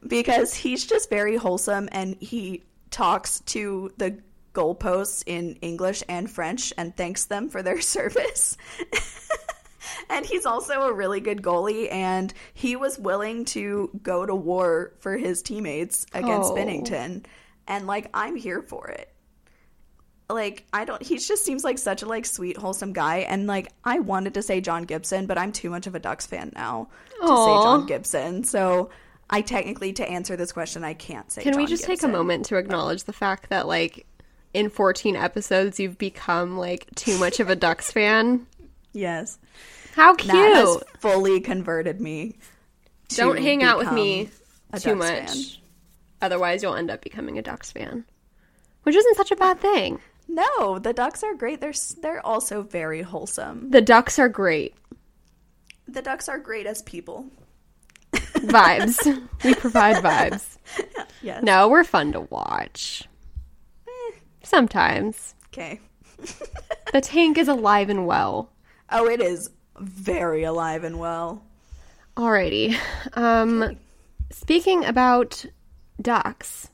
because 0.07 0.53
he's 0.53 0.85
just 0.87 1.09
very 1.09 1.35
wholesome 1.35 1.89
and 1.91 2.15
he 2.21 2.63
talks 2.89 3.41
to 3.41 3.91
the 3.97 4.17
goalposts 4.53 5.23
in 5.25 5.55
English 5.61 6.03
and 6.07 6.31
French 6.31 6.71
and 6.77 6.95
thanks 6.95 7.25
them 7.25 7.49
for 7.49 7.61
their 7.61 7.81
service. 7.81 8.55
and 10.09 10.25
he's 10.25 10.45
also 10.45 10.81
a 10.83 10.93
really 10.93 11.19
good 11.19 11.41
goalie 11.41 11.91
and 11.91 12.33
he 12.53 12.75
was 12.75 12.97
willing 12.99 13.45
to 13.45 13.89
go 14.03 14.25
to 14.25 14.35
war 14.35 14.93
for 14.99 15.17
his 15.17 15.41
teammates 15.41 16.05
against 16.13 16.51
Oh. 16.51 16.55
Binnington 16.55 17.25
and 17.67 17.87
like 17.87 18.09
I'm 18.13 18.35
here 18.35 18.61
for 18.61 18.87
it. 18.89 19.13
Like 20.29 20.65
I 20.71 20.85
don't 20.85 21.01
he 21.01 21.17
just 21.17 21.43
seems 21.43 21.63
like 21.63 21.77
such 21.79 22.03
a 22.03 22.05
like 22.05 22.25
sweet 22.25 22.55
wholesome 22.57 22.93
guy 22.93 23.19
and 23.19 23.47
like 23.47 23.69
I 23.83 23.99
wanted 23.99 24.35
to 24.35 24.43
say 24.43 24.61
John 24.61 24.83
Gibson 24.83 25.25
but 25.25 25.37
I'm 25.39 25.51
too 25.51 25.69
much 25.71 25.87
of 25.87 25.95
a 25.95 25.99
Ducks 25.99 26.27
fan 26.27 26.51
now 26.55 26.87
to 27.19 27.27
say 27.27 27.33
John 27.63 27.85
Gibson. 27.87 28.43
So 28.43 28.91
I 29.31 29.41
technically 29.41 29.93
to 29.93 30.07
answer 30.07 30.35
this 30.35 30.51
question 30.51 30.83
I 30.83 30.93
can't 30.93 31.31
say 31.31 31.41
Can 31.43 31.55
we 31.55 31.63
John 31.63 31.67
just 31.69 31.83
take 31.83 32.03
a 32.03 32.07
moment 32.07 32.45
to 32.45 32.57
acknowledge 32.57 33.03
the 33.03 33.13
fact 33.13 33.49
that, 33.49 33.67
like, 33.67 34.07
in 34.55 34.71
14 34.71 35.15
episodes, 35.15 35.79
you've 35.79 35.99
become, 35.99 36.57
like, 36.57 36.87
too 36.95 37.15
much 37.19 37.39
of 37.39 37.47
a 37.47 37.55
Ducks 37.55 37.91
fan? 37.91 38.47
Yes. 38.91 39.37
How 39.99 40.15
cute! 40.15 40.31
That 40.31 40.55
has 40.55 40.77
cute. 40.77 41.01
fully 41.01 41.41
converted 41.41 41.99
me. 41.99 42.37
Don't 43.09 43.37
hang 43.37 43.63
out 43.63 43.77
with 43.77 43.91
me 43.91 44.29
too 44.77 44.95
much. 44.95 45.09
fan. 45.09 45.35
Otherwise, 46.21 46.63
you'll 46.63 46.75
end 46.75 46.89
up 46.89 47.01
becoming 47.01 47.37
a 47.37 47.41
Ducks 47.41 47.73
fan. 47.73 48.05
Which 48.83 48.95
isn't 48.95 49.17
such 49.17 49.31
a 49.31 49.35
bad 49.35 49.59
thing. 49.59 49.99
No, 50.29 50.79
the 50.79 50.93
Ducks 50.93 51.21
are 51.21 51.33
great. 51.33 51.59
They're 51.59 51.73
they're 52.01 52.25
also 52.25 52.61
very 52.61 53.01
wholesome. 53.01 53.71
The 53.71 53.81
Ducks 53.81 54.17
are 54.19 54.29
great. 54.29 54.73
The 55.89 56.01
Ducks 56.01 56.29
are 56.29 56.39
great 56.39 56.65
as 56.65 56.81
people. 56.83 57.25
Vibes. 58.13 59.05
we 59.43 59.53
provide 59.55 59.97
vibes. 59.97 60.55
Yes. 61.21 61.43
No, 61.43 61.67
we're 61.67 61.83
fun 61.83 62.13
to 62.13 62.21
watch. 62.21 63.03
Eh, 63.85 64.19
Sometimes. 64.43 65.35
Okay. 65.47 65.81
The 66.93 67.01
tank 67.01 67.37
is 67.37 67.49
alive 67.49 67.89
and 67.89 68.07
well. 68.07 68.53
Oh, 68.89 69.05
it 69.07 69.21
is 69.21 69.51
very 69.79 70.43
alive 70.43 70.83
and 70.83 70.99
well. 70.99 71.41
Alrighty. 72.15 72.77
Um, 73.13 73.77
speaking 74.31 74.85
about 74.85 75.45
ducks, 76.01 76.69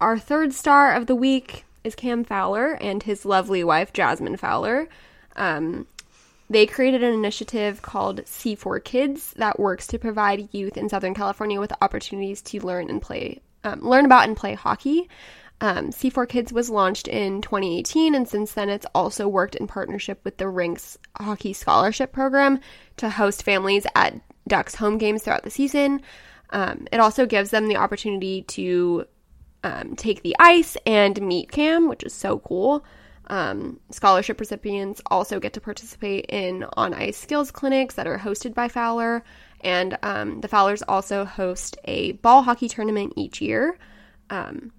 our 0.00 0.18
third 0.18 0.52
star 0.52 0.94
of 0.94 1.06
the 1.06 1.14
week 1.14 1.64
is 1.82 1.94
Cam 1.94 2.24
Fowler 2.24 2.72
and 2.72 3.02
his 3.02 3.24
lovely 3.24 3.64
wife 3.64 3.92
Jasmine 3.92 4.36
Fowler. 4.36 4.88
Um, 5.36 5.86
they 6.48 6.66
created 6.66 7.02
an 7.02 7.14
initiative 7.14 7.82
called 7.82 8.24
C4 8.24 8.84
Kids 8.84 9.32
that 9.34 9.58
works 9.58 9.86
to 9.88 9.98
provide 9.98 10.48
youth 10.52 10.76
in 10.76 10.88
Southern 10.88 11.14
California 11.14 11.58
with 11.58 11.72
opportunities 11.80 12.42
to 12.42 12.64
learn 12.64 12.90
and 12.90 13.00
play, 13.00 13.40
um, 13.64 13.80
learn 13.80 14.04
about 14.04 14.28
and 14.28 14.36
play 14.36 14.54
hockey. 14.54 15.08
Um, 15.60 15.90
C4 15.90 16.28
Kids 16.28 16.52
was 16.52 16.68
launched 16.68 17.08
in 17.08 17.40
2018, 17.40 18.14
and 18.14 18.28
since 18.28 18.52
then 18.52 18.68
it's 18.68 18.86
also 18.94 19.28
worked 19.28 19.54
in 19.54 19.66
partnership 19.66 20.20
with 20.24 20.36
the 20.36 20.48
Rinks 20.48 20.98
Hockey 21.18 21.52
Scholarship 21.52 22.12
Program 22.12 22.60
to 22.98 23.08
host 23.08 23.42
families 23.42 23.86
at 23.94 24.20
Ducks 24.46 24.74
home 24.74 24.98
games 24.98 25.22
throughout 25.22 25.44
the 25.44 25.50
season. 25.50 26.02
Um, 26.50 26.86
it 26.92 27.00
also 27.00 27.24
gives 27.26 27.50
them 27.50 27.68
the 27.68 27.76
opportunity 27.76 28.42
to 28.42 29.06
um, 29.62 29.96
take 29.96 30.22
the 30.22 30.36
ice 30.38 30.76
and 30.86 31.20
meet 31.22 31.50
Cam, 31.50 31.88
which 31.88 32.04
is 32.04 32.12
so 32.12 32.38
cool. 32.40 32.84
Um, 33.28 33.80
scholarship 33.90 34.38
recipients 34.38 35.00
also 35.06 35.40
get 35.40 35.54
to 35.54 35.60
participate 35.60 36.26
in 36.28 36.66
on 36.74 36.92
ice 36.92 37.16
skills 37.16 37.50
clinics 37.50 37.94
that 37.94 38.06
are 38.06 38.18
hosted 38.18 38.52
by 38.52 38.68
Fowler, 38.68 39.24
and 39.62 39.96
um, 40.02 40.42
the 40.42 40.48
Fowlers 40.48 40.82
also 40.82 41.24
host 41.24 41.78
a 41.84 42.12
ball 42.12 42.42
hockey 42.42 42.68
tournament 42.68 43.14
each 43.16 43.40
year. 43.40 43.78
Um, 44.28 44.72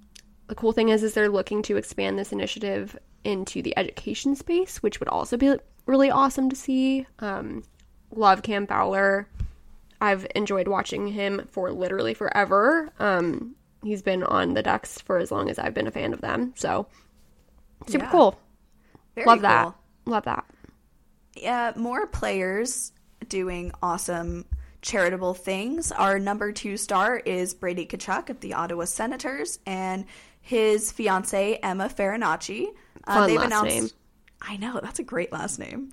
the 0.47 0.55
cool 0.55 0.71
thing 0.71 0.89
is, 0.89 1.03
is 1.03 1.13
they're 1.13 1.29
looking 1.29 1.61
to 1.63 1.77
expand 1.77 2.17
this 2.19 2.31
initiative 2.31 2.97
into 3.23 3.61
the 3.61 3.77
education 3.77 4.35
space, 4.35 4.83
which 4.83 4.99
would 4.99 5.09
also 5.09 5.37
be 5.37 5.55
really 5.85 6.11
awesome 6.11 6.49
to 6.49 6.55
see. 6.55 7.05
Um, 7.19 7.63
love 8.11 8.43
Cam 8.43 8.67
Fowler. 8.67 9.27
I've 10.01 10.27
enjoyed 10.35 10.67
watching 10.67 11.07
him 11.07 11.47
for 11.49 11.71
literally 11.71 12.13
forever. 12.13 12.91
Um, 12.99 13.55
he's 13.83 14.01
been 14.01 14.23
on 14.23 14.53
the 14.53 14.61
Ducks 14.61 14.99
for 15.01 15.17
as 15.17 15.31
long 15.31 15.49
as 15.49 15.57
I've 15.57 15.73
been 15.73 15.87
a 15.87 15.91
fan 15.91 16.13
of 16.13 16.21
them. 16.21 16.53
So 16.55 16.87
super 17.87 18.05
Yeah. 18.05 18.11
cool. 18.11 18.39
Very 19.15 19.25
Love 19.27 19.41
that. 19.41 19.73
Love 20.05 20.25
that. 20.25 20.45
Yeah, 21.35 21.71
more 21.75 22.05
players 22.07 22.91
doing 23.27 23.71
awesome 23.81 24.45
charitable 24.81 25.33
things. 25.33 25.91
Our 25.91 26.19
number 26.19 26.51
two 26.51 26.77
star 26.77 27.17
is 27.17 27.53
Brady 27.53 27.85
Tkachuk 27.87 28.29
of 28.29 28.39
the 28.41 28.53
Ottawa 28.53 28.85
Senators 28.85 29.59
and 29.65 30.05
his 30.45 30.91
fiancee 30.91 31.57
Emma 31.63 31.89
Farinacci. 31.89 32.67
Uh, 33.07 33.27
Fun 33.27 33.35
last 33.35 33.63
name. 33.65 33.89
I 34.41 34.57
know 34.57 34.79
that's 34.81 34.99
a 34.99 35.03
great 35.03 35.31
last 35.31 35.57
name, 35.57 35.91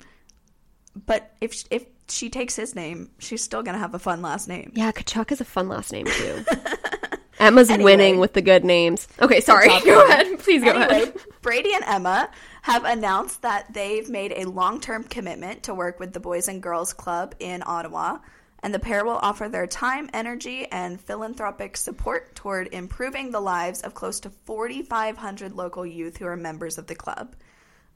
but 1.06 1.34
if 1.40 1.64
if 1.70 1.86
she 2.08 2.28
takes 2.28 2.54
his 2.54 2.74
name, 2.74 3.10
she's 3.18 3.42
still 3.42 3.62
gonna 3.62 3.78
have 3.78 3.94
a 3.94 3.98
fun 3.98 4.20
last 4.20 4.48
name. 4.48 4.72
Yeah, 4.74 4.92
Tkachuk 4.92 5.32
is 5.32 5.40
a 5.40 5.44
fun 5.46 5.68
last 5.68 5.90
name 5.90 6.04
too. 6.06 6.44
Emma's 7.38 7.70
Anyway. 7.70 7.92
winning 7.92 8.18
with 8.18 8.34
the 8.34 8.42
good 8.42 8.62
names. 8.64 9.08
Okay, 9.20 9.40
sorry. 9.40 9.68
Go 9.84 10.06
ahead. 10.06 10.38
Please 10.38 10.62
go 10.62 10.70
anyway, 10.70 11.02
ahead. 11.02 11.14
Brady 11.40 11.72
and 11.74 11.82
Emma 11.84 12.28
have 12.60 12.84
announced 12.84 13.42
that 13.42 13.72
they've 13.72 14.08
made 14.08 14.32
a 14.36 14.44
long 14.44 14.80
term 14.80 15.02
commitment 15.04 15.62
to 15.64 15.74
work 15.74 15.98
with 15.98 16.12
the 16.12 16.20
Boys 16.20 16.46
and 16.46 16.62
Girls 16.62 16.92
Club 16.92 17.34
in 17.40 17.62
Ottawa, 17.64 18.18
and 18.62 18.72
the 18.72 18.78
pair 18.78 19.04
will 19.04 19.18
offer 19.22 19.48
their 19.48 19.66
time, 19.66 20.08
energy, 20.12 20.66
and 20.70 21.00
philanthropic 21.00 21.76
support 21.76 22.34
toward 22.34 22.68
improving 22.72 23.30
the 23.30 23.40
lives 23.40 23.82
of 23.82 23.94
close 23.94 24.20
to 24.20 24.30
4,500 24.30 25.52
local 25.52 25.84
youth 25.84 26.16
who 26.16 26.26
are 26.26 26.36
members 26.36 26.78
of 26.78 26.86
the 26.86 26.94
club. 26.94 27.34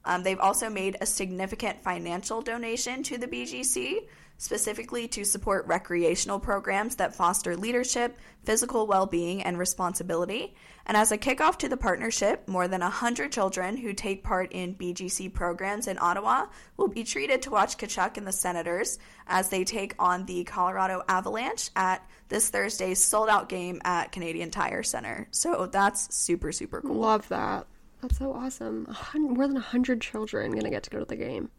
Um, 0.03 0.23
they've 0.23 0.39
also 0.39 0.69
made 0.69 0.97
a 0.99 1.05
significant 1.05 1.83
financial 1.83 2.41
donation 2.41 3.03
to 3.03 3.17
the 3.17 3.27
BGC, 3.27 4.07
specifically 4.37 5.07
to 5.09 5.23
support 5.23 5.67
recreational 5.67 6.39
programs 6.39 6.95
that 6.95 7.15
foster 7.15 7.55
leadership, 7.55 8.17
physical 8.43 8.87
well 8.87 9.05
being, 9.05 9.41
and 9.43 9.57
responsibility. 9.57 10.55
And 10.85 10.95
as 10.95 11.11
a 11.11 11.17
kickoff 11.17 11.57
to 11.57 11.69
the 11.69 11.75
partnership, 11.75 12.47
more 12.47 12.67
than 12.67 12.81
100 12.81 13.31
children 13.31 13.75
who 13.75 13.91
take 13.93 14.23
part 14.23 14.53
in 14.53 14.75
BGC 14.75 15.33
programs 15.33 15.87
in 15.87 15.97
Ottawa 15.99 16.45
will 16.77 16.87
be 16.87 17.03
treated 17.03 17.41
to 17.41 17.51
watch 17.51 17.77
Tkachuk 17.77 18.15
and 18.15 18.25
the 18.25 18.31
Senators 18.31 18.97
as 19.27 19.49
they 19.49 19.65
take 19.65 19.95
on 19.99 20.25
the 20.25 20.45
Colorado 20.45 21.03
Avalanche 21.09 21.71
at 21.75 22.07
this 22.29 22.49
Thursday's 22.49 23.03
sold 23.03 23.27
out 23.29 23.49
game 23.49 23.81
at 23.83 24.11
Canadian 24.13 24.49
Tire 24.49 24.83
Center. 24.83 25.27
So 25.31 25.65
that's 25.65 26.15
super, 26.15 26.53
super 26.53 26.81
cool. 26.81 26.95
Love 26.95 27.27
that. 27.29 27.67
That's 28.01 28.19
so 28.19 28.31
awesome. 28.31 28.87
More 29.15 29.47
than 29.47 29.55
100 29.55 29.99
children 30.01 30.51
going 30.51 30.63
to 30.63 30.69
get 30.69 30.83
to 30.83 30.89
go 30.89 30.99
to 30.99 31.05
the 31.05 31.15
game. 31.15 31.49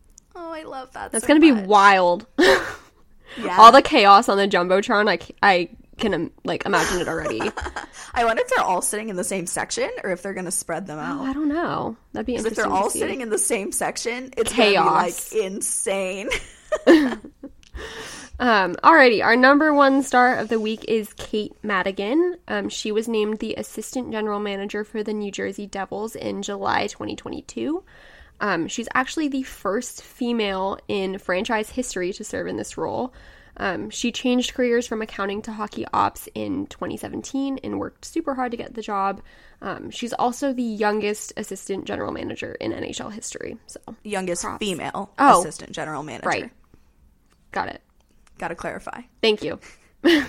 Oh, 0.40 0.52
I 0.52 0.62
love 0.62 0.92
that. 0.92 1.10
That's 1.12 1.24
so 1.24 1.28
going 1.28 1.40
to 1.40 1.54
be 1.54 1.66
wild. 1.66 2.26
Yeah. 3.36 3.58
All 3.58 3.70
the 3.70 3.82
chaos 3.82 4.28
on 4.28 4.36
the 4.36 4.48
Jumbotron, 4.48 5.08
I, 5.08 5.18
c- 5.18 5.34
I 5.42 5.68
can 5.98 6.30
like 6.44 6.64
imagine 6.64 7.00
it 7.00 7.08
already. 7.08 7.40
I 8.14 8.24
wonder 8.24 8.42
if 8.42 8.48
they're 8.48 8.64
all 8.64 8.82
sitting 8.82 9.10
in 9.10 9.16
the 9.16 9.22
same 9.22 9.46
section 9.46 9.90
or 10.02 10.10
if 10.10 10.22
they're 10.22 10.34
going 10.34 10.46
to 10.46 10.50
spread 10.50 10.86
them 10.86 10.98
oh, 10.98 11.02
out. 11.02 11.20
I 11.20 11.32
don't 11.34 11.48
know. 11.48 11.96
That'd 12.12 12.26
be 12.26 12.34
interesting. 12.34 12.52
if 12.52 12.56
they're 12.56 12.74
all 12.74 12.90
see. 12.90 12.98
sitting 12.98 13.20
in 13.20 13.28
the 13.28 13.38
same 13.38 13.70
section, 13.70 14.32
it's 14.36 14.52
going 14.52 14.72
to 14.72 14.72
be 14.72 14.74
Chaos. 14.74 15.32
like 15.32 15.42
insane. 15.42 16.28
Um, 18.40 18.76
alrighty, 18.76 19.24
our 19.24 19.34
number 19.34 19.74
one 19.74 20.04
star 20.04 20.36
of 20.36 20.48
the 20.48 20.60
week 20.60 20.84
is 20.86 21.12
Kate 21.14 21.52
Madigan. 21.64 22.36
Um, 22.46 22.68
she 22.68 22.92
was 22.92 23.08
named 23.08 23.40
the 23.40 23.56
assistant 23.56 24.12
general 24.12 24.38
manager 24.38 24.84
for 24.84 25.02
the 25.02 25.12
New 25.12 25.32
Jersey 25.32 25.66
Devils 25.66 26.14
in 26.14 26.42
July 26.42 26.86
2022. 26.86 27.82
Um, 28.40 28.68
she's 28.68 28.88
actually 28.94 29.28
the 29.28 29.42
first 29.42 30.02
female 30.02 30.78
in 30.88 31.18
franchise 31.18 31.70
history 31.70 32.12
to 32.14 32.24
serve 32.24 32.46
in 32.46 32.56
this 32.56 32.76
role. 32.78 33.12
Um, 33.60 33.90
she 33.90 34.12
changed 34.12 34.54
careers 34.54 34.86
from 34.86 35.02
accounting 35.02 35.42
to 35.42 35.52
hockey 35.52 35.84
ops 35.92 36.28
in 36.34 36.68
2017 36.68 37.58
and 37.64 37.80
worked 37.80 38.04
super 38.04 38.34
hard 38.36 38.52
to 38.52 38.56
get 38.56 38.74
the 38.74 38.82
job. 38.82 39.20
Um, 39.60 39.90
she's 39.90 40.12
also 40.12 40.52
the 40.52 40.62
youngest 40.62 41.32
assistant 41.36 41.84
general 41.84 42.12
manager 42.12 42.52
in 42.60 42.70
NHL 42.72 43.12
history. 43.12 43.56
So, 43.66 43.80
Youngest 44.04 44.46
female 44.60 45.10
Oh. 45.18 45.40
assistant 45.40 45.72
general 45.72 46.04
manager. 46.04 46.28
right. 46.28 46.50
Got 47.50 47.70
it. 47.70 47.82
Got 48.38 48.48
to 48.48 48.54
clarify. 48.54 49.00
Thank 49.22 49.42
you. 49.42 49.58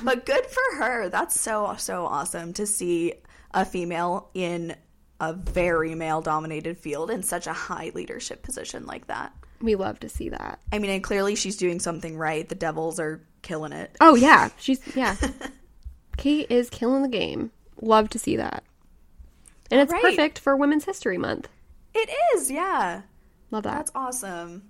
But 0.04 0.26
good 0.26 0.46
for 0.48 0.78
her. 0.84 1.10
That's 1.10 1.40
so, 1.40 1.76
so 1.78 2.08
awesome 2.08 2.54
to 2.54 2.66
see 2.66 3.14
a 3.54 3.64
female 3.66 4.32
in 4.34 4.76
a 5.20 5.34
very 5.34 5.96
male 5.96 6.22
dominated 6.22 6.78
field 6.78 7.10
in 7.12 7.24
such 7.24 7.48
a 7.48 7.54
high 7.54 7.92
leadership 7.94 8.42
position 8.44 8.86
like 8.86 9.08
that. 9.08 9.34
We 9.62 9.76
love 9.76 10.00
to 10.02 10.10
see 10.10 10.30
that. 10.30 10.60
I 10.72 10.80
mean, 10.80 10.90
and 10.92 11.04
clearly 11.04 11.36
she's 11.36 11.58
doing 11.58 11.80
something 11.80 12.18
right. 12.18 12.48
The 12.48 12.56
Devils 12.56 13.00
are 13.00 13.22
killing 13.42 13.74
it. 13.74 13.96
Oh 14.00 14.16
yeah, 14.16 14.50
she's 14.58 14.80
yeah. 14.96 15.16
Kate 16.18 16.50
is 16.50 16.70
killing 16.70 17.02
the 17.02 17.08
game. 17.10 17.52
Love 17.82 18.10
to 18.12 18.20
see 18.20 18.36
that. 18.38 18.64
And 19.72 19.80
it's 19.82 19.92
Right. 19.92 20.02
perfect 20.02 20.40
for 20.40 20.56
Women's 20.56 20.86
History 20.86 21.18
Month. 21.18 21.48
It 21.94 22.10
is, 22.36 22.50
yeah. 22.52 23.02
Love 23.52 23.64
that. 23.64 23.76
That's 23.76 23.92
awesome. 23.96 24.64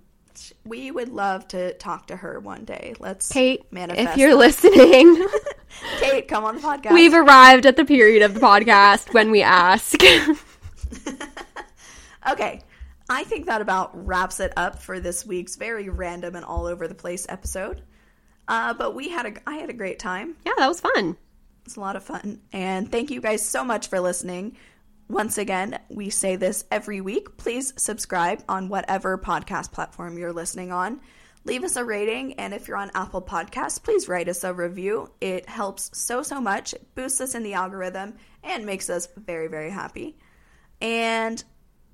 We 0.64 0.90
would 0.90 1.08
love 1.08 1.48
to 1.48 1.74
talk 1.74 2.06
to 2.08 2.16
her 2.16 2.38
one 2.40 2.64
day. 2.64 2.94
Let's 2.98 3.28
Kate, 3.30 3.70
manifest. 3.72 4.10
if 4.12 4.16
you're 4.16 4.30
that. 4.30 4.36
listening, 4.36 5.26
Kate, 5.98 6.28
come 6.28 6.44
on 6.44 6.56
the 6.56 6.60
podcast. 6.60 6.92
we've 6.92 7.14
arrived 7.14 7.66
at 7.66 7.76
the 7.76 7.84
period 7.84 8.22
of 8.22 8.34
the 8.34 8.40
podcast 8.40 9.12
when 9.14 9.30
we 9.30 9.42
ask. 9.42 9.98
Okay. 12.28 12.60
I 13.08 13.24
think 13.24 13.46
that 13.46 13.60
about 13.60 14.06
wraps 14.06 14.40
it 14.40 14.52
up 14.56 14.80
for 14.82 15.00
this 15.00 15.26
week's 15.26 15.56
very 15.56 15.88
random 15.88 16.36
and 16.36 16.44
all 16.44 16.66
over 16.66 16.86
the 16.86 16.94
place 16.94 17.26
episode. 17.28 17.82
Uh, 18.46 18.74
but 18.74 18.94
we 18.94 19.08
had 19.08 19.26
a 19.26 19.32
I 19.48 19.54
had 19.56 19.70
a 19.70 19.74
great 19.74 19.98
time. 19.98 20.36
yeah, 20.44 20.52
that 20.58 20.68
was 20.68 20.80
fun. 20.80 21.16
It's 21.64 21.76
a 21.76 21.80
lot 21.80 21.96
of 21.96 22.04
fun. 22.04 22.40
And 22.52 22.90
thank 22.90 23.10
you 23.10 23.20
guys 23.20 23.44
so 23.44 23.64
much 23.64 23.88
for 23.88 24.00
listening. 24.00 24.56
Once 25.08 25.38
again, 25.38 25.78
we 25.88 26.10
say 26.10 26.36
this 26.36 26.64
every 26.70 27.00
week. 27.00 27.36
Please 27.36 27.72
subscribe 27.76 28.42
on 28.48 28.68
whatever 28.68 29.18
podcast 29.18 29.72
platform 29.72 30.18
you're 30.18 30.32
listening 30.32 30.70
on. 30.70 31.00
Leave 31.44 31.64
us 31.64 31.76
a 31.76 31.84
rating, 31.84 32.34
and 32.34 32.52
if 32.52 32.68
you're 32.68 32.76
on 32.76 32.90
Apple 32.94 33.22
Podcasts, 33.22 33.82
please 33.82 34.08
write 34.08 34.28
us 34.28 34.44
a 34.44 34.52
review. 34.52 35.10
It 35.20 35.48
helps 35.48 35.90
so, 35.98 36.22
so 36.22 36.38
much. 36.40 36.74
It 36.74 36.94
boosts 36.94 37.20
us 37.20 37.34
in 37.34 37.42
the 37.42 37.54
algorithm 37.54 38.14
and 38.44 38.66
makes 38.66 38.90
us 38.90 39.08
very, 39.16 39.48
very 39.48 39.70
happy. 39.70 40.16
And 40.82 41.42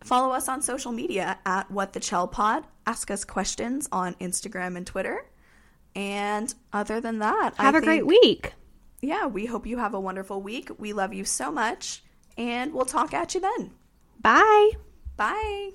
follow 0.03 0.33
us 0.35 0.49
on 0.49 0.63
social 0.63 0.91
media 0.93 1.39
at 1.47 1.71
What 1.71 1.93
the 1.93 2.01
Chel 2.01 2.27
Pod. 2.27 2.67
Ask 2.87 3.11
us 3.11 3.25
questions 3.25 3.89
on 3.93 4.15
Instagram 4.15 4.77
and 4.77 4.87
Twitter. 4.87 5.25
And 5.95 6.53
other 6.73 7.01
than 7.01 7.21
that, 7.21 7.55
Have 7.57 7.75
a 7.77 7.79
a 7.79 7.83
great 7.83 8.07
week. 8.07 8.53
yeah, 9.01 9.27
we 9.27 9.47
hope 9.47 9.67
you 9.67 9.79
have 9.79 9.95
a 9.95 10.01
wonderful 10.01 10.43
week. 10.43 10.71
We 10.77 10.93
love 10.93 11.15
you 11.15 11.25
so 11.25 11.51
much, 11.53 12.03
and 12.37 12.75
we'll 12.75 12.85
talk 12.85 13.15
at 13.15 13.35
you 13.35 13.41
then. 13.41 13.71
Bye. 14.21 14.71
Bye. 15.17 15.71